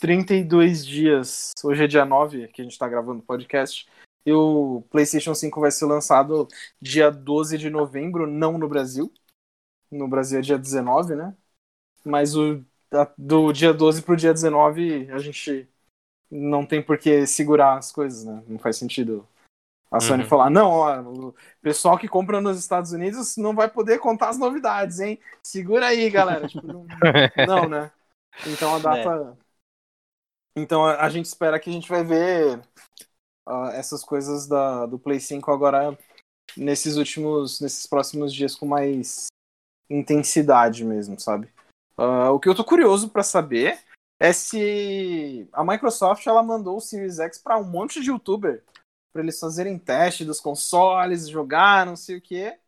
32 0.00 0.84
dias. 0.84 1.52
Hoje 1.64 1.84
é 1.84 1.86
dia 1.86 2.04
9 2.04 2.48
que 2.48 2.60
a 2.60 2.64
gente 2.64 2.78
tá 2.78 2.88
gravando 2.88 3.20
o 3.20 3.24
podcast. 3.26 3.86
E 4.26 4.32
o 4.32 4.82
PlayStation 4.90 5.34
5 5.34 5.60
vai 5.60 5.70
ser 5.70 5.86
lançado 5.86 6.48
dia 6.80 7.10
12 7.10 7.58
de 7.58 7.68
novembro, 7.70 8.26
não 8.26 8.58
no 8.58 8.68
Brasil. 8.68 9.12
No 9.90 10.08
Brasil 10.08 10.38
é 10.38 10.42
dia 10.42 10.58
19, 10.58 11.14
né? 11.14 11.34
Mas 12.04 12.34
o, 12.36 12.64
do 13.16 13.52
dia 13.52 13.72
12 13.72 14.02
pro 14.02 14.16
dia 14.16 14.32
19 14.32 15.10
a 15.10 15.18
gente 15.18 15.68
não 16.30 16.66
tem 16.66 16.82
por 16.82 16.98
que 16.98 17.26
segurar 17.26 17.78
as 17.78 17.92
coisas, 17.92 18.24
né? 18.24 18.42
Não 18.48 18.58
faz 18.58 18.76
sentido 18.76 19.26
a 19.90 20.00
Sony 20.00 20.24
Uhum. 20.24 20.28
falar, 20.28 20.50
não, 20.50 20.70
ó, 20.70 21.00
o 21.00 21.34
pessoal 21.62 21.96
que 21.96 22.08
compra 22.08 22.40
nos 22.40 22.58
Estados 22.58 22.90
Unidos 22.90 23.36
não 23.36 23.54
vai 23.54 23.70
poder 23.70 24.00
contar 24.00 24.28
as 24.28 24.38
novidades, 24.38 24.98
hein? 24.98 25.20
Segura 25.42 25.86
aí, 25.86 26.10
galera. 26.10 26.46
Tipo, 26.48 26.66
não, 26.66 26.86
não, 27.46 27.68
né? 27.68 27.92
Então 28.46 28.74
a 28.74 28.78
data. 28.78 29.38
Então 30.56 30.84
a, 30.84 31.02
a 31.02 31.08
gente 31.08 31.26
espera 31.26 31.60
que 31.60 31.70
a 31.70 31.72
gente 31.72 31.88
vai 31.88 32.02
ver 32.02 32.60
ah, 33.46 33.70
essas 33.74 34.02
coisas 34.04 34.48
da, 34.48 34.86
do 34.86 34.98
Play 34.98 35.20
5 35.20 35.52
agora 35.52 35.96
nesses 36.56 36.96
últimos, 36.96 37.60
nesses 37.60 37.86
próximos 37.86 38.32
dias 38.32 38.56
com 38.56 38.66
mais 38.66 39.26
intensidade 39.88 40.84
mesmo, 40.84 41.18
sabe? 41.20 41.48
Ah, 41.96 42.30
o 42.30 42.40
que 42.40 42.48
eu 42.48 42.54
tô 42.54 42.64
curioso 42.64 43.08
pra 43.10 43.22
saber 43.22 43.78
é 44.20 44.32
se 44.32 45.48
a 45.52 45.64
Microsoft 45.64 46.26
ela 46.26 46.42
mandou 46.42 46.76
o 46.76 46.80
Series 46.80 47.18
X 47.18 47.38
pra 47.38 47.58
um 47.58 47.64
monte 47.64 48.00
de 48.00 48.10
youtuber 48.10 48.64
pra 49.12 49.22
eles 49.22 49.38
fazerem 49.38 49.78
teste 49.78 50.24
dos 50.24 50.40
consoles, 50.40 51.28
jogar, 51.28 51.86
não 51.86 51.94
sei 51.96 52.16
o 52.18 52.20
quê. 52.20 52.58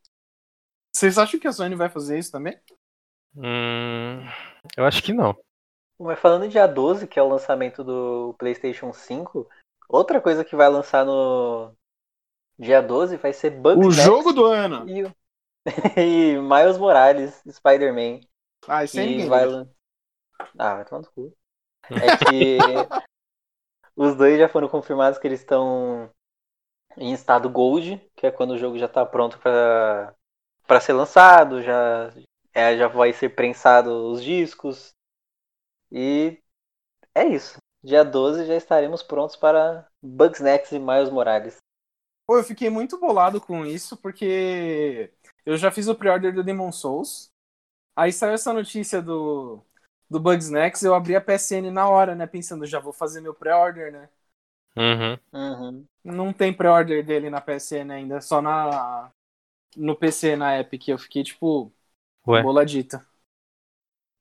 Vocês 0.95 1.19
acham 1.19 1.39
que 1.41 1.49
a 1.49 1.53
Sony 1.53 1.75
vai 1.75 1.89
fazer 1.89 2.19
isso 2.19 2.31
também? 2.33 2.59
Hum, 3.37 4.23
eu 4.77 4.85
acho 4.85 5.03
que 5.03 5.13
não. 5.13 5.37
Mas 5.99 6.19
falando 6.19 6.45
em 6.45 6.49
dia 6.49 6.67
12, 6.67 7.07
que 7.07 7.19
é 7.19 7.23
o 7.23 7.29
lançamento 7.29 7.83
do 7.83 8.35
PlayStation 8.39 8.93
5, 8.93 9.49
outra 9.89 10.21
coisa 10.21 10.45
que 10.45 10.55
vai 10.57 10.69
lançar 10.69 11.05
no 11.05 11.73
dia 12.59 12.81
12 12.81 13.17
vai 13.17 13.33
ser 13.33 13.53
O 13.59 13.61
Bugsnax 13.63 13.95
jogo 14.05 14.33
do 14.33 14.45
ano. 14.45 14.89
e, 14.89 15.05
o- 15.05 15.15
e 16.01 16.39
Miles 16.39 16.79
Morales, 16.79 17.43
Spider-Man. 17.49 18.21
Ah, 18.69 18.85
isso 18.85 18.95
Que 18.95 19.01
ninguém 19.01 19.29
vai 19.29 19.47
lan- 19.47 19.69
Ah, 20.59 20.77
vai 20.77 20.85
tomar 20.85 21.03
no 21.03 21.13
cu. 21.13 21.37
É 21.99 22.11
que 22.13 22.91
os 23.97 24.15
dois 24.17 24.39
já 24.39 24.49
foram 24.49 24.69
confirmados 24.69 25.19
que 25.19 25.27
eles 25.27 25.41
estão 25.41 26.11
em 26.99 27.13
estado 27.13 27.51
Gold, 27.51 28.01
que 28.17 28.27
é 28.27 28.31
quando 28.31 28.53
o 28.53 28.59
jogo 28.59 28.79
já 28.79 28.89
tá 28.89 29.05
pronto 29.07 29.39
para 29.41 30.15
para 30.67 30.81
ser 30.81 30.95
lançado, 30.95 31.63
já 31.63 32.13
é, 32.55 32.77
já 32.79 32.89
vai 32.89 33.13
ser 33.13 33.31
prensado 33.31 33.91
os 34.13 34.23
discos. 34.25 34.95
E 35.93 36.41
é 37.15 37.27
isso. 37.27 37.59
Dia 37.85 38.05
12 38.05 38.47
já 38.47 38.57
estaremos 38.57 39.03
prontos 39.03 39.37
para 39.37 39.87
Bugsnax 40.03 40.73
e 40.73 40.79
Miles 40.79 41.11
Morales. 41.11 41.59
Pô, 42.27 42.37
eu 42.39 42.45
fiquei 42.45 42.69
muito 42.71 42.99
bolado 42.99 43.41
com 43.41 43.65
isso, 43.65 43.97
porque 43.97 45.13
eu 45.45 45.57
já 45.57 45.71
fiz 45.71 45.87
o 45.89 45.95
pre-order 45.95 46.35
do 46.35 46.43
Demon 46.43 46.73
Souls. 46.73 47.31
Aí 47.97 48.13
saiu 48.13 48.35
essa 48.35 48.53
notícia 48.53 49.01
do, 49.01 49.61
do 50.09 50.21
Bugsnax, 50.21 50.83
eu 50.83 50.95
abri 50.95 51.17
a 51.17 51.21
PSN 51.21 51.71
na 51.71 51.89
hora, 51.89 52.15
né? 52.15 52.27
Pensando, 52.27 52.67
já 52.67 52.79
vou 52.79 52.93
fazer 52.93 53.21
meu 53.23 53.33
pre-order, 53.35 53.91
né? 53.91 54.09
Uhum. 54.77 55.19
Uhum. 55.33 55.85
Não 56.05 56.33
tem 56.33 56.53
pre-order 56.53 57.05
dele 57.05 57.31
na 57.31 57.41
PSN 57.41 57.91
ainda, 57.91 58.21
só 58.21 58.43
na 58.43 59.11
no 59.77 59.95
PC, 59.97 60.37
na 60.37 60.59
Epic. 60.59 60.89
Eu 60.89 60.99
fiquei, 60.99 61.23
tipo, 61.23 61.73
Ué. 62.27 62.43
boladita. 62.43 63.05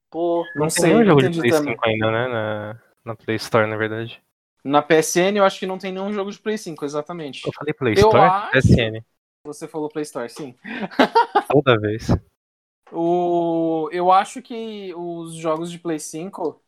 Pô, 0.09 0.45
Não 0.55 0.67
Tem 0.67 0.69
sei, 0.69 0.93
nenhum 0.93 0.99
não 0.99 1.05
jogo 1.05 1.29
de 1.29 1.39
Play 1.39 1.51
também. 1.51 1.73
5 1.73 1.85
ainda, 1.85 2.11
né? 2.11 2.27
Na, 2.27 2.81
na 3.03 3.15
Play 3.15 3.35
Store, 3.35 3.67
na 3.67 3.75
verdade. 3.75 4.21
Na 4.63 4.81
PSN 4.81 5.37
eu 5.37 5.43
acho 5.45 5.59
que 5.59 5.67
não 5.67 5.77
tem 5.77 5.91
nenhum 5.91 6.11
jogo 6.11 6.31
de 6.31 6.39
Play 6.39 6.57
5, 6.57 6.85
exatamente. 6.85 7.45
Eu 7.45 7.53
falei 7.53 7.73
Play 7.73 7.93
Eu 7.93 8.07
Store? 8.07 8.23
acho- 8.25 8.57
SN. 8.57 9.03
Você 9.45 9.67
falou 9.67 9.89
Play 9.89 10.03
Store, 10.03 10.29
sim. 10.29 10.55
Toda 11.49 11.79
vez. 11.79 12.07
O... 12.91 13.89
Eu 13.91 14.11
acho 14.11 14.41
que 14.41 14.93
os 14.95 15.35
jogos 15.35 15.71
de 15.71 15.79
Play 15.79 15.99
5 15.99 16.61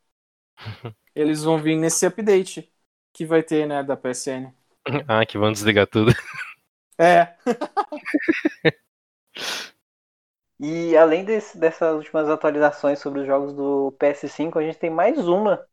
eles 1.15 1.43
vão 1.43 1.57
vir 1.57 1.76
nesse 1.76 2.05
update 2.05 2.72
que 3.13 3.26
vai 3.26 3.41
ter, 3.43 3.68
né, 3.68 3.84
da 3.84 3.97
PSN. 3.97 4.53
Ah, 5.07 5.26
que 5.26 5.38
vão 5.38 5.51
desligar 5.51 5.86
tudo. 5.86 6.13
É, 6.97 7.36
E 10.59 10.97
além 10.97 11.24
desse, 11.24 11.57
dessas 11.57 11.95
últimas 11.95 12.28
atualizações 12.30 12.99
sobre 12.99 13.22
os 13.22 13.28
jogos 13.28 13.53
do 13.53 13.91
PS5, 13.99 14.57
a 14.57 14.63
gente 14.63 14.80
tem 14.80 14.89
mais 14.89 15.28
uma 15.28 15.63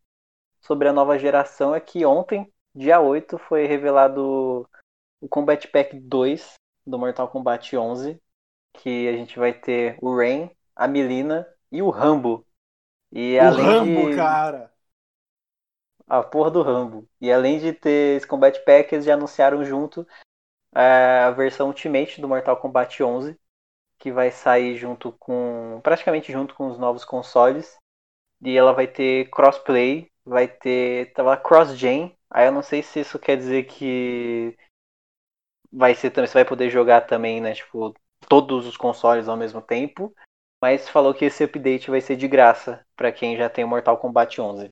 sobre 0.60 0.88
a 0.88 0.92
nova 0.92 1.18
geração. 1.18 1.74
É 1.74 1.80
que 1.80 2.04
ontem, 2.04 2.52
dia 2.74 3.00
8, 3.00 3.38
foi 3.38 3.66
revelado 3.66 4.68
o 5.20 5.28
Combat 5.28 5.66
Pack 5.68 5.98
2 6.00 6.54
do 6.86 6.98
Mortal 6.98 7.28
Kombat 7.28 7.76
11. 7.76 8.20
Que 8.74 9.08
a 9.08 9.12
gente 9.12 9.38
vai 9.38 9.54
ter 9.54 9.96
o 10.02 10.14
Rain, 10.14 10.50
a 10.76 10.86
Milina 10.86 11.48
e 11.72 11.80
o 11.80 11.88
Rambo. 11.88 12.46
E 13.10 13.38
o 13.38 13.42
além 13.42 13.64
Rambo, 13.64 14.10
de... 14.10 14.16
cara. 14.16 14.72
A 16.06 16.22
porra 16.22 16.50
do 16.50 16.62
Rambo. 16.62 17.08
E 17.20 17.32
além 17.32 17.58
de 17.58 17.72
ter 17.72 18.18
esse 18.18 18.26
Combat 18.26 18.58
Pack, 18.64 18.94
eles 18.94 19.06
já 19.06 19.14
anunciaram 19.14 19.64
junto 19.64 20.06
é, 20.74 21.22
a 21.24 21.30
versão 21.30 21.68
Ultimate 21.68 22.20
do 22.20 22.28
Mortal 22.28 22.56
Kombat 22.56 23.02
11, 23.02 23.38
que 23.98 24.12
vai 24.12 24.30
sair 24.30 24.76
junto 24.76 25.12
com. 25.12 25.80
praticamente 25.82 26.32
junto 26.32 26.54
com 26.54 26.68
os 26.68 26.78
novos 26.78 27.04
consoles. 27.04 27.78
E 28.42 28.56
ela 28.56 28.72
vai 28.72 28.86
ter 28.86 29.30
crossplay, 29.30 30.10
vai 30.24 30.48
ter. 30.48 31.12
tava 31.14 31.36
cross-gen. 31.36 32.16
Aí 32.28 32.46
eu 32.46 32.52
não 32.52 32.62
sei 32.62 32.82
se 32.82 33.00
isso 33.00 33.18
quer 33.18 33.36
dizer 33.36 33.64
que 33.64 34.56
vai 35.72 35.94
ser 35.94 36.10
também. 36.10 36.26
Você 36.26 36.34
vai 36.34 36.44
poder 36.44 36.68
jogar 36.70 37.02
também, 37.02 37.40
né? 37.40 37.54
Tipo, 37.54 37.94
todos 38.28 38.66
os 38.66 38.76
consoles 38.76 39.28
ao 39.28 39.36
mesmo 39.36 39.60
tempo. 39.60 40.14
Mas 40.60 40.88
falou 40.88 41.12
que 41.12 41.26
esse 41.26 41.44
update 41.44 41.90
vai 41.90 42.00
ser 42.00 42.16
de 42.16 42.26
graça 42.26 42.84
para 42.96 43.12
quem 43.12 43.36
já 43.36 43.50
tem 43.50 43.64
o 43.64 43.68
Mortal 43.68 43.98
Kombat 43.98 44.40
11. 44.40 44.68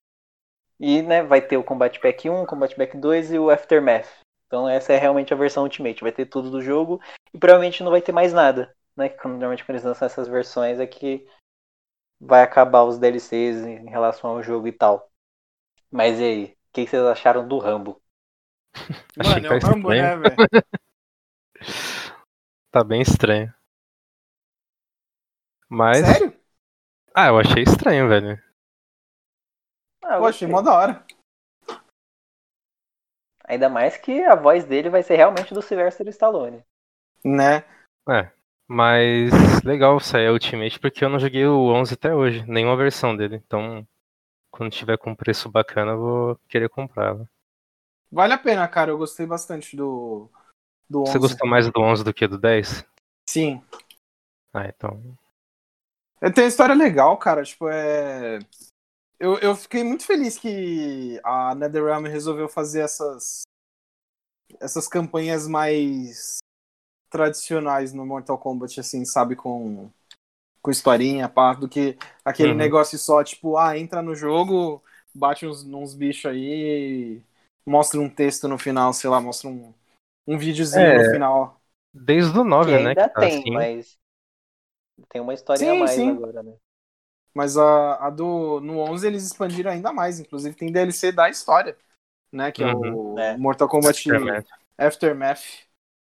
E 0.80 1.02
né, 1.02 1.22
vai 1.22 1.40
ter 1.40 1.56
o 1.56 1.64
Combat 1.64 2.00
Pack 2.00 2.28
1, 2.28 2.42
o 2.42 2.46
Combat 2.46 2.74
Pack 2.74 2.96
2 2.96 3.32
e 3.32 3.38
o 3.38 3.50
Aftermath. 3.50 4.08
Então 4.46 4.68
essa 4.68 4.92
é 4.92 4.98
realmente 4.98 5.32
a 5.32 5.36
versão 5.36 5.64
Ultimate. 5.64 6.02
Vai 6.02 6.12
ter 6.12 6.26
tudo 6.26 6.50
do 6.50 6.62
jogo 6.62 7.00
e 7.32 7.38
provavelmente 7.38 7.82
não 7.82 7.90
vai 7.90 8.00
ter 8.00 8.12
mais 8.12 8.32
nada. 8.32 8.74
Né? 8.96 9.08
Quando, 9.08 9.32
normalmente 9.32 9.64
quando 9.64 9.76
eles 9.76 9.84
lançam 9.84 10.06
essas 10.06 10.28
versões 10.28 10.80
é 10.80 10.86
que 10.86 11.26
vai 12.20 12.42
acabar 12.42 12.84
os 12.84 12.98
DLCs 12.98 13.64
em 13.64 13.88
relação 13.88 14.30
ao 14.30 14.42
jogo 14.42 14.66
e 14.66 14.72
tal. 14.72 15.10
Mas 15.90 16.18
e 16.18 16.24
aí? 16.24 16.44
O 16.44 16.72
que 16.72 16.86
vocês 16.86 17.02
acharam 17.02 17.46
do 17.46 17.58
Rambo? 17.58 18.00
Mano, 19.16 19.46
é 19.46 19.50
o 19.50 19.58
Rambo, 19.58 19.90
né, 19.90 20.16
velho? 20.16 20.36
tá 22.72 22.82
bem 22.82 23.02
estranho. 23.02 23.54
Mas. 25.68 25.98
Sério? 25.98 26.34
Ah, 27.14 27.28
eu 27.28 27.38
achei 27.38 27.62
estranho, 27.62 28.08
velho. 28.08 28.42
Ah, 30.02 30.18
Pô, 30.18 30.26
achei 30.26 30.48
mó 30.48 30.62
da 30.62 30.74
hora. 30.74 31.06
Ainda 33.44 33.68
mais 33.68 33.96
que 33.98 34.22
a 34.22 34.34
voz 34.34 34.64
dele 34.64 34.88
vai 34.88 35.02
ser 35.02 35.16
realmente 35.16 35.52
do 35.52 35.60
Sylvester 35.60 36.08
Stallone. 36.08 36.64
Né? 37.22 37.64
É. 38.08 38.32
Mas 38.66 39.30
legal 39.62 40.00
sair 40.00 40.28
a 40.28 40.32
Ultimate 40.32 40.80
porque 40.80 41.04
eu 41.04 41.10
não 41.10 41.18
joguei 41.18 41.46
o 41.46 41.68
11 41.68 41.92
até 41.92 42.14
hoje, 42.14 42.44
nenhuma 42.48 42.76
versão 42.76 43.14
dele. 43.14 43.36
Então, 43.36 43.86
quando 44.50 44.72
tiver 44.72 44.96
com 44.96 45.14
preço 45.14 45.50
bacana, 45.50 45.92
eu 45.92 45.98
vou 45.98 46.40
querer 46.48 46.70
comprá-la. 46.70 47.26
Vale 48.10 48.32
a 48.32 48.38
pena, 48.38 48.66
cara. 48.68 48.90
Eu 48.90 48.98
gostei 48.98 49.26
bastante 49.26 49.76
do, 49.76 50.30
do 50.88 51.02
11. 51.02 51.12
Você 51.12 51.18
gostou 51.18 51.48
mais 51.48 51.70
do 51.70 51.80
11 51.80 52.04
do 52.04 52.14
que 52.14 52.26
do 52.26 52.38
10? 52.38 52.84
Sim. 53.28 53.62
Ah, 54.52 54.66
então. 54.66 55.00
Tem 56.34 56.44
uma 56.44 56.48
história 56.48 56.74
legal, 56.74 57.16
cara. 57.16 57.42
Tipo, 57.42 57.68
é. 57.68 58.38
Eu, 59.18 59.38
eu 59.38 59.54
fiquei 59.54 59.84
muito 59.84 60.04
feliz 60.04 60.38
que 60.38 61.20
a 61.24 61.54
NetherRealm 61.54 62.06
resolveu 62.06 62.48
fazer 62.48 62.80
essas 62.80 63.42
essas 64.60 64.86
campanhas 64.86 65.48
mais 65.48 66.38
tradicionais 67.08 67.92
no 67.92 68.04
Mortal 68.04 68.38
Kombat, 68.38 68.80
assim, 68.80 69.04
sabe, 69.04 69.36
com 69.36 69.90
com 70.60 70.70
historinha, 70.70 71.28
pá, 71.28 71.54
do 71.54 71.68
que 71.68 71.98
aquele 72.24 72.52
Uhum. 72.52 72.56
negócio 72.56 72.96
só, 72.96 73.24
tipo, 73.24 73.56
ah, 73.56 73.76
entra 73.76 74.00
no 74.00 74.14
jogo, 74.14 74.80
bate 75.12 75.44
uns, 75.44 75.64
uns 75.64 75.92
bichos 75.92 76.30
aí, 76.30 77.20
mostra 77.66 77.98
um 78.00 78.08
texto 78.08 78.46
no 78.46 78.56
final, 78.56 78.92
sei 78.92 79.10
lá, 79.10 79.20
mostra 79.20 79.48
um, 79.48 79.74
um 80.26 80.38
videozinho 80.38 80.92
É. 80.92 80.94
no 80.94 81.04
final. 81.04 81.62
Desde 81.94 82.38
o 82.38 82.44
Que 82.60 82.72
9, 82.72 82.78
né? 82.78 82.94
ainda 82.94 83.08
tá 83.12 83.22
tem, 83.22 83.26
assim. 83.26 83.50
mas 83.50 83.98
tem 85.08 85.20
uma 85.20 85.34
historinha 85.34 85.72
Sim, 85.72 85.72
a 85.72 85.76
mais 85.76 86.06
sim. 86.06 86.08
agora, 86.08 86.42
né? 86.42 86.56
Mas 87.34 87.56
a, 87.56 88.06
a 88.06 88.10
do 88.10 88.60
no 88.60 88.78
11 88.80 89.06
eles 89.06 89.24
expandiram 89.24 89.70
ainda 89.72 89.92
mais, 89.92 90.20
inclusive 90.20 90.56
tem 90.56 90.72
DLC 90.72 91.12
da 91.12 91.30
história, 91.30 91.76
né, 92.32 92.52
que 92.52 92.64
é 92.64 92.68
o 92.68 93.14
É. 93.16 93.38
Mortal 93.38 93.68
Kombat 93.68 94.08
Aftermath. 94.08 94.46
Aftermath. 94.78 95.42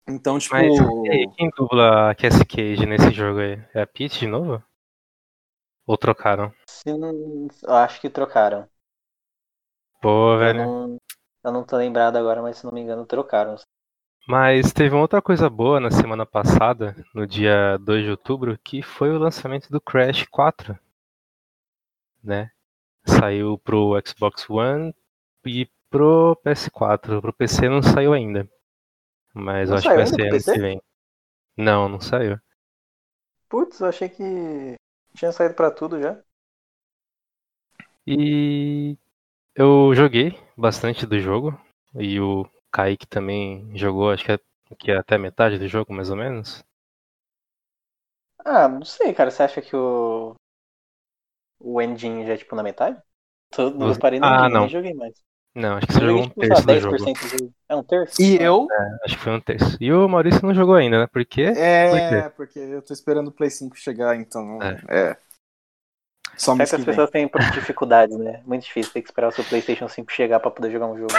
Então, 0.07 0.39
tipo, 0.39 0.61
Mas 0.61 0.73
e 1.03 1.09
aí, 1.11 1.27
quem 1.37 1.51
dubla 1.55 2.09
a 2.09 2.15
Cassie 2.15 2.45
Cage 2.45 2.85
nesse 2.87 3.11
jogo 3.11 3.39
aí? 3.41 3.63
É 3.75 3.81
a 3.81 3.87
Peach 3.87 4.19
de 4.19 4.25
novo? 4.27 4.63
Ou 5.87 5.97
trocaram? 5.97 6.53
Eu 6.85 7.73
acho 7.75 7.99
que 8.01 8.09
trocaram. 8.09 8.67
Pô, 10.01 10.37
Eu 10.39 10.53
velho. 10.53 10.69
não, 10.69 10.97
eu 11.43 11.51
não 11.51 11.65
tô 11.65 11.75
lembrado 11.77 12.15
agora, 12.17 12.41
mas 12.41 12.57
se 12.57 12.63
não 12.65 12.71
me 12.71 12.79
engano, 12.81 13.05
trocaram. 13.05 13.55
Mas 14.27 14.73
teve 14.73 14.95
uma 14.95 15.01
outra 15.01 15.21
coisa 15.21 15.47
boa 15.49 15.79
na 15.79 15.91
semana 15.91 16.25
passada, 16.25 16.95
no 17.13 17.27
dia 17.27 17.77
2 17.77 18.05
de 18.05 18.09
outubro, 18.11 18.57
que 18.63 18.81
foi 18.81 19.11
o 19.11 19.19
lançamento 19.19 19.69
do 19.69 19.79
Crash 19.79 20.25
4. 20.31 20.77
Né? 22.23 22.49
Saiu 23.05 23.59
pro 23.59 23.93
Xbox 24.03 24.49
One 24.49 24.95
e 25.45 25.69
pro 25.91 26.35
PS4. 26.43 27.21
Pro 27.21 27.33
PC 27.33 27.69
não 27.69 27.83
saiu 27.83 28.13
ainda. 28.13 28.49
Mas 29.31 29.69
Não 29.69 29.75
eu 29.75 29.77
acho 29.77 29.89
que 29.89 29.95
vai 29.95 30.05
ser 30.07 30.21
ano 30.21 30.43
que 30.43 30.59
vem. 30.59 30.81
Não, 31.55 31.87
não 31.87 32.01
saiu. 32.01 32.39
Putz, 33.47 33.79
eu 33.79 33.87
achei 33.87 34.09
que 34.09 34.75
tinha 35.13 35.31
saído 35.31 35.53
pra 35.53 35.69
tudo 35.69 36.01
já. 36.01 36.19
E 38.07 38.97
eu 39.55 39.93
joguei 39.93 40.37
bastante 40.57 41.05
do 41.05 41.19
jogo. 41.19 41.57
E 41.93 42.19
o 42.19 42.45
Kaique 42.75 43.07
também 43.07 43.71
jogou, 43.73 44.11
acho 44.11 44.25
que, 44.25 44.33
é, 44.33 44.39
que 44.77 44.91
é 44.91 44.97
até 44.97 45.17
metade 45.17 45.57
do 45.57 45.65
jogo, 45.65 45.93
mais 45.93 46.09
ou 46.09 46.17
menos. 46.17 46.61
Ah, 48.43 48.67
não 48.67 48.83
sei, 48.83 49.13
cara. 49.13 49.31
Você 49.31 49.43
acha 49.43 49.61
que 49.61 49.73
o. 49.75 50.35
O 51.59 51.81
engine 51.81 52.25
já 52.25 52.33
é 52.33 52.37
tipo 52.37 52.55
na 52.55 52.63
metade? 52.63 53.01
Tô, 53.51 53.69
não 53.69 53.87
Você- 53.87 53.99
parei 53.99 54.19
no 54.19 54.25
Ah, 54.27 54.49
não. 54.49 54.61
nem 54.61 54.69
joguei 54.69 54.93
mais. 54.93 55.13
Não, 55.55 55.77
acho 55.77 55.87
que 55.87 55.93
você 55.93 55.99
Eu 56.01 56.07
jogou 56.07 56.21
joguei 56.21 56.27
um 56.27 56.29
tipo, 56.29 56.41
terço 56.41 56.67
do 56.67 56.77
jogo. 56.79 56.95
10% 56.97 57.19
do 57.21 57.29
jogo. 57.39 57.53
É 57.69 57.75
um 57.75 57.83
terço? 57.83 58.21
e 58.21 58.35
eu 58.41 58.67
Acho 59.05 59.17
que 59.17 59.23
foi 59.23 59.33
um 59.33 59.39
terço. 59.39 59.77
E 59.79 59.93
o 59.93 60.07
Maurício 60.09 60.45
não 60.45 60.53
jogou 60.53 60.75
ainda, 60.75 60.99
né? 60.99 61.07
Por 61.07 61.25
quê? 61.25 61.45
é, 61.55 62.29
porque 62.29 62.59
eu 62.59 62.81
tô 62.81 62.93
esperando 62.93 63.29
o 63.29 63.31
Play 63.31 63.49
5 63.49 63.77
chegar, 63.77 64.15
então 64.17 64.61
é. 64.89 65.15
Só 66.37 66.53
mês 66.53 66.69
Certas 66.69 66.85
que 66.85 66.91
vem. 66.91 66.95
pessoas 66.95 67.09
têm 67.09 67.29
dificuldades, 67.53 68.17
né? 68.17 68.43
Muito 68.45 68.63
difícil 68.63 68.91
ter 68.91 69.01
que 69.01 69.07
esperar 69.07 69.29
o 69.29 69.31
seu 69.31 69.43
PlayStation 69.45 69.87
5 69.87 70.11
chegar 70.11 70.39
pra 70.41 70.51
poder 70.51 70.71
jogar 70.71 70.87
um 70.87 70.97
jogo. 70.97 71.13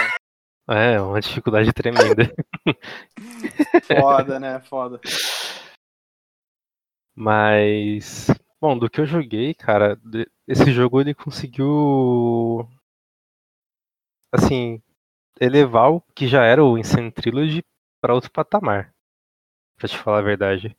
É, 0.69 0.99
uma 0.99 1.21
dificuldade 1.21 1.71
tremenda. 1.71 2.33
Foda, 3.87 4.37
né? 4.37 4.59
Foda. 4.59 4.99
Mas, 7.15 8.27
bom, 8.59 8.77
do 8.77 8.89
que 8.89 8.99
eu 8.99 9.05
joguei, 9.05 9.53
cara, 9.53 9.97
esse 10.45 10.71
jogo 10.71 10.99
ele 10.99 11.15
conseguiu, 11.15 12.67
assim, 14.31 14.81
elevar 15.39 15.91
o 15.91 16.01
que 16.13 16.27
já 16.27 16.43
era 16.43 16.63
o 16.63 16.77
Insane 16.77 17.11
Trilogy 17.11 17.63
pra 18.01 18.13
outro 18.13 18.29
patamar, 18.29 18.93
pra 19.77 19.87
te 19.87 19.97
falar 19.97 20.19
a 20.19 20.21
verdade. 20.21 20.75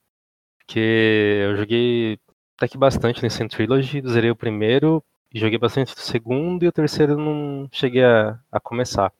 Porque 0.58 1.40
eu 1.44 1.56
joguei 1.56 2.20
até 2.56 2.68
que 2.68 2.76
bastante 2.76 3.22
no 3.22 3.26
Insane 3.26 3.48
Trilogy, 3.48 4.02
zerei 4.06 4.30
o 4.30 4.36
primeiro, 4.36 5.02
joguei 5.34 5.58
bastante 5.58 5.94
o 5.94 5.98
segundo 5.98 6.64
e 6.64 6.68
o 6.68 6.72
terceiro 6.72 7.16
não 7.16 7.68
cheguei 7.72 8.04
a, 8.04 8.38
a 8.52 8.60
começar. 8.60 9.12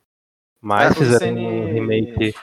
Mas 0.60 0.88
É, 0.88 0.90
o 0.90 0.94
fizeram 0.94 1.38
Insane- 1.38 1.46
um 1.46 1.72
remake. 1.72 2.34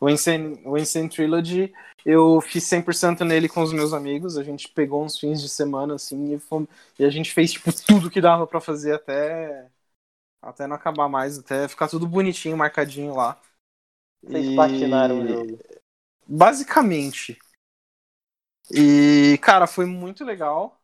O 0.00 0.08
Insane, 0.08 0.60
o 0.64 0.76
Insane 0.76 1.08
Trilogy, 1.08 1.72
eu 2.04 2.40
fiz 2.40 2.64
100% 2.64 3.24
nele 3.24 3.48
com 3.48 3.62
os 3.62 3.72
meus 3.72 3.92
amigos. 3.92 4.36
A 4.36 4.42
gente 4.42 4.68
pegou 4.68 5.04
uns 5.04 5.18
fins 5.18 5.40
de 5.40 5.48
semana, 5.48 5.94
assim, 5.94 6.34
e, 6.34 6.38
fomos- 6.38 6.68
e 6.98 7.04
a 7.04 7.10
gente 7.10 7.32
fez, 7.32 7.52
tipo, 7.52 7.70
tudo 7.86 8.10
que 8.10 8.20
dava 8.20 8.46
pra 8.46 8.60
fazer 8.60 8.94
até, 8.94 9.68
até 10.42 10.66
não 10.66 10.76
acabar 10.76 11.08
mais, 11.08 11.38
até 11.38 11.66
ficar 11.68 11.88
tudo 11.88 12.06
bonitinho, 12.06 12.56
marcadinho 12.56 13.14
lá. 13.14 13.40
Vocês 14.22 14.46
E- 14.48 14.56
patinaram 14.56 15.22
o 15.22 15.28
jogo. 15.28 15.58
Basicamente. 16.26 17.38
E, 18.70 19.38
cara, 19.42 19.66
foi 19.66 19.84
muito 19.84 20.24
legal. 20.24 20.80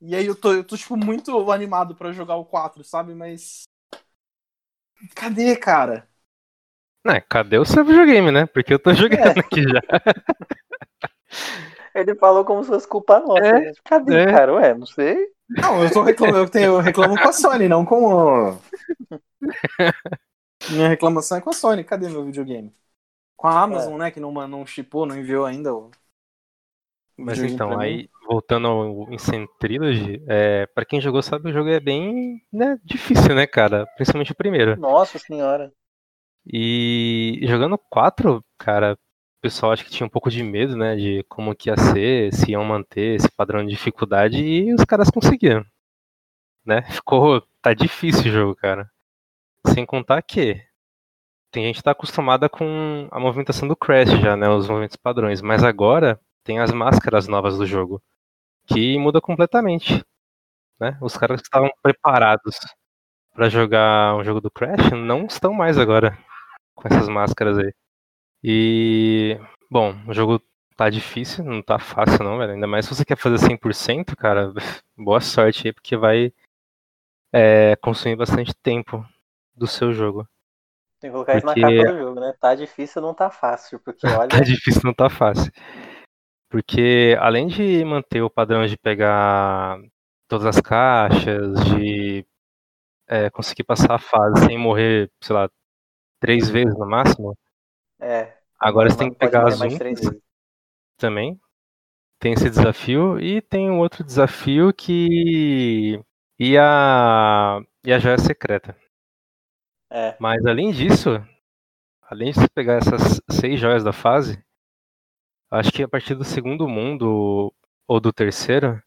E 0.00 0.14
aí 0.14 0.26
eu 0.26 0.34
tô, 0.34 0.52
eu 0.52 0.64
tô 0.64 0.76
tipo, 0.76 0.96
muito 0.96 1.50
animado 1.50 1.94
pra 1.94 2.12
jogar 2.12 2.36
o 2.36 2.44
4, 2.44 2.82
sabe? 2.84 3.14
Mas. 3.14 3.64
Cadê, 5.14 5.56
cara? 5.56 6.08
Né, 7.04 7.20
cadê 7.20 7.58
o 7.58 7.64
seu 7.64 7.84
videogame, 7.84 8.30
né? 8.30 8.46
Porque 8.46 8.72
eu 8.72 8.78
tô 8.78 8.94
jogando 8.94 9.38
aqui 9.38 9.62
já. 9.62 9.80
Ele 11.94 12.14
falou 12.16 12.44
como 12.44 12.62
se 12.62 12.70
fosse 12.70 12.88
culpa 12.88 13.20
nossa. 13.20 13.44
É? 13.44 13.72
Cadê, 13.84 14.22
é. 14.22 14.26
cara? 14.26 14.54
Ué, 14.54 14.74
não 14.74 14.86
sei. 14.86 15.32
Não, 15.48 15.82
eu 15.82 15.92
tô 15.92 16.02
reclamando, 16.02 16.38
eu, 16.38 16.48
tenho, 16.48 16.66
eu 16.66 16.80
reclamo 16.80 17.20
com 17.20 17.28
a 17.28 17.32
Sony, 17.32 17.68
não 17.68 17.84
com 17.84 18.04
o. 18.04 18.58
Minha 20.70 20.88
reclamação 20.88 21.38
é 21.38 21.40
com 21.40 21.50
a 21.50 21.52
Sony. 21.52 21.84
Cadê 21.84 22.08
meu 22.08 22.24
videogame? 22.24 22.74
Com 23.36 23.46
a 23.46 23.62
Amazon, 23.62 23.98
né? 23.98 24.10
Que 24.10 24.18
não, 24.18 24.32
não 24.48 24.66
chipou, 24.66 25.06
não 25.06 25.16
enviou 25.16 25.44
ainda 25.44 25.72
o, 25.74 25.90
Mas 27.16 27.38
então, 27.38 27.78
aí, 27.78 28.08
voltando 28.26 28.68
ao 28.68 29.12
Insane 29.12 29.48
Trilogy, 29.58 30.22
é, 30.26 30.66
pra 30.66 30.84
quem 30.84 31.00
jogou 31.00 31.22
sabe, 31.22 31.50
o 31.50 31.52
jogo 31.52 31.68
é 31.68 31.80
bem 31.80 32.40
né, 32.52 32.78
difícil, 32.84 33.34
né, 33.34 33.46
cara? 33.46 33.86
Principalmente 33.96 34.32
o 34.32 34.36
primeiro. 34.36 34.76
Nossa 34.76 35.18
senhora. 35.18 35.72
E 36.46 37.40
jogando 37.44 37.78
4, 37.90 38.44
cara, 38.58 38.94
o 38.94 39.40
pessoal 39.40 39.72
acho 39.72 39.84
que 39.84 39.90
tinha 39.90 40.06
um 40.06 40.10
pouco 40.10 40.30
de 40.30 40.42
medo, 40.42 40.76
né, 40.76 40.96
de 40.96 41.24
como 41.28 41.54
que 41.54 41.70
ia 41.70 41.76
ser, 41.76 42.32
se 42.34 42.52
iam 42.52 42.64
manter 42.64 43.16
esse 43.16 43.30
padrão 43.30 43.64
de 43.64 43.70
dificuldade, 43.70 44.38
e 44.42 44.74
os 44.74 44.84
caras 44.84 45.10
conseguiram, 45.10 45.64
né? 46.64 46.82
Ficou, 47.02 47.42
tá 47.62 47.72
difícil 47.74 48.30
o 48.30 48.34
jogo, 48.34 48.56
cara. 48.56 48.90
Sem 49.68 49.86
contar 49.86 50.20
que 50.22 50.62
tem 51.50 51.64
gente 51.64 51.76
que 51.76 51.82
tá 51.82 51.92
acostumada 51.92 52.48
com 52.48 53.08
a 53.10 53.20
movimentação 53.20 53.68
do 53.68 53.76
Crash 53.76 54.10
já, 54.20 54.36
né, 54.36 54.48
os 54.48 54.68
movimentos 54.68 54.96
padrões, 54.96 55.40
mas 55.40 55.62
agora 55.62 56.20
tem 56.42 56.58
as 56.58 56.72
máscaras 56.72 57.26
novas 57.26 57.56
do 57.56 57.64
jogo, 57.64 58.02
que 58.66 58.98
muda 58.98 59.20
completamente, 59.20 60.04
né? 60.80 60.96
Os 61.00 61.16
caras 61.16 61.40
que 61.40 61.46
estavam 61.46 61.70
preparados 61.82 62.56
pra 63.32 63.48
jogar 63.48 64.14
um 64.16 64.24
jogo 64.24 64.40
do 64.40 64.50
Crash 64.50 64.90
não 64.92 65.26
estão 65.26 65.52
mais 65.52 65.78
agora 65.78 66.16
com 66.74 66.88
essas 66.88 67.08
máscaras 67.08 67.58
aí. 67.58 67.72
E, 68.42 69.38
bom, 69.70 69.94
o 70.06 70.12
jogo 70.12 70.40
tá 70.76 70.90
difícil, 70.90 71.44
não 71.44 71.62
tá 71.62 71.78
fácil 71.78 72.22
não, 72.24 72.38
velho. 72.38 72.52
Ainda 72.52 72.66
mais 72.66 72.86
se 72.86 72.94
você 72.94 73.04
quer 73.04 73.16
fazer 73.16 73.38
100%, 73.38 74.16
cara, 74.16 74.52
boa 74.96 75.20
sorte 75.20 75.68
aí, 75.68 75.72
porque 75.72 75.96
vai 75.96 76.32
é, 77.32 77.76
consumir 77.76 78.16
bastante 78.16 78.54
tempo 78.54 79.04
do 79.54 79.66
seu 79.66 79.92
jogo. 79.92 80.28
Tem 81.00 81.10
que 81.10 81.12
colocar 81.12 81.36
isso 81.36 81.46
na 81.46 81.54
Porque- 81.54 81.76
capa 81.78 81.92
do 81.92 81.98
jogo, 81.98 82.20
né? 82.20 82.34
Tá 82.40 82.54
difícil, 82.54 83.02
não 83.02 83.14
tá 83.14 83.30
fácil. 83.30 83.78
Porque 83.80 84.06
olha. 84.08 84.28
Tá 84.28 84.40
difícil, 84.40 84.82
não 84.84 84.94
tá 84.94 85.10
fácil. 85.10 85.52
Porque 86.54 87.16
além 87.18 87.48
de 87.48 87.84
manter 87.84 88.22
o 88.22 88.30
padrão 88.30 88.64
de 88.64 88.76
pegar 88.78 89.76
todas 90.28 90.46
as 90.46 90.60
caixas, 90.60 91.52
de 91.64 92.24
é, 93.08 93.28
conseguir 93.28 93.64
passar 93.64 93.94
a 93.94 93.98
fase 93.98 94.46
sem 94.46 94.56
morrer, 94.56 95.10
sei 95.20 95.34
lá, 95.34 95.50
três 96.20 96.48
vezes 96.48 96.78
no 96.78 96.86
máximo, 96.86 97.36
É. 98.00 98.32
agora 98.60 98.88
você 98.88 98.96
tem 98.98 99.10
que 99.10 99.18
pegar 99.18 99.48
as 99.48 99.58
vezes. 99.58 100.08
também. 100.96 101.36
Tem 102.20 102.34
esse 102.34 102.48
desafio 102.48 103.18
e 103.18 103.42
tem 103.42 103.68
um 103.68 103.80
outro 103.80 104.04
desafio 104.04 104.72
que 104.72 106.00
e 106.38 106.56
a 106.56 107.60
e 107.84 107.92
a 107.92 107.98
joia 107.98 108.16
secreta. 108.16 108.76
É. 109.90 110.16
Mas 110.20 110.46
além 110.46 110.70
disso, 110.70 111.10
além 112.02 112.30
de 112.30 112.38
você 112.38 112.48
pegar 112.48 112.74
essas 112.74 113.20
seis 113.28 113.58
joias 113.58 113.82
da 113.82 113.92
fase, 113.92 114.40
acho 115.50 115.72
que 115.72 115.82
a 115.82 115.88
partir 115.88 116.14
do 116.14 116.24
segundo 116.24 116.68
mundo 116.68 117.52
ou 117.88 118.00
do 118.00 118.12
terceiro, 118.12 118.82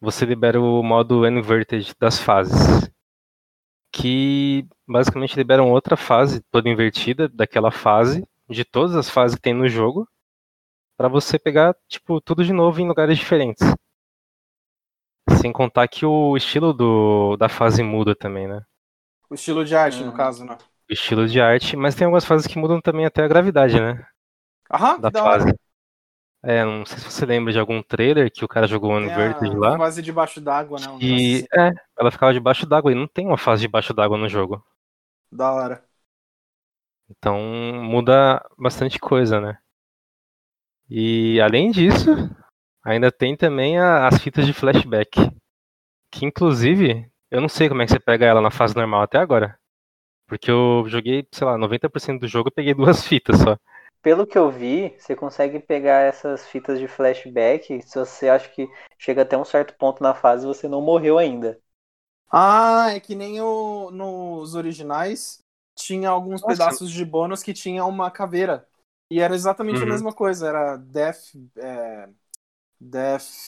você 0.00 0.24
libera 0.26 0.60
o 0.60 0.82
modo 0.82 1.26
Inverted 1.26 1.94
das 2.00 2.18
fases. 2.20 2.90
Que 3.92 4.66
basicamente 4.86 5.36
liberam 5.36 5.70
outra 5.70 5.96
fase 5.96 6.40
toda 6.50 6.68
invertida 6.70 7.28
daquela 7.28 7.70
fase, 7.70 8.26
de 8.48 8.64
todas 8.64 8.96
as 8.96 9.10
fases 9.10 9.34
que 9.36 9.42
tem 9.42 9.52
no 9.54 9.68
jogo, 9.68 10.08
pra 10.96 11.08
você 11.08 11.38
pegar, 11.38 11.76
tipo, 11.88 12.20
tudo 12.20 12.44
de 12.44 12.52
novo 12.52 12.80
em 12.80 12.88
lugares 12.88 13.18
diferentes. 13.18 13.66
Sem 15.40 15.52
contar 15.52 15.88
que 15.88 16.04
o 16.04 16.36
estilo 16.36 16.72
do, 16.74 17.34
da 17.36 17.48
fase 17.48 17.82
muda 17.82 18.14
também, 18.14 18.46
né? 18.48 18.60
O 19.30 19.34
estilo 19.34 19.64
de 19.64 19.74
arte, 19.74 20.04
no 20.04 20.12
Uhum. 20.12 20.16
caso, 20.16 20.44
né? 20.44 20.58
O 20.90 20.92
estilo 20.92 21.26
de 21.28 21.40
arte, 21.40 21.76
mas 21.76 21.94
tem 21.94 22.04
algumas 22.06 22.24
fases 22.24 22.46
que 22.46 22.58
mudam 22.58 22.80
também 22.80 23.06
até 23.06 23.22
a 23.24 23.28
gravidade, 23.28 23.80
né? 23.80 24.06
Aham, 24.70 25.02
Da 25.02 25.10
da 25.12 25.24
hora. 25.24 25.44
É, 26.48 26.64
não 26.64 26.84
sei 26.86 26.98
se 26.98 27.04
você 27.04 27.26
lembra 27.26 27.52
de 27.52 27.58
algum 27.58 27.82
trailer 27.82 28.30
que 28.32 28.44
o 28.44 28.48
cara 28.48 28.66
jogou 28.66 28.98
Tem 29.00 29.00
Inverted 29.00 29.54
a 29.58 29.58
lá. 29.58 29.76
fase 29.76 30.02
debaixo 30.02 30.40
d'água, 30.40 30.78
né? 30.80 30.88
Um 30.88 30.98
E 31.00 31.08
negócio 31.08 31.48
é, 31.56 31.70
ela 31.98 32.10
ficava 32.10 32.32
debaixo 32.32 32.64
d'água 32.66 32.92
e 32.92 32.94
não 32.94 33.06
tem 33.08 33.26
uma 33.26 33.36
fase 33.38 33.62
debaixo 33.62 33.92
d'água 33.92 34.16
no 34.16 34.28
jogo. 34.28 34.62
assim. 35.30 35.36
Da 35.36 35.52
hora. 35.52 35.88
Então 37.10 37.38
muda 37.84 38.42
bastante 38.58 38.98
coisa, 38.98 39.40
né? 39.40 39.58
E 40.90 41.40
além 41.40 41.70
disso, 41.70 42.10
ainda 42.84 43.12
tem 43.12 43.36
também 43.36 43.78
a- 43.78 44.08
as 44.08 44.18
fitas 44.22 44.46
de 44.46 44.52
flashback. 44.52 45.30
Que 46.12 46.26
inclusive, 46.26 47.10
eu 47.30 47.40
não 47.40 47.48
sei 47.48 47.68
como 47.68 47.82
é 47.82 47.86
que 47.86 47.92
você 47.92 48.00
pega 48.00 48.26
ela 48.26 48.40
na 48.40 48.50
fase 48.50 48.74
normal 48.76 49.02
até 49.02 49.18
agora. 49.18 49.58
Porque 50.28 50.50
eu 50.50 50.84
joguei, 50.88 51.26
sei 51.32 51.46
lá, 51.46 51.58
90% 51.58 52.20
do 52.20 52.28
jogo 52.28 52.48
eu 52.50 52.54
peguei 52.54 52.74
duas 52.74 53.04
fitas 53.06 53.38
só. 53.40 53.58
Pelo 54.02 54.26
que 54.26 54.38
eu 54.38 54.50
vi, 54.50 54.94
você 54.98 55.14
consegue 55.16 55.58
pegar 55.58 56.02
essas 56.02 56.46
fitas 56.46 56.78
de 56.78 56.86
flashback 56.86 57.82
se 57.82 57.98
você 57.98 58.28
acha 58.28 58.48
que 58.48 58.68
chega 58.98 59.22
até 59.22 59.36
um 59.36 59.44
certo 59.44 59.74
ponto 59.76 60.02
na 60.02 60.14
fase 60.14 60.44
e 60.44 60.48
você 60.48 60.68
não 60.68 60.80
morreu 60.80 61.18
ainda. 61.18 61.60
Ah, 62.30 62.90
é 62.90 63.00
que 63.00 63.14
nem 63.14 63.40
o, 63.40 63.90
nos 63.90 64.54
originais 64.54 65.42
tinha 65.74 66.10
alguns 66.10 66.42
Nossa. 66.42 66.54
pedaços 66.54 66.90
de 66.90 67.04
bônus 67.04 67.42
que 67.42 67.54
tinha 67.54 67.84
uma 67.84 68.10
caveira. 68.10 68.68
E 69.10 69.20
era 69.20 69.34
exatamente 69.34 69.78
Uhum. 69.78 69.84
a 69.84 69.86
mesma 69.86 70.12
coisa. 70.12 70.48
Era 70.48 70.76
Death. 70.76 71.34
É, 71.56 72.08
death. 72.80 73.46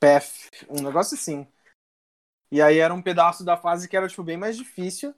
Path. 0.00 0.50
Um 0.68 0.82
negócio 0.82 1.14
assim. 1.14 1.46
E 2.50 2.60
aí 2.60 2.78
era 2.78 2.92
um 2.92 3.02
pedaço 3.02 3.44
da 3.44 3.56
fase 3.56 3.88
que 3.88 3.96
era 3.96 4.08
tipo, 4.08 4.22
bem 4.22 4.36
mais 4.36 4.56
difícil. 4.56 5.14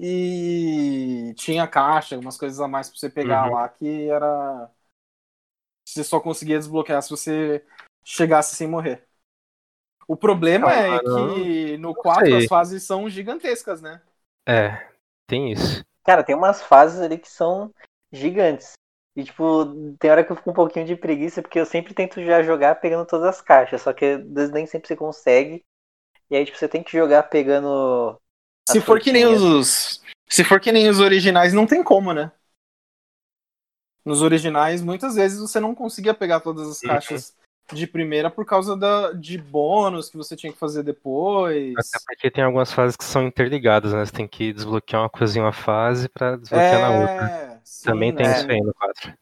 E 0.00 1.34
tinha 1.36 1.68
caixa, 1.68 2.14
algumas 2.16 2.38
coisas 2.38 2.60
a 2.60 2.68
mais 2.68 2.88
pra 2.88 2.98
você 2.98 3.10
pegar 3.10 3.46
Uhum. 3.46 3.50
lá 3.50 3.68
que 3.68 4.08
era. 4.10 4.70
Você 5.84 6.04
só 6.04 6.20
conseguia 6.20 6.58
desbloquear 6.58 7.02
se 7.02 7.10
você 7.10 7.64
chegasse 8.04 8.54
sem 8.56 8.68
morrer. 8.68 9.06
O 10.06 10.16
problema 10.16 10.74
é 10.74 10.98
Ah, 10.98 11.02
não. 11.04 11.50
que 11.68 11.76
no 11.78 11.94
4 11.94 12.36
sei. 12.36 12.36
as 12.36 12.46
fases 12.46 12.82
são 12.82 13.08
gigantescas, 13.08 13.80
né? 13.80 14.02
É, 14.46 14.88
tem 15.26 15.52
isso. 15.52 15.82
Cara, 16.04 16.24
tem 16.24 16.34
umas 16.34 16.62
fases 16.62 17.00
ali 17.00 17.18
que 17.18 17.28
são 17.28 17.72
gigantes. 18.12 18.72
E, 19.16 19.24
tipo, 19.24 19.66
tem 19.98 20.10
hora 20.10 20.24
que 20.24 20.32
eu 20.32 20.36
fico 20.36 20.50
um 20.50 20.54
pouquinho 20.54 20.86
de 20.86 20.96
preguiça, 20.96 21.42
porque 21.42 21.58
eu 21.58 21.66
sempre 21.66 21.94
tento 21.94 22.22
já 22.24 22.42
jogar 22.42 22.76
pegando 22.76 23.06
todas 23.06 23.26
as 23.28 23.40
caixas, 23.40 23.82
só 23.82 23.92
que 23.92 24.16
nem 24.52 24.66
sempre 24.66 24.88
você 24.88 24.96
consegue. 24.96 25.64
E 26.30 26.36
aí, 26.36 26.44
tipo, 26.46 26.58
você 26.58 26.68
tem 26.68 26.82
que 26.82 26.92
jogar 26.92 27.24
pegando. 27.24 28.20
Se 28.68 28.80
for 28.80 29.00
que 29.00 29.12
nem 29.12 29.26
os. 29.26 30.00
Se 30.28 30.44
for 30.44 30.60
que 30.60 30.70
nem 30.70 30.88
os 30.88 31.00
originais, 31.00 31.52
não 31.52 31.66
tem 31.66 31.82
como, 31.82 32.12
né? 32.12 32.30
Nos 34.04 34.22
originais, 34.22 34.80
muitas 34.80 35.14
vezes 35.14 35.38
você 35.38 35.60
não 35.60 35.74
conseguia 35.74 36.14
pegar 36.14 36.40
todas 36.40 36.68
as 36.68 36.82
Uhum. 36.82 36.88
caixas 36.88 37.34
de 37.72 37.86
primeira 37.86 38.30
por 38.30 38.44
causa 38.44 38.76
da, 38.76 39.12
de 39.12 39.38
bônus 39.38 40.08
que 40.08 40.16
você 40.16 40.34
tinha 40.34 40.52
que 40.52 40.58
fazer 40.58 40.82
depois. 40.82 41.74
Até 41.76 41.98
porque 42.06 42.30
tem 42.30 42.42
algumas 42.42 42.72
fases 42.72 42.96
que 42.96 43.04
são 43.04 43.26
interligadas, 43.26 43.92
né? 43.92 44.04
Você 44.04 44.12
tem 44.12 44.26
que 44.26 44.52
desbloquear 44.52 45.02
uma 45.02 45.10
coisa 45.10 45.38
em 45.38 45.42
uma 45.42 45.52
fase 45.52 46.08
pra 46.08 46.36
desbloquear 46.36 46.80
na 46.80 46.90
outra. 46.90 47.26
É, 47.26 47.60
sim, 47.62 47.84
Também 47.86 48.14
tem 48.14 48.26
né? 48.26 48.32
isso 48.32 48.50
aí 48.50 48.60
no 48.60 48.74
4. 48.74 49.14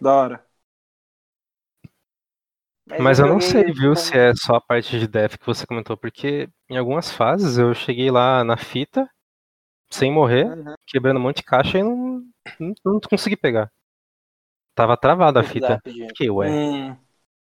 Da 0.00 0.14
hora. 0.14 0.45
Mas 2.98 3.18
eu 3.18 3.26
não 3.26 3.40
sei, 3.40 3.64
viu, 3.72 3.94
se 3.96 4.16
é 4.16 4.32
só 4.34 4.54
a 4.56 4.60
parte 4.60 4.98
de 4.98 5.06
death 5.06 5.36
que 5.38 5.46
você 5.46 5.66
comentou, 5.66 5.96
porque 5.96 6.48
em 6.68 6.76
algumas 6.78 7.10
fases 7.10 7.58
eu 7.58 7.74
cheguei 7.74 8.10
lá 8.10 8.42
na 8.44 8.56
fita, 8.56 9.08
sem 9.90 10.12
morrer, 10.12 10.52
Uhum. 10.52 10.76
quebrando 10.86 11.18
um 11.18 11.22
monte 11.24 11.38
de 11.38 11.44
caixa 11.44 11.78
e 11.78 11.84
não, 11.84 12.22
não, 12.60 12.74
não 12.84 13.00
consegui 13.00 13.36
pegar. 13.36 13.70
Tava 14.76 14.96
travada 14.96 15.40
a 15.40 15.42
fita. 15.42 15.82
Fiquei, 16.06 16.30
ué, 16.30 16.56
Hum, 16.76 16.98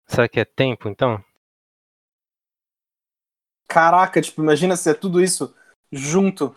será 0.09 0.27
que 0.27 0.41
é 0.41 0.43
tempo 0.43 0.89
então? 0.89 1.23
caraca, 3.67 4.21
tipo, 4.21 4.41
imagina 4.41 4.75
se 4.75 4.89
é 4.89 4.93
tudo 4.93 5.21
isso 5.21 5.55
junto. 5.91 6.55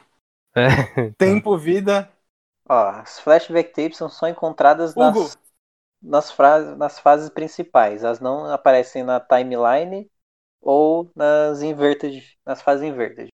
É, 0.54 0.62
Tempo, 1.18 1.56
vida. 1.56 2.12
Ó, 2.68 2.74
as 2.88 3.20
flashback 3.20 3.72
tapes 3.74 3.98
são 3.98 4.08
só 4.08 4.28
encontradas 4.28 4.96
Hugo. 4.96 5.24
nas, 5.24 5.38
nas, 6.03 6.30
fra- 6.32 6.76
nas 6.76 6.98
fases 6.98 7.30
principais. 7.30 8.05
Elas 8.05 8.20
não 8.20 8.46
aparecem 8.53 9.03
na 9.05 9.20
timeline 9.20 10.11
ou 10.61 11.11
nas 11.16 11.62
inverted, 11.62 12.38
nas 12.46 12.62
fases 12.62 12.84
inverted. 12.84 13.28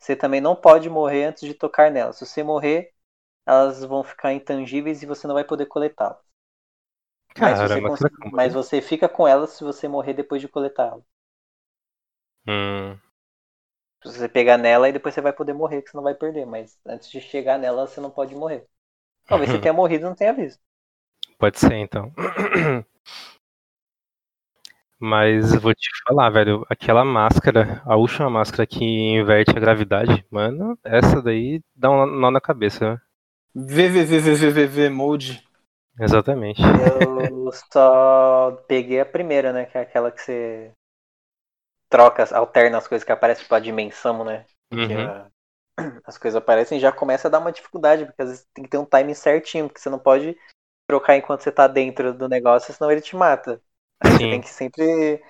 Você 0.00 0.16
também 0.16 0.40
não 0.40 0.56
pode 0.56 0.90
morrer 0.90 1.26
antes 1.26 1.44
de 1.46 1.54
tocar 1.54 1.90
nelas. 1.90 2.16
Se 2.18 2.26
você 2.26 2.42
morrer, 2.44 2.92
elas 3.46 3.84
vão 3.84 4.04
ficar 4.04 4.32
intangíveis 4.34 5.02
e 5.02 5.06
você 5.06 5.26
não 5.28 5.34
vai 5.34 5.44
poder 5.44 5.66
coletá-las. 5.66 6.20
Mas, 7.36 7.60
você 7.60 7.80
mas 7.80 7.82
cons- 7.82 8.06
mas 8.30 8.54
você 8.54 8.80
fica 8.80 9.08
com 9.08 9.26
elas 9.26 9.50
se 9.50 9.64
você 9.64 9.88
morrer 9.88 10.14
depois 10.14 10.40
de 10.40 10.46
coletá-las. 10.48 11.02
Hum, 12.46 13.00
Se 14.04 14.12
você 14.12 14.28
pegar 14.28 14.58
nela 14.58 14.88
e 14.88 14.92
depois 14.92 15.14
você 15.14 15.20
vai 15.22 15.32
poder 15.32 15.52
morrer, 15.54 15.80
que 15.82 15.90
você 15.90 15.96
não 15.96 16.04
vai 16.04 16.14
perder. 16.14 16.44
Mas 16.46 16.78
antes 16.86 17.10
de 17.10 17.18
chegar 17.20 17.58
nela, 17.58 17.86
você 17.86 17.98
não 18.00 18.10
pode 18.10 18.34
morrer. 18.34 18.66
Talvez 19.28 19.50
você 19.50 19.58
tenha 19.60 19.74
morrido 19.74 20.06
e 20.06 20.08
não 20.10 20.16
tenha 20.16 20.32
visto. 20.34 20.60
Pode 21.40 21.58
ser 21.58 21.74
então. 21.74 22.12
Mas 24.98 25.54
vou 25.54 25.74
te 25.74 25.88
falar, 26.06 26.28
velho, 26.30 26.66
aquela 26.68 27.04
máscara, 27.04 27.82
a 27.86 27.96
última 27.96 28.28
máscara 28.28 28.66
que 28.66 28.84
inverte 28.84 29.50
a 29.50 29.60
gravidade, 29.60 30.24
mano, 30.30 30.78
essa 30.84 31.22
daí 31.22 31.62
dá 31.74 31.90
um 31.90 32.04
nó 32.04 32.30
na 32.30 32.40
cabeça, 32.40 32.92
né? 32.92 33.00
VVVVVV 33.54 34.90
mode. 34.90 35.42
Exatamente. 35.98 36.60
Eu 36.62 37.50
só 37.72 38.52
peguei 38.68 39.00
a 39.00 39.06
primeira, 39.06 39.52
né? 39.52 39.64
Que 39.64 39.78
é 39.78 39.80
aquela 39.80 40.10
que 40.12 40.20
você 40.20 40.72
troca, 41.88 42.24
alterna 42.36 42.78
as 42.78 42.86
coisas 42.86 43.04
que 43.04 43.12
aparecem 43.12 43.42
tipo 43.42 43.54
a 43.54 43.60
dimensão, 43.60 44.24
né? 44.24 44.44
Uhum. 44.72 45.00
a- 45.08 45.26
as 46.04 46.18
coisas 46.18 46.36
aparecem 46.36 46.78
e 46.78 46.80
já 46.80 46.92
começa 46.92 47.28
a 47.28 47.30
dar 47.30 47.38
uma 47.38 47.52
dificuldade, 47.52 48.04
porque 48.04 48.22
às 48.22 48.28
vezes 48.28 48.46
tem 48.54 48.64
que 48.64 48.70
ter 48.70 48.78
um 48.78 48.84
timing 48.84 49.14
certinho, 49.14 49.66
porque 49.66 49.80
você 49.80 49.90
não 49.90 49.98
pode 49.98 50.36
trocar 50.90 51.16
enquanto 51.16 51.42
você 51.42 51.52
tá 51.52 51.68
dentro 51.68 52.12
do 52.12 52.28
negócio, 52.28 52.74
senão 52.74 52.90
ele 52.90 53.00
te 53.00 53.14
mata. 53.14 53.62
Aí 54.00 54.10
você 54.10 54.18
Sim. 54.18 54.30
tem 54.30 54.40
que 54.40 54.48
sempre 54.48 55.22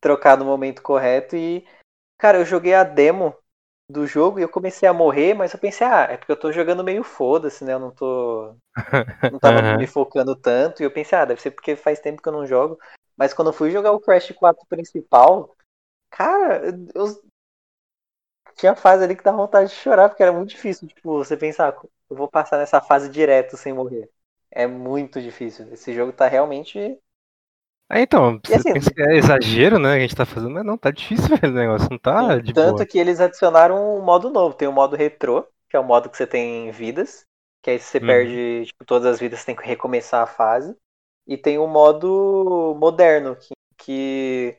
trocar 0.00 0.36
no 0.36 0.44
momento 0.44 0.82
correto 0.82 1.36
e. 1.36 1.64
Cara, 2.18 2.38
eu 2.38 2.44
joguei 2.44 2.74
a 2.74 2.84
demo 2.84 3.36
do 3.88 4.06
jogo 4.06 4.38
e 4.38 4.42
eu 4.42 4.48
comecei 4.48 4.88
a 4.88 4.92
morrer, 4.92 5.34
mas 5.34 5.52
eu 5.52 5.60
pensei, 5.60 5.86
ah, 5.86 6.08
é 6.10 6.16
porque 6.16 6.32
eu 6.32 6.38
tô 6.38 6.50
jogando 6.50 6.82
meio 6.82 7.04
foda-se, 7.04 7.64
né? 7.64 7.74
Eu 7.74 7.78
não 7.78 7.90
tô. 7.90 8.56
Não 9.32 9.38
tava 9.38 9.60
Aham. 9.60 9.78
me 9.78 9.86
focando 9.86 10.34
tanto. 10.36 10.82
E 10.82 10.84
eu 10.84 10.90
pensei, 10.90 11.16
ah, 11.18 11.24
deve 11.24 11.40
ser 11.40 11.50
porque 11.52 11.76
faz 11.76 12.00
tempo 12.00 12.20
que 12.20 12.28
eu 12.28 12.32
não 12.32 12.46
jogo. 12.46 12.78
Mas 13.16 13.32
quando 13.32 13.48
eu 13.48 13.52
fui 13.54 13.70
jogar 13.70 13.92
o 13.92 14.00
Crash 14.00 14.32
4 14.32 14.66
principal, 14.68 15.54
cara, 16.10 16.62
eu. 16.94 17.06
Tinha 18.56 18.76
fase 18.76 19.04
ali 19.04 19.16
que 19.16 19.22
dava 19.24 19.38
vontade 19.38 19.70
de 19.70 19.76
chorar, 19.76 20.08
porque 20.08 20.22
era 20.22 20.32
muito 20.32 20.50
difícil. 20.50 20.86
Tipo, 20.88 21.18
você 21.18 21.36
pensar, 21.36 21.76
eu 22.10 22.16
vou 22.16 22.28
passar 22.28 22.58
nessa 22.58 22.80
fase 22.80 23.08
direto 23.08 23.56
sem 23.56 23.72
morrer. 23.72 24.10
É 24.54 24.66
muito 24.66 25.20
difícil. 25.20 25.70
Esse 25.72 25.92
jogo 25.94 26.10
tá 26.12 26.26
realmente. 26.26 26.98
É, 27.90 28.00
então, 28.00 28.40
você 28.42 28.56
assim- 28.56 28.72
pensa 28.72 28.90
que 28.92 29.02
é 29.02 29.16
exagero, 29.16 29.78
né? 29.78 29.94
A 29.94 29.98
gente 30.00 30.16
tá 30.16 30.24
fazendo, 30.26 30.50
mas 30.52 30.64
não, 30.64 30.76
tá 30.78 30.90
difícil, 30.90 31.28
velho, 31.36 31.52
o 31.52 31.56
negócio. 31.56 31.88
Não 31.90 31.98
tá 31.98 32.38
de 32.40 32.52
Tanto 32.52 32.84
boa. 32.84 32.86
que 32.86 32.98
eles 32.98 33.20
adicionaram 33.20 33.98
um 33.98 34.02
modo 34.02 34.30
novo. 34.30 34.54
Tem 34.56 34.68
o 34.68 34.72
modo 34.72 34.96
retrô, 34.96 35.46
que 35.68 35.76
é 35.76 35.80
o 35.80 35.84
modo 35.84 36.08
que 36.10 36.16
você 36.16 36.26
tem 36.26 36.70
vidas. 36.70 37.26
Que 37.62 37.70
aí 37.70 37.78
você 37.78 37.98
Uhum. 38.00 38.38
perde 38.40 38.66
tipo, 38.66 38.84
todas 38.84 39.06
as 39.14 39.20
vidas, 39.20 39.40
você 39.40 39.46
tem 39.46 39.56
que 39.56 39.64
recomeçar 39.66 40.22
a 40.22 40.26
fase. 40.26 40.76
E 41.26 41.36
tem 41.36 41.58
o 41.58 41.66
modo 41.66 42.76
moderno, 42.78 43.36
que, 43.36 43.54
que 43.78 44.58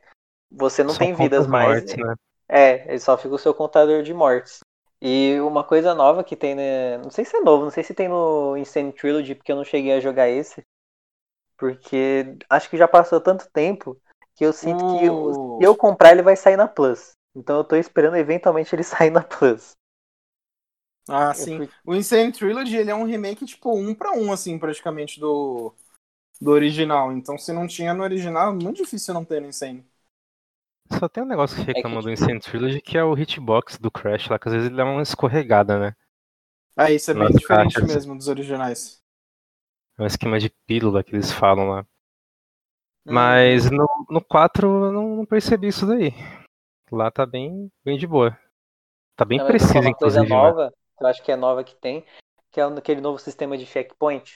você 0.52 0.84
não 0.84 0.96
Só 0.96 0.98
tem 0.98 1.14
vidas 1.14 1.46
as 1.46 1.48
mais. 1.48 1.84
mortes, 1.84 1.96
né? 1.98 2.16
É, 2.50 2.88
ele 2.90 3.00
só 3.00 3.18
fica 3.18 3.36
o 3.36 3.40
seu 3.40 3.54
contador 3.54 4.04
de 4.04 4.14
mortes. 4.14 4.60
E 5.06 5.40
uma 5.42 5.64
coisa 5.64 5.94
nova 5.94 6.24
que 6.24 6.36
tem, 6.36 6.56
né? 6.56 6.98
Não 6.98 7.12
sei 7.12 7.26
se 7.26 7.36
é 7.38 7.42
novo, 7.42 7.64
não 7.66 7.72
sei 7.72 7.84
se 7.84 7.94
tem 7.94 8.08
no 8.10 8.58
Insane 8.58 8.92
Trilogy, 8.92 9.36
porque 9.36 9.52
eu 9.52 9.56
não 9.56 9.64
cheguei 9.64 9.94
a 9.94 10.00
jogar 10.00 10.30
esse. 10.30 10.64
Porque 11.58 12.38
acho 12.50 12.70
que 12.70 12.78
já 12.78 12.88
passou 12.88 13.22
tanto 13.22 13.50
tempo 13.52 13.98
que 14.36 14.46
eu 14.46 14.54
sinto 14.54 14.86
que 14.86 14.98
O- 15.06 15.34
se 15.34 15.40
eu 15.60 15.76
comprar 15.76 16.12
ele 16.14 16.22
vai 16.24 16.36
sair 16.36 16.58
na 16.58 16.68
Plus. 16.68 17.12
Então 17.36 17.58
eu 17.58 17.64
tô 17.64 17.76
esperando 17.76 18.18
eventualmente 18.18 18.76
ele 18.76 18.84
sair 18.86 19.12
na 19.12 19.24
Plus. 19.24 19.74
Ah, 21.08 21.34
Eu 21.36 21.48
sim. 21.48 21.56
fui- 21.56 21.72
O 21.86 21.94
Insane 21.96 22.32
Trilogy, 22.32 22.76
ele 22.78 22.90
é 22.92 22.96
um 22.96 23.06
remake, 23.06 23.46
tipo, 23.46 23.72
um 23.76 23.94
pra 23.94 24.12
um, 24.14 24.32
assim, 24.32 24.58
praticamente, 24.58 25.20
do, 25.20 25.74
do 26.42 26.52
original. 26.52 27.12
Então, 27.14 27.38
se 27.38 27.54
não 27.54 27.68
tinha 27.68 27.94
no 27.94 28.04
original, 28.04 28.52
é 28.52 28.56
muito 28.64 28.78
difícil 28.84 29.14
não 29.14 29.26
ter 29.26 29.42
no 29.42 29.48
Insane. 29.50 29.86
Só 31.00 31.10
tem 31.10 31.24
um 31.24 31.28
negócio 31.28 31.58
que 31.58 31.66
que, 31.66 31.72
reclama 31.74 32.02
do 32.02 32.10
tipo- 32.10 32.12
Insane 32.12 32.40
Trilogy 32.40 32.82
que 32.82 32.98
é 32.98 33.04
o 33.04 33.18
hitbox 33.18 33.78
do 33.78 33.90
Crash 33.92 34.30
lá, 34.30 34.38
que 34.40 34.48
às 34.48 34.54
vezes 34.54 34.68
ele 34.68 34.78
dá 34.78 34.86
uma 34.86 35.02
escorregada, 35.02 35.80
né? 35.80 35.96
Ah, 36.78 36.92
isso 36.92 37.10
é 37.12 37.14
bem 37.14 37.24
Nas 37.24 37.34
diferente 37.36 37.74
caixas. 37.74 37.94
mesmo 37.94 38.18
dos 38.18 38.28
originais. 38.28 39.02
É 39.98 40.04
um 40.04 40.06
esquema 40.06 40.40
de 40.40 40.50
pílula 40.68 41.04
que 41.04 41.16
eles 41.16 41.32
falam 41.32 41.70
lá. 41.70 41.82
Hum, 43.06 43.14
Mas 43.14 43.70
no, 43.72 43.88
no 44.10 44.22
4 44.24 44.68
eu 44.86 44.92
não, 44.92 45.16
não 45.18 45.26
percebi 45.26 45.68
isso 45.68 45.86
daí. 45.88 46.12
Lá 46.92 47.10
tá 47.10 47.26
bem, 47.26 47.72
bem 47.84 47.98
de 47.98 48.06
boa. 48.06 48.38
Tá 49.16 49.24
bem 49.26 49.38
falar 49.40 49.50
preciso, 49.52 49.80
uma 49.80 49.94
coisa 49.96 50.20
inclusive. 50.20 50.30
né? 50.30 50.36
nova, 50.36 50.74
que 50.98 51.04
eu 51.04 51.08
acho 51.08 51.24
que 51.24 51.32
é 51.32 51.36
nova 51.36 51.64
que 51.64 51.76
tem, 51.76 52.06
que 52.52 52.60
é 52.60 52.64
aquele 52.64 53.02
novo 53.02 53.18
sistema 53.18 53.58
de 53.58 53.66
checkpoint. 53.66 54.34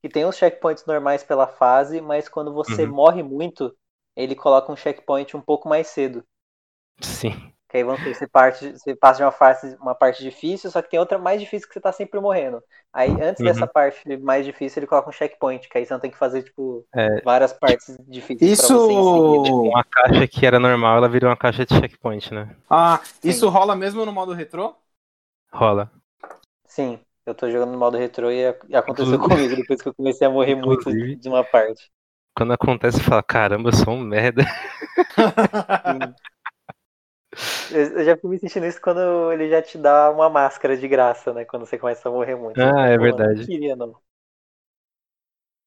Que 0.00 0.08
tem 0.08 0.24
os 0.24 0.36
checkpoints 0.36 0.86
normais 0.86 1.22
pela 1.24 1.46
fase, 1.46 2.00
mas 2.00 2.28
quando 2.28 2.52
você 2.54 2.84
Uhum. 2.84 2.92
morre 2.92 3.22
muito, 3.22 3.76
ele 4.22 4.34
coloca 4.36 4.72
um 4.72 4.76
checkpoint 4.76 5.36
um 5.36 5.40
pouco 5.40 5.68
mais 5.68 5.88
cedo. 5.88 6.24
Sim. 7.02 7.52
Que 7.68 7.76
aí 7.76 7.84
vamos 7.84 8.02
você, 8.02 8.26
parte, 8.26 8.72
você 8.72 8.96
passa 8.96 9.18
de 9.18 9.22
uma, 9.24 9.30
fase, 9.30 9.76
uma 9.76 9.94
parte 9.94 10.22
difícil, 10.24 10.70
só 10.70 10.82
que 10.82 10.90
tem 10.90 10.98
outra 10.98 11.18
mais 11.18 11.40
difícil 11.40 11.68
que 11.68 11.74
você 11.74 11.80
tá 11.80 11.92
sempre 11.92 12.18
morrendo. 12.20 12.60
Aí 12.92 13.10
antes 13.20 13.42
Uhum. 13.42 13.44
dessa 13.44 13.66
parte 13.66 14.16
mais 14.18 14.44
difícil, 14.44 14.80
ele 14.80 14.86
coloca 14.88 15.08
um 15.08 15.12
checkpoint, 15.12 15.68
que 15.68 15.78
aí 15.78 15.86
você 15.86 15.92
não 15.92 16.00
tem 16.00 16.10
que 16.10 16.18
fazer, 16.18 16.42
tipo, 16.42 16.84
É. 16.94 17.22
várias 17.22 17.52
partes 17.52 17.96
difíceis 18.08 18.52
pra 18.52 18.68
Isso. 18.68 18.76
você 18.78 18.92
em 18.92 19.02
seguida. 19.02 19.56
Uma 19.70 19.84
caixa 19.84 20.26
que 20.26 20.44
era 20.46 20.58
normal, 20.58 20.96
ela 20.96 21.08
virou 21.08 21.30
uma 21.30 21.36
caixa 21.36 21.64
de 21.66 21.74
checkpoint, 21.74 22.32
né? 22.34 22.56
Ah, 22.68 23.00
Sim. 23.02 23.30
isso 23.30 23.48
rola 23.48 23.76
mesmo 23.76 24.04
no 24.06 24.12
modo 24.12 24.32
retrô? 24.32 24.74
Rola. 25.52 25.90
Sim, 26.66 26.98
eu 27.26 27.34
tô 27.34 27.50
jogando 27.50 27.72
no 27.72 27.78
modo 27.78 27.96
retrô 27.98 28.30
e 28.30 28.46
aconteceu 28.74 29.18
comigo 29.18 29.56
depois 29.56 29.82
que 29.82 29.88
eu 29.88 29.94
comecei 29.94 30.26
a 30.26 30.30
morrer 30.30 30.54
muito 30.54 30.94
de 30.94 31.28
uma 31.28 31.44
parte. 31.44 31.90
Quando 32.40 32.54
acontece, 32.54 32.96
você 32.96 33.04
fala, 33.04 33.22
caramba, 33.22 33.68
eu 33.68 33.76
sou 33.76 33.92
um 33.92 34.00
merda. 34.00 34.42
Eu 37.70 38.02
já 38.02 38.16
fui 38.16 38.30
me 38.30 38.38
sentindo 38.38 38.64
isso 38.64 38.80
quando 38.80 39.30
ele 39.30 39.50
já 39.50 39.60
te 39.60 39.76
dá 39.76 40.10
uma 40.10 40.30
máscara 40.30 40.74
de 40.74 40.88
graça, 40.88 41.34
né? 41.34 41.44
Quando 41.44 41.66
você 41.66 41.76
começa 41.78 42.08
a 42.08 42.12
morrer 42.12 42.34
muito. 42.34 42.58
Ah, 42.58 42.86
é 42.86 42.96
Pô, 42.96 43.02
verdade. 43.02 43.40
Não 43.40 43.46
queria, 43.46 43.76
não. 43.76 43.94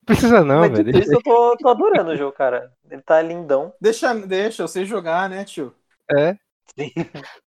Precisa 0.04 0.44
não, 0.44 0.62
Mas 0.62 0.72
velho. 0.72 0.98
isso, 1.00 1.14
eu 1.14 1.22
tô, 1.22 1.56
tô 1.58 1.70
adorando 1.70 2.10
o 2.10 2.16
jogo, 2.16 2.36
cara. 2.36 2.74
Ele 2.90 3.04
tá 3.04 3.22
lindão. 3.22 3.72
deixa, 3.80 4.12
deixa, 4.16 4.64
eu 4.64 4.68
sei 4.68 4.84
jogar, 4.84 5.30
né, 5.30 5.46
tio? 5.46 5.76
É. 6.12 6.34
Sim. 6.76 6.92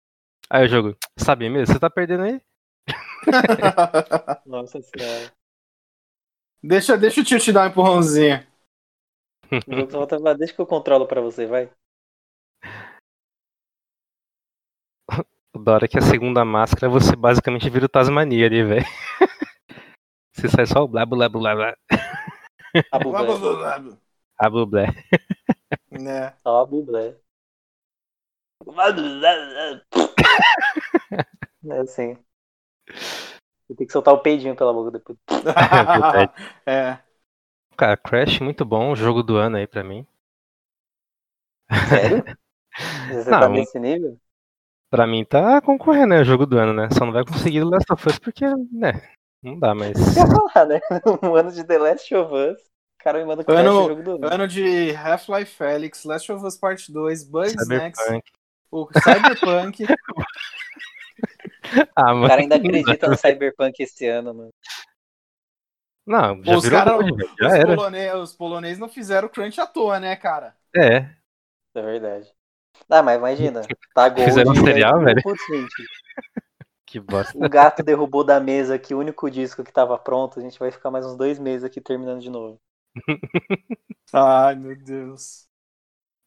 Aí 0.48 0.64
o 0.64 0.68
jogo, 0.68 0.96
sabe 1.18 1.48
mesmo? 1.50 1.74
Você 1.74 1.78
tá 1.78 1.90
perdendo 1.90 2.24
aí? 2.24 2.40
Nossa 4.46 4.80
senhora. 4.80 5.30
deixa, 6.62 6.96
deixa 6.96 7.20
o 7.20 7.24
tio 7.24 7.38
te 7.38 7.52
dar 7.52 7.66
um 7.66 7.70
empurrãozinho. 7.70 8.49
O 9.66 9.74
jogo 9.74 9.90
só 9.90 9.98
volta 9.98 10.20
pra- 10.20 10.34
Deixa 10.34 10.54
que 10.54 10.60
eu 10.60 10.66
controlo 10.66 11.06
pra 11.06 11.20
você, 11.20 11.46
vai. 11.46 11.70
Da 15.62 15.74
hora 15.74 15.88
que 15.88 15.98
a 15.98 16.02
segunda 16.02 16.44
máscara, 16.44 16.88
você 16.88 17.14
basicamente 17.16 17.68
vira 17.68 17.86
o 17.86 17.88
Tasmania 17.88 18.46
ali, 18.46 18.62
velho. 18.62 18.84
Você 20.32 20.48
sai 20.48 20.64
só 20.64 20.84
o 20.84 20.88
blá 20.88 21.04
blá 21.04 21.28
blá 21.28 21.54
blá. 21.54 21.76
A 22.92 22.98
bublé. 22.98 23.26
A 24.38 24.48
bublé. 24.48 24.86
né? 25.90 26.30
Só 26.38 26.62
a 26.62 26.66
bublé. 26.66 27.16
É 31.68 31.78
assim. 31.80 32.16
Você 32.88 33.74
tem 33.76 33.86
que 33.86 33.92
soltar 33.92 34.14
o 34.14 34.22
peidinho 34.22 34.56
pela 34.56 34.72
boca 34.72 34.92
depois. 34.92 35.18
é. 36.64 36.98
Cara, 37.80 37.96
Crash, 37.96 38.40
muito 38.40 38.62
bom. 38.62 38.94
Jogo 38.94 39.22
do 39.22 39.36
ano 39.36 39.56
aí 39.56 39.66
pra 39.66 39.82
mim. 39.82 40.06
Sério? 41.88 42.22
Você 43.08 43.30
Não, 43.30 43.40
tá 43.40 43.48
nesse 43.48 43.78
nível? 43.78 44.18
Pra 44.90 45.06
mim 45.06 45.24
tá 45.24 45.60
concorrendo, 45.62 46.08
né? 46.08 46.24
Jogo 46.24 46.44
do 46.44 46.58
ano, 46.58 46.74
né? 46.74 46.88
Só 46.92 47.06
não 47.06 47.12
vai 47.12 47.24
conseguir 47.24 47.62
o 47.62 47.68
Last 47.70 47.90
of 47.90 48.06
Us 48.06 48.18
porque, 48.18 48.44
né? 48.70 48.92
Não 49.42 49.58
dá, 49.58 49.74
mas. 49.74 49.96
Falar, 50.14 50.66
né? 50.66 50.80
Um 51.24 51.34
ano 51.34 51.50
de 51.50 51.64
The 51.64 51.78
Last 51.78 52.14
of 52.14 52.34
Us. 52.34 52.60
O 52.60 53.02
cara 53.02 53.18
me 53.18 53.24
manda 53.24 53.42
Crash 53.42 53.58
Ano- 53.60 53.84
o 53.84 53.88
jogo 53.88 54.02
do 54.02 54.10
ano. 54.16 54.26
Ano 54.34 54.46
de 54.46 54.92
Half-Life 54.92 55.56
Felix, 55.56 56.04
Last 56.04 56.30
of 56.30 56.44
Us 56.44 56.58
Part 56.58 56.92
2, 56.92 57.24
Bugsnax, 57.24 57.98
Cyberpunk. 57.98 58.30
o 58.70 58.88
Cyberpunk. 58.92 59.86
Ah, 61.94 62.12
O 62.12 62.16
mano. 62.16 62.28
cara 62.28 62.40
ainda 62.40 62.56
acredita 62.56 63.06
no 63.08 63.16
Cyberpunk 63.16 63.80
esse 63.80 64.04
ano, 64.08 64.34
mano. 64.34 64.50
Não, 66.10 66.42
já 66.42 66.56
os 66.56 66.64
virou 66.64 66.78
cara-. 66.80 67.06
Já 67.38 67.46
os, 67.46 67.54
era. 67.54 67.66
polonês, 67.76 68.14
os 68.16 68.34
polonês 68.34 68.78
não 68.80 68.88
fizeram 68.88 69.28
crunch 69.28 69.60
à 69.60 69.66
toa, 69.66 70.00
né, 70.00 70.16
cara? 70.16 70.56
É. 70.74 71.08
É 71.72 71.82
verdade. 71.82 72.34
Ah, 72.88 73.00
mas 73.00 73.16
imagina. 73.16 73.62
Tá 73.94 74.08
Gold. 74.08 74.24
Fizeram 74.24 74.50
um 74.50 75.04
velho? 75.04 75.22
putz, 75.22 75.40
gente, 75.46 75.72
Que 76.84 76.98
bosta. 76.98 77.38
O 77.38 77.48
gato 77.48 77.84
derrubou 77.84 78.24
da 78.24 78.40
mesa 78.40 78.74
aqui 78.74 78.92
o 78.92 78.98
único 78.98 79.30
disco 79.30 79.62
que 79.62 79.72
tava 79.72 79.96
pronto. 79.96 80.40
A 80.40 80.42
gente 80.42 80.58
vai 80.58 80.72
ficar 80.72 80.90
mais 80.90 81.06
uns 81.06 81.16
dois 81.16 81.38
meses 81.38 81.62
aqui 81.62 81.80
terminando 81.80 82.20
de 82.20 82.28
novo. 82.28 82.60
Ai, 84.12 84.56
meu 84.56 84.76
Deus. 84.76 85.46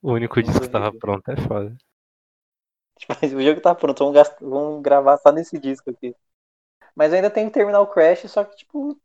O 0.01 0.13
único 0.13 0.41
disco 0.41 0.61
que 0.61 0.69
tava 0.69 0.93
pronto 0.97 1.29
é 1.29 1.36
foda. 1.36 1.75
Tipo, 2.97 3.13
o 3.36 3.41
jogo 3.43 3.59
tá 3.59 3.75
pronto, 3.75 3.99
vamos, 4.13 4.29
vamos 4.39 4.81
gravar 4.81 5.17
só 5.17 5.29
nesse 5.29 5.59
disco 5.59 5.89
aqui. 5.89 6.15
Mas 6.95 7.11
eu 7.11 7.17
ainda 7.17 7.29
tenho 7.29 7.47
que 7.47 7.53
terminar 7.53 7.81
o 7.81 7.88
Crash, 7.88 8.31
só 8.31 8.45
que, 8.45 8.55
tipo, 8.55 8.97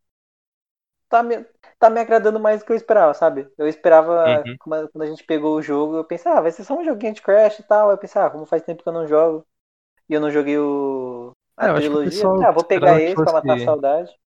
tá 1.09 1.23
me, 1.23 1.45
tá 1.79 1.89
me 1.89 1.99
agradando 1.99 2.39
mais 2.39 2.59
do 2.61 2.65
que 2.65 2.71
eu 2.71 2.75
esperava, 2.75 3.13
sabe? 3.13 3.51
Eu 3.57 3.67
esperava, 3.67 4.43
Uhum. 4.45 4.55
quando 4.59 5.03
a- 5.03 5.05
gente 5.07 5.23
pegou 5.25 5.55
o 5.57 5.61
jogo, 5.61 5.97
eu 5.97 6.03
pensei, 6.05 6.31
ah, 6.31 6.41
vai 6.41 6.51
ser 6.51 6.63
só 6.63 6.75
um 6.77 6.83
joguinho 6.85 7.13
de 7.13 7.21
Crash 7.21 7.59
e 7.59 7.63
tal. 7.63 7.91
Eu 7.91 7.97
pensei, 7.97 8.21
ah, 8.21 8.29
como 8.29 8.45
faz 8.45 8.61
tempo 8.63 8.83
que 8.83 8.89
eu 8.89 8.93
não 8.93 9.07
jogo. 9.07 9.45
E 10.09 10.13
eu 10.13 10.21
não 10.21 10.31
joguei 10.31 10.57
o. 10.59 11.31
É, 11.59 11.65
A 11.65 11.69
eu 11.69 11.75
acho 11.75 11.81
que 11.81 11.87
o 11.97 11.99
trilogia. 11.99 12.09
pessoal 12.11 12.43
Ah, 12.43 12.51
vou 12.51 12.63
pegar 12.63 12.99
esperava 12.99 12.99
que 12.99 13.05
esse 13.05 13.15
pra 13.15 13.33
matar 13.33 13.53
a 13.53 13.55
fosse- 13.55 13.65
saudade. 13.65 14.19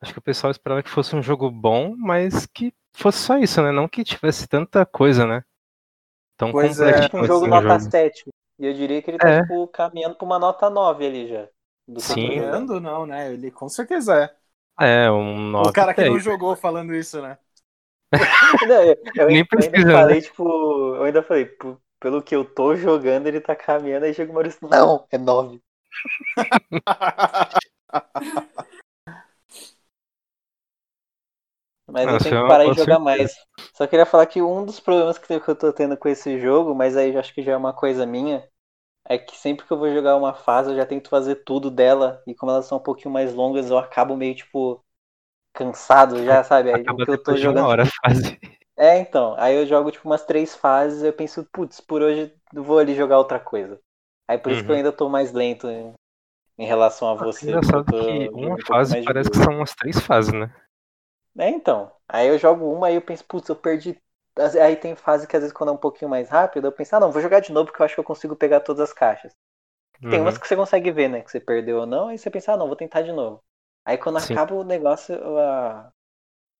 Acho 0.00 0.12
que 0.12 0.18
o 0.18 0.22
pessoal 0.22 0.50
esperava 0.50 0.82
que 0.82 0.90
fosse 0.90 1.14
um 1.16 1.22
jogo 1.22 1.50
bom, 1.50 1.94
mas 1.96 2.46
que 2.46 2.72
fosse 2.94 3.18
só 3.18 3.36
isso, 3.38 3.62
né? 3.62 3.72
Não 3.72 3.88
que 3.88 4.04
tivesse 4.04 4.46
tanta 4.46 4.86
coisa, 4.86 5.26
né? 5.26 5.42
Tão 6.36 6.52
Pois 6.52 6.80
é, 6.80 7.00
Tipo 7.02 7.18
um 7.18 7.24
jogo 7.24 7.46
nota 7.46 7.78
jogo. 7.78 7.90
7. 7.90 8.24
E 8.58 8.66
eu 8.66 8.74
diria 8.74 9.02
que 9.02 9.10
ele 9.10 9.18
tá, 9.18 9.28
É. 9.28 9.42
tipo, 9.42 9.66
caminhando 9.68 10.14
pra 10.16 10.24
uma 10.24 10.38
nota 10.38 10.70
9 10.70 11.06
ali 11.06 11.28
já. 11.28 11.48
Do 11.86 12.00
Sim. 12.00 12.14
Caminhando, 12.28 12.80
não, 12.80 13.06
né? 13.06 13.32
Ele 13.32 13.50
com 13.50 13.68
certeza 13.68 14.24
é. 14.24 14.36
É, 14.80 15.10
um 15.10 15.50
9. 15.50 15.70
O 15.70 15.70
cara 15.70 15.94
que 15.94 16.04
não 16.04 16.18
10. 16.18 16.18
jogou 16.18 16.56
falando 16.56 16.94
isso, 16.94 17.20
né? 17.22 17.38
Não, 18.66 18.82
eu, 18.82 18.96
eu 19.16 19.28
Nem 19.28 19.44
ainda 19.56 19.84
pesquisando. 19.84 19.90
falei, 19.90 20.20
tipo, 20.22 20.44
eu 20.96 21.04
ainda 21.04 21.22
falei, 21.22 21.46
"P- 21.46 21.76
pelo 22.00 22.22
que 22.22 22.34
eu 22.34 22.44
tô 22.44 22.76
jogando, 22.76 23.26
ele 23.26 23.40
tá 23.40 23.54
caminhando, 23.56 24.04
aí 24.06 24.14
chega 24.14 24.30
o 24.30 24.34
Maurício, 24.34 24.66
não, 24.68 25.06
é 25.10 25.18
9. 25.18 25.60
Mas 31.86 32.12
eu 32.12 32.20
Nossa, 32.20 32.20
tenho 32.20 32.36
é 32.36 32.38
que 32.38 32.44
parar 32.44 32.68
de 32.68 32.76
boa 32.76 32.76
jogar 32.76 32.98
mais. 32.98 33.34
Só 33.74 33.86
queria 33.86 34.06
falar 34.06 34.26
que 34.26 34.42
um 34.42 34.64
dos 34.64 34.78
problemas 34.80 35.18
que 35.18 35.32
eu 35.32 35.40
que 35.40 35.48
eu 35.50 35.56
tô 35.56 35.72
tendo 35.72 35.96
com 35.96 36.08
esse 36.08 36.38
jogo, 36.38 36.74
mas 36.74 36.96
aí 36.96 37.12
eu 37.14 37.20
acho 37.20 37.34
que 37.34 37.42
já 37.42 37.52
é 37.52 37.56
uma 37.56 37.72
coisa 37.72 38.06
minha, 38.06 38.46
é 39.08 39.18
que 39.18 39.36
sempre 39.36 39.66
que 39.66 39.72
eu 39.72 39.78
vou 39.78 39.92
jogar 39.92 40.16
uma 40.16 40.34
fase, 40.34 40.70
eu 40.70 40.76
já 40.76 40.86
tento 40.86 41.08
fazer 41.10 41.36
tudo 41.44 41.70
dela, 41.70 42.22
e 42.26 42.34
como 42.34 42.52
elas 42.52 42.66
são 42.66 42.78
um 42.78 42.82
pouquinho 42.82 43.12
mais 43.12 43.34
longas, 43.34 43.70
eu 43.70 43.78
acabo 43.78 44.16
meio, 44.16 44.34
tipo, 44.36 44.84
cansado 45.54 46.24
já, 46.24 46.42
sabe? 46.44 46.70
Aí 46.72 46.90
o 46.92 46.92
Acaba 46.92 47.04
que 47.04 47.10
eu 47.10 47.22
tô 47.22 47.36
de 47.36 47.48
uma 47.48 47.66
jogando. 47.66 47.68
hora 47.68 47.82
a 47.84 47.86
fase. 47.86 48.38
É, 48.76 48.98
então. 48.98 49.34
Aí 49.38 49.56
eu 49.56 49.66
jogo, 49.66 49.90
tipo, 49.90 50.08
umas 50.08 50.24
três 50.24 50.54
fases, 50.54 51.02
eu 51.02 51.12
penso, 51.12 51.44
putz, 51.52 51.80
por 51.80 52.00
hoje 52.02 52.32
eu 52.54 52.62
vou 52.62 52.78
ali 52.78 52.94
jogar 52.94 53.18
outra 53.18 53.40
coisa. 53.40 53.80
Aí 54.28 54.38
por 54.38 54.52
isso 54.52 54.64
que 54.64 54.70
eu 54.70 54.74
Uhum. 54.74 54.76
ainda 54.76 54.92
tô 54.92 55.08
mais 55.08 55.32
lento 55.32 55.68
em, 55.68 55.92
em 56.58 56.66
relação 56.66 57.08
a 57.08 57.14
você. 57.14 57.54
eu 57.54 57.60
Engraçado 57.60 57.84
tô 57.86 58.02
que 58.04 58.30
jogando 58.30 58.32
um 58.34 58.54
uma 58.54 58.58
fase 58.66 58.96
parece 59.04 59.30
que 59.30 59.36
são 59.38 59.54
umas 59.54 59.74
três 59.74 59.98
fases, 59.98 60.32
né? 60.32 60.52
É, 61.38 61.48
então. 61.50 61.90
Aí 62.08 62.28
eu 62.28 62.38
jogo 62.38 62.64
uma 62.72 62.90
e 62.90 62.96
eu 62.96 63.02
penso, 63.02 63.24
putz, 63.24 63.48
eu 63.48 63.56
perdi. 63.56 64.00
Aí 64.38 64.76
tem 64.76 64.94
fase 64.96 65.26
que 65.26 65.36
às 65.36 65.42
vezes 65.42 65.52
quando 65.56 65.70
é 65.70 65.72
um 65.72 65.76
pouquinho 65.76 66.10
mais 66.10 66.28
rápido, 66.28 66.66
eu 66.66 66.72
penso, 66.72 66.96
ah 66.96 67.00
não, 67.00 67.12
vou 67.12 67.22
jogar 67.22 67.40
de 67.40 67.52
novo 67.52 67.66
porque 67.66 67.82
eu 67.82 67.86
acho 67.86 67.94
que 67.94 68.00
eu 68.00 68.04
consigo 68.04 68.36
pegar 68.36 68.60
todas 68.60 68.80
as 68.82 68.92
caixas. 68.92 69.32
Tem 70.10 70.20
Uhum. 70.20 70.26
umas 70.26 70.38
que 70.38 70.46
você 70.48 70.56
consegue 70.56 70.90
ver, 70.92 71.08
né? 71.08 71.22
Que 71.22 71.30
você 71.30 71.40
perdeu 71.40 71.78
ou 71.80 71.86
não, 71.86 72.08
aí 72.08 72.18
você 72.18 72.30
pensa, 72.30 72.52
ah 72.52 72.56
não, 72.56 72.66
vou 72.68 72.76
tentar 72.76 73.02
de 73.02 73.12
novo. 73.12 73.42
Aí 73.84 73.98
quando 73.98 74.18
Sim. 74.20 74.34
acaba 74.34 74.54
o 74.54 74.64
negócio, 74.64 75.14
eu, 75.14 75.38
ah, 75.38 75.90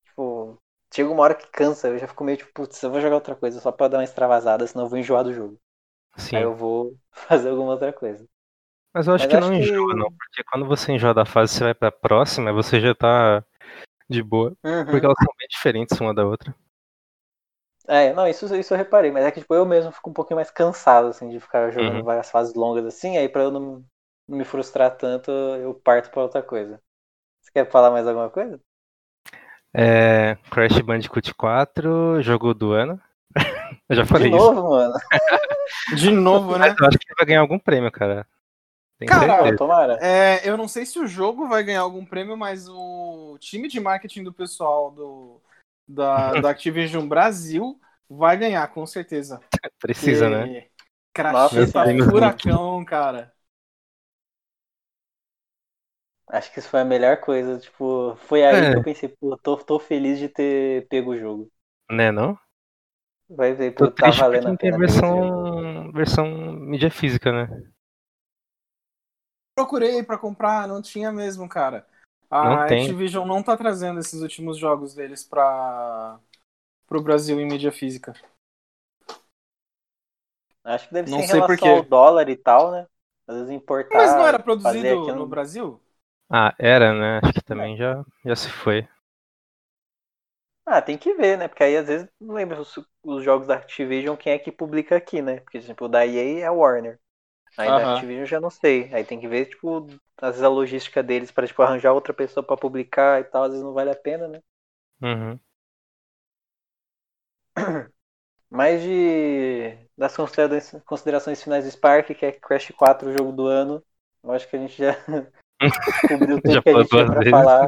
tipo, 0.07 0.59
chega 0.95 1.11
uma 1.11 1.23
hora 1.25 1.35
que 1.35 1.47
cansa, 1.49 1.89
eu 1.89 1.99
já 1.99 2.09
fico 2.09 2.25
meio 2.25 2.39
tipo, 2.39 2.53
putz, 2.53 2.83
eu 2.83 2.91
vou 2.91 3.01
jogar 3.01 3.17
outra 3.17 3.37
coisa 3.37 3.61
só 3.61 3.73
pra 3.73 3.89
dar 3.89 3.99
uma 3.99 4.05
extravasada, 4.05 4.67
senão 4.67 4.85
eu 4.87 4.91
vou 4.91 4.99
enjoar 4.99 5.25
do 5.25 5.33
jogo. 5.33 5.59
Sim. 6.17 6.37
Aí 6.37 6.43
eu 6.43 6.55
vou 6.55 6.97
fazer 7.13 7.51
alguma 7.51 7.73
outra 7.73 7.93
coisa. 7.93 8.27
Mas 8.95 9.07
eu 9.07 9.15
acho 9.15 9.25
Mas 9.25 9.31
que 9.31 9.37
acho 9.37 9.49
não 9.49 9.55
que- 9.55 9.63
enjoa, 9.63 9.95
não, 9.95 10.11
porque 10.13 10.45
quando 10.45 10.67
você 10.67 10.93
enjoa 10.93 11.15
da 11.15 11.25
fase 11.25 11.55
você 11.55 11.65
vai 11.65 11.75
pra 11.75 11.93
próxima, 11.93 12.53
você 12.53 12.81
já 12.81 12.95
tá 12.95 13.45
de 14.09 14.23
boa. 14.23 14.55
Uhum. 14.65 14.85
Porque 14.91 15.07
elas 15.07 15.19
são 15.19 15.35
bem 15.39 15.49
diferentes 15.49 16.01
uma 16.01 16.15
da 16.15 16.27
outra. 16.27 16.55
É, 17.89 18.13
não, 18.13 18.29
isso, 18.29 18.55
isso 18.55 18.75
eu 18.75 18.79
reparei, 18.79 19.11
mas 19.11 19.25
é 19.25 19.31
que 19.31 19.41
tipo, 19.41 19.55
eu 19.55 19.65
mesmo 19.65 19.91
fico 19.91 20.11
um 20.11 20.13
pouquinho 20.13 20.37
mais 20.37 20.51
cansado, 20.51 21.09
assim, 21.09 21.31
de 21.31 21.41
ficar 21.41 21.71
jogando 21.71 21.97
Uhum. 21.97 22.05
várias 22.05 22.31
fases 22.31 22.55
longas 22.55 22.85
assim, 22.85 23.17
aí 23.17 23.29
pra 23.29 23.43
eu 23.43 23.51
não, 23.51 23.83
não 24.29 24.39
me 24.39 24.45
frustrar 24.45 24.95
tanto, 24.97 25.31
eu 25.31 25.75
parto 25.75 26.11
pra 26.11 26.23
outra 26.23 26.43
coisa. 26.43 26.79
Você 27.43 27.51
quer 27.53 27.71
falar 27.71 27.91
mais 27.91 28.07
alguma 28.07 28.31
coisa? 28.31 28.61
É, 29.73 30.37
Crash 30.51 30.81
Bandicoot 30.81 31.35
4, 31.35 32.21
jogo 32.23 32.53
do 32.53 32.73
ano. 32.73 33.01
eu 33.89 33.97
já 33.97 34.05
De 34.05 34.07
falei 34.07 34.29
isso. 34.29 34.37
novo, 34.37 34.71
mano. 34.71 34.95
De 35.97 36.11
novo, 36.11 36.59
né? 36.59 36.69
Mas 36.69 36.79
eu 36.79 36.87
acho 36.87 36.99
que 36.99 37.07
ele 37.09 37.17
vai 37.17 37.27
ganhar 37.27 37.41
algum 37.41 37.59
prêmio, 37.59 37.91
cara. 37.91 38.27
Tenho 38.99 39.11
Cara, 39.11 39.57
tomara. 39.57 39.99
É, 40.03 40.49
eu 40.49 40.57
não 40.57 40.67
sei 40.67 40.85
se 40.85 40.99
o 40.99 41.07
jogo 41.07 41.47
vai 41.47 41.63
ganhar 41.63 41.81
algum 41.83 42.05
prêmio, 42.05 42.37
mas 42.37 42.69
o 42.69 43.37
time 43.39 43.69
de 43.69 43.81
marketing 43.81 44.25
do 44.25 44.33
pessoal 44.33 44.91
do, 44.91 45.41
da, 45.89 46.37
da 46.37 46.51
Activision 46.51 47.07
Brasil 47.09 47.81
vai 48.09 48.37
ganhar, 48.39 48.67
com 48.73 48.87
certeza. 48.87 49.45
Precisa, 49.81 50.29
Porque 50.29 50.31
né? 50.31 50.51
Cracheta 51.15 51.81
prêmios 51.81 52.07
furacão, 52.07 52.85
cara. 52.85 53.35
Acho 56.29 56.51
que 56.53 56.59
isso 56.59 56.69
foi 56.71 56.81
a 56.81 56.85
melhor 56.85 57.21
coisa. 57.21 57.59
Tipo, 57.59 58.17
foi 58.27 58.45
aí 58.45 58.67
É. 58.67 58.71
que 58.71 58.77
eu 58.77 58.83
pensei, 58.83 59.09
pô, 59.09 59.37
tô, 59.39 59.57
tô 59.59 59.79
feliz 59.79 60.19
de 60.19 60.29
ter 60.29 60.87
pego 60.89 61.11
o 61.13 61.19
jogo. 61.19 61.51
Né, 61.91 62.11
não? 62.13 62.39
Vai 63.31 63.55
ver, 63.55 63.75
pô, 63.75 63.91
tá 63.91 64.11
valendo 64.13 64.49
a 64.49 64.53
não 64.53 64.57
tem 64.57 64.73
pena 64.73 64.79
jogo. 64.79 65.03
versão, 65.03 65.93
versão 65.93 66.27
mídia 66.53 66.91
física, 66.91 67.33
né? 67.33 67.69
Procurei 69.55 70.03
pra 70.03 70.17
comprar, 70.19 70.67
não 70.69 70.81
tinha 70.81 71.13
mesmo, 71.13 71.49
cara. 71.49 71.87
A 72.31 72.41
Não 72.43 72.65
tem. 72.65 72.97
Activision 72.97 73.27
não 73.27 73.43
tá 73.43 73.57
trazendo 73.57 74.01
esses 74.01 74.21
últimos 74.23 74.57
jogos 74.59 74.95
deles 74.95 75.25
pra 75.25 76.19
pro 76.87 77.03
Brasil 77.03 77.41
em 77.41 77.47
mídia 77.47 77.73
física. 77.73 78.15
Acho 80.65 80.87
que 80.89 80.95
deve 80.95 81.09
Não 81.09 81.21
ser 81.21 81.23
em 81.23 81.27
sei 81.31 81.43
relação 81.43 81.57
por 81.57 81.59
quê. 81.59 81.83
ao 81.83 81.83
dólar 81.83 82.29
e 82.29 82.37
tal, 82.37 82.71
né? 82.73 82.87
Às 83.27 83.37
vezes 83.37 83.51
importar. 83.53 83.91
Mas 83.93 84.15
não 84.15 84.27
era 84.27 84.39
produzido 84.39 84.93
aqui 84.95 85.13
no 85.13 85.27
Brasil? 85.27 85.79
Ah, 86.31 86.55
era, 86.59 86.95
né? 86.95 87.19
Acho 87.23 87.35
que 87.35 87.43
também 87.45 87.77
já, 87.77 88.03
já 88.25 88.35
se 88.37 88.49
foi. 88.51 88.89
Ah, 90.65 90.81
tem 90.83 90.97
que 90.99 91.15
ver, 91.15 91.37
né? 91.39 91.49
Porque 91.49 91.65
aí 91.65 91.77
às 91.77 91.87
vezes 91.89 92.09
não 92.21 92.35
lembro 92.35 92.61
os, 92.61 92.75
os 93.03 93.25
jogos 93.25 93.47
da 93.49 93.55
Activision 93.57 94.17
quem 94.17 94.33
é 94.33 94.39
que 94.39 94.53
publica 94.53 94.97
aqui, 94.97 95.21
né? 95.23 95.41
Porque, 95.41 95.59
tipo, 95.61 95.87
o 95.87 95.89
da 95.89 96.07
EA 96.07 96.41
é 96.41 96.47
a 96.47 96.53
Warner. 96.53 97.01
Aí 97.59 97.69
da 97.69 97.77
Aham. 97.77 97.95
Activision 97.95 98.21
eu 98.23 98.27
já 98.27 98.41
não 98.41 98.51
sei. 98.51 98.89
Aí 98.95 99.05
tem 99.05 99.19
que 99.21 99.29
ver, 99.29 99.47
tipo, 99.47 99.87
às 100.17 100.31
vezes 100.31 100.43
a 100.43 100.49
logística 100.49 101.03
deles 101.03 101.31
pra, 101.31 101.47
tipo, 101.47 101.61
arranjar 101.63 101.93
outra 101.93 102.15
pessoa 102.15 102.45
pra 102.45 102.57
publicar 102.57 103.21
e 103.21 103.25
tal, 103.25 103.43
às 103.45 103.51
vezes 103.51 103.65
não 103.65 103.73
vale 103.75 103.91
a 103.91 103.97
pena, 103.97 104.29
né? 104.29 104.41
Uhum. 105.03 105.41
Mais 108.51 108.83
de 108.83 109.77
das 109.97 110.17
considerações, 110.17 110.83
considerações 110.85 111.43
finais 111.43 111.65
do 111.65 111.71
Spark, 111.71 112.15
que 112.15 112.25
é 112.27 112.33
Crash 112.33 112.71
4, 112.77 113.09
o 113.11 113.13
jogo 113.13 113.33
do 113.33 113.47
ano. 113.47 113.83
Eu 114.23 114.33
acho 114.33 114.49
que 114.49 114.57
a 114.57 114.59
gente 114.61 114.79
já 114.79 114.95
cobriu 116.09 116.41
tudo 116.41 116.55
Já 116.55 116.63
que 116.63 116.69
a 116.71 116.75
gente 116.75 116.89
tinha 116.89 117.07
pra 117.07 117.21
vezes. 117.21 117.31
falar 117.31 117.67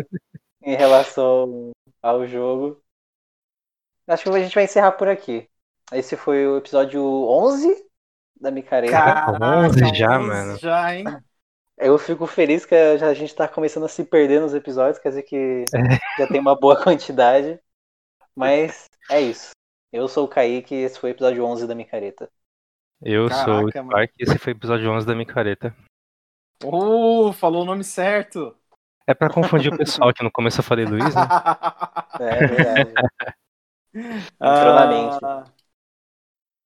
em 0.63 0.77
relação 0.77 1.71
ao 2.03 2.27
jogo. 2.27 2.81
Acho 4.07 4.25
que 4.25 4.31
a 4.31 4.41
gente 4.43 4.55
vai 4.55 4.65
encerrar 4.65 4.93
por 4.93 5.09
aqui. 5.09 5.49
Esse 5.93 6.17
foi 6.17 6.47
o 6.47 6.59
episódio 6.59 7.03
11 7.03 7.90
da 8.41 8.51
Micareta. 8.51 8.93
Caraca, 8.93 9.45
11 9.45 9.95
já, 9.95 10.19
11 10.19 10.27
mano. 10.27 10.59
Já, 10.59 10.95
hein? 10.95 11.05
Eu 11.77 11.99
fico 11.99 12.27
feliz 12.27 12.65
que 12.67 12.75
a 12.75 13.15
gente 13.15 13.35
tá 13.35 13.49
começando 13.49 13.85
a 13.85 13.89
se 13.89 14.05
perder 14.05 14.41
nos 14.41 14.55
episódios, 14.55 14.99
quer 14.99 15.11
dizer 15.11 15.23
que 15.23 15.65
já 16.19 16.27
tem 16.27 16.41
uma 16.41 16.59
boa 16.59 16.77
quantidade. 16.83 17.59
Mas 18.35 18.87
é 19.11 19.21
isso. 19.21 19.51
Eu 19.93 20.07
sou 20.09 20.25
o 20.25 20.29
Kaique 20.29 20.75
e 20.75 20.83
esse 20.83 20.99
foi 20.99 21.11
o 21.11 21.13
episódio 21.13 21.45
11 21.45 21.67
da 21.67 21.75
Micareta. 21.75 22.31
Eu 23.03 23.29
sou 23.29 23.67
o 23.67 23.73
Caraca, 23.73 23.83
mano. 23.83 23.91
Spark 23.91 24.13
e 24.19 24.23
esse 24.23 24.39
foi 24.39 24.53
o 24.53 24.57
episódio 24.57 24.91
11 24.91 25.07
da 25.07 25.15
Micareta. 25.15 25.75
Uh, 26.63 27.33
falou 27.33 27.63
o 27.63 27.65
nome 27.65 27.83
certo. 27.83 28.55
É 29.07 29.15
pra 29.15 29.33
confundir 29.33 29.73
o 29.73 29.77
pessoal 29.77 30.13
que 30.13 30.23
no 30.23 30.31
começo 30.31 30.61
eu 30.61 30.65
falei 30.65 30.85
Luiz, 30.85 31.15
né? 31.15 31.23
É 32.21 32.47
verdade. 32.47 32.95
Entrou 33.95 34.75
na 34.75 34.87
mente. 34.87 35.25
Ah, 35.25 35.45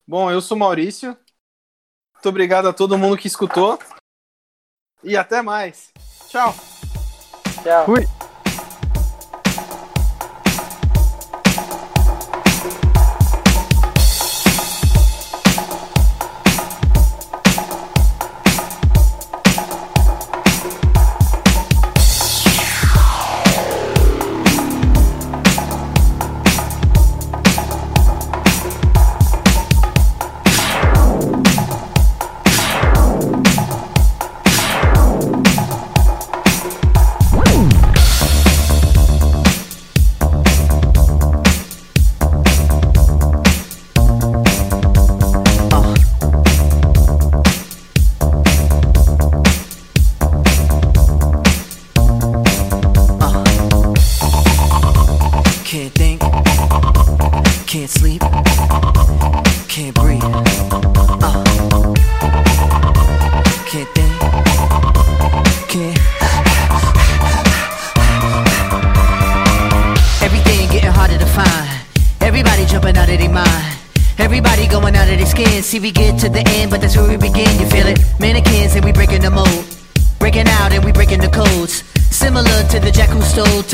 Bom, 0.06 0.30
eu 0.30 0.40
sou 0.40 0.56
Maurício. 0.56 1.16
Muito 2.24 2.32
obrigado 2.32 2.68
a 2.68 2.72
todo 2.72 2.96
mundo 2.96 3.18
que 3.18 3.26
escutou. 3.26 3.78
E 5.02 5.14
até 5.14 5.42
mais. 5.42 5.90
Tchau. 6.30 6.54
Tchau. 7.62 7.84
Fui. 7.84 8.08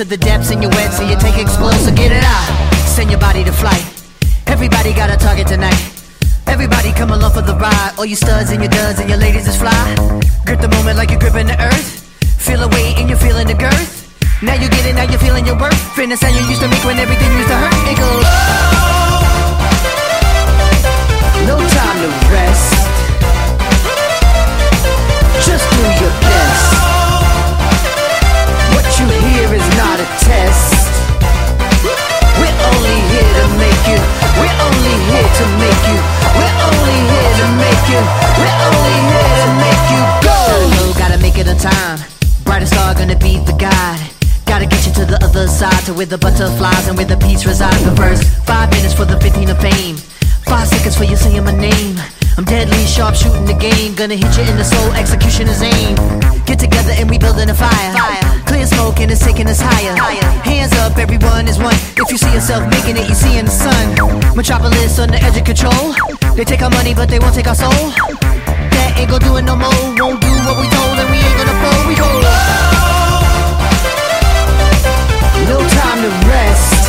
To 0.00 0.06
the 0.06 0.16
depths 0.16 0.29
Gonna 54.00 54.16
hit 54.16 54.32
you 54.32 54.44
in 54.48 54.56
the 54.56 54.64
soul, 54.64 54.92
execution 54.96 55.46
is 55.46 55.60
aim. 55.60 55.94
Get 56.48 56.58
together 56.58 56.88
and 56.96 57.10
we 57.10 57.18
building 57.18 57.50
a 57.50 57.54
fire. 57.54 57.92
Clear 58.46 58.64
smoke 58.64 58.98
and 58.98 59.10
it's 59.10 59.20
taking 59.20 59.46
us 59.46 59.60
higher. 59.60 59.92
higher. 59.92 60.24
Hands 60.40 60.72
up, 60.80 60.96
everyone 60.96 61.46
is 61.46 61.58
one. 61.58 61.76
If 62.00 62.10
you 62.10 62.16
see 62.16 62.32
yourself 62.32 62.64
making 62.72 62.96
it, 62.96 63.10
you 63.10 63.14
see 63.14 63.36
in 63.36 63.44
the 63.44 63.52
sun. 63.52 63.92
Metropolis 64.34 64.98
on 64.98 65.10
the 65.10 65.20
edge 65.20 65.36
of 65.36 65.44
control. 65.44 65.92
They 66.34 66.44
take 66.48 66.62
our 66.62 66.70
money, 66.70 66.94
but 66.94 67.10
they 67.10 67.18
won't 67.18 67.34
take 67.34 67.46
our 67.46 67.54
soul. 67.54 67.76
That 68.72 68.96
ain't 68.96 69.10
gonna 69.10 69.20
do 69.20 69.36
it 69.36 69.44
no 69.44 69.52
more. 69.52 69.68
Won't 69.68 70.16
do 70.24 70.32
what 70.48 70.56
we 70.56 70.64
told, 70.72 70.96
and 70.96 71.08
we 71.12 71.20
ain't 71.20 71.36
gonna 71.36 71.60
fold. 71.60 71.84
We 71.84 71.92
go. 71.92 72.08
No 75.44 75.60
time 75.76 76.00
to 76.00 76.10
rest. 76.24 76.88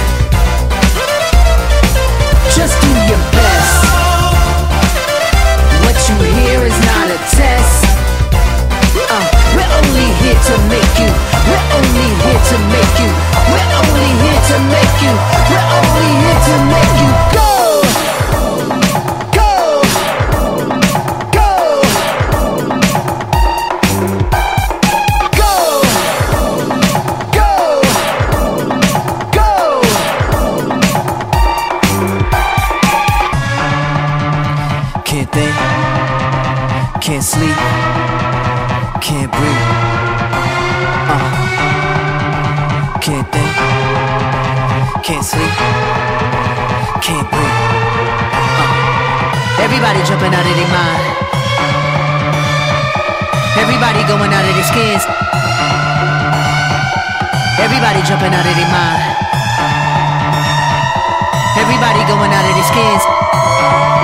Just 2.55 2.79
do 2.79 2.87
your 3.03 3.19
best. 3.35 3.83
What 5.83 5.99
you 6.07 6.15
hear 6.39 6.63
is 6.63 6.79
not 6.87 7.00
test. 7.37 7.85
Uh, 9.11 9.27
we're 9.55 9.71
only 9.79 10.07
here 10.23 10.39
to 10.47 10.55
make 10.67 10.93
you. 10.99 11.11
We're 11.47 11.67
only 11.77 12.07
here 12.23 12.41
to 12.51 12.57
make 12.71 12.95
you. 12.99 13.11
We're 13.51 13.71
only 13.79 14.07
here 14.23 14.41
to 14.51 14.57
make 14.71 14.97
you. 15.03 15.13
We're 15.49 15.67
only 15.77 16.09
here 16.23 16.39
to 16.47 16.55
make 16.71 16.93
you 17.01 17.11
go. 17.35 17.50
Everybody 50.01 50.17
jumping 50.17 50.33
out 50.33 50.49
of 50.49 50.55
their 50.57 50.71
mind. 50.73 51.03
Everybody 53.53 54.01
going 54.09 54.33
out 54.33 54.49
of 54.49 54.55
their 54.57 54.65
skins. 54.65 55.05
Everybody 57.61 58.01
jumping 58.01 58.33
out 58.33 58.41
of 58.41 58.55
their 58.57 58.71
mind. 58.73 58.97
Everybody 61.53 62.01
going 62.09 62.33
out 62.33 62.49
of 62.49 62.53
their 62.57 62.65
skins. 62.65 64.00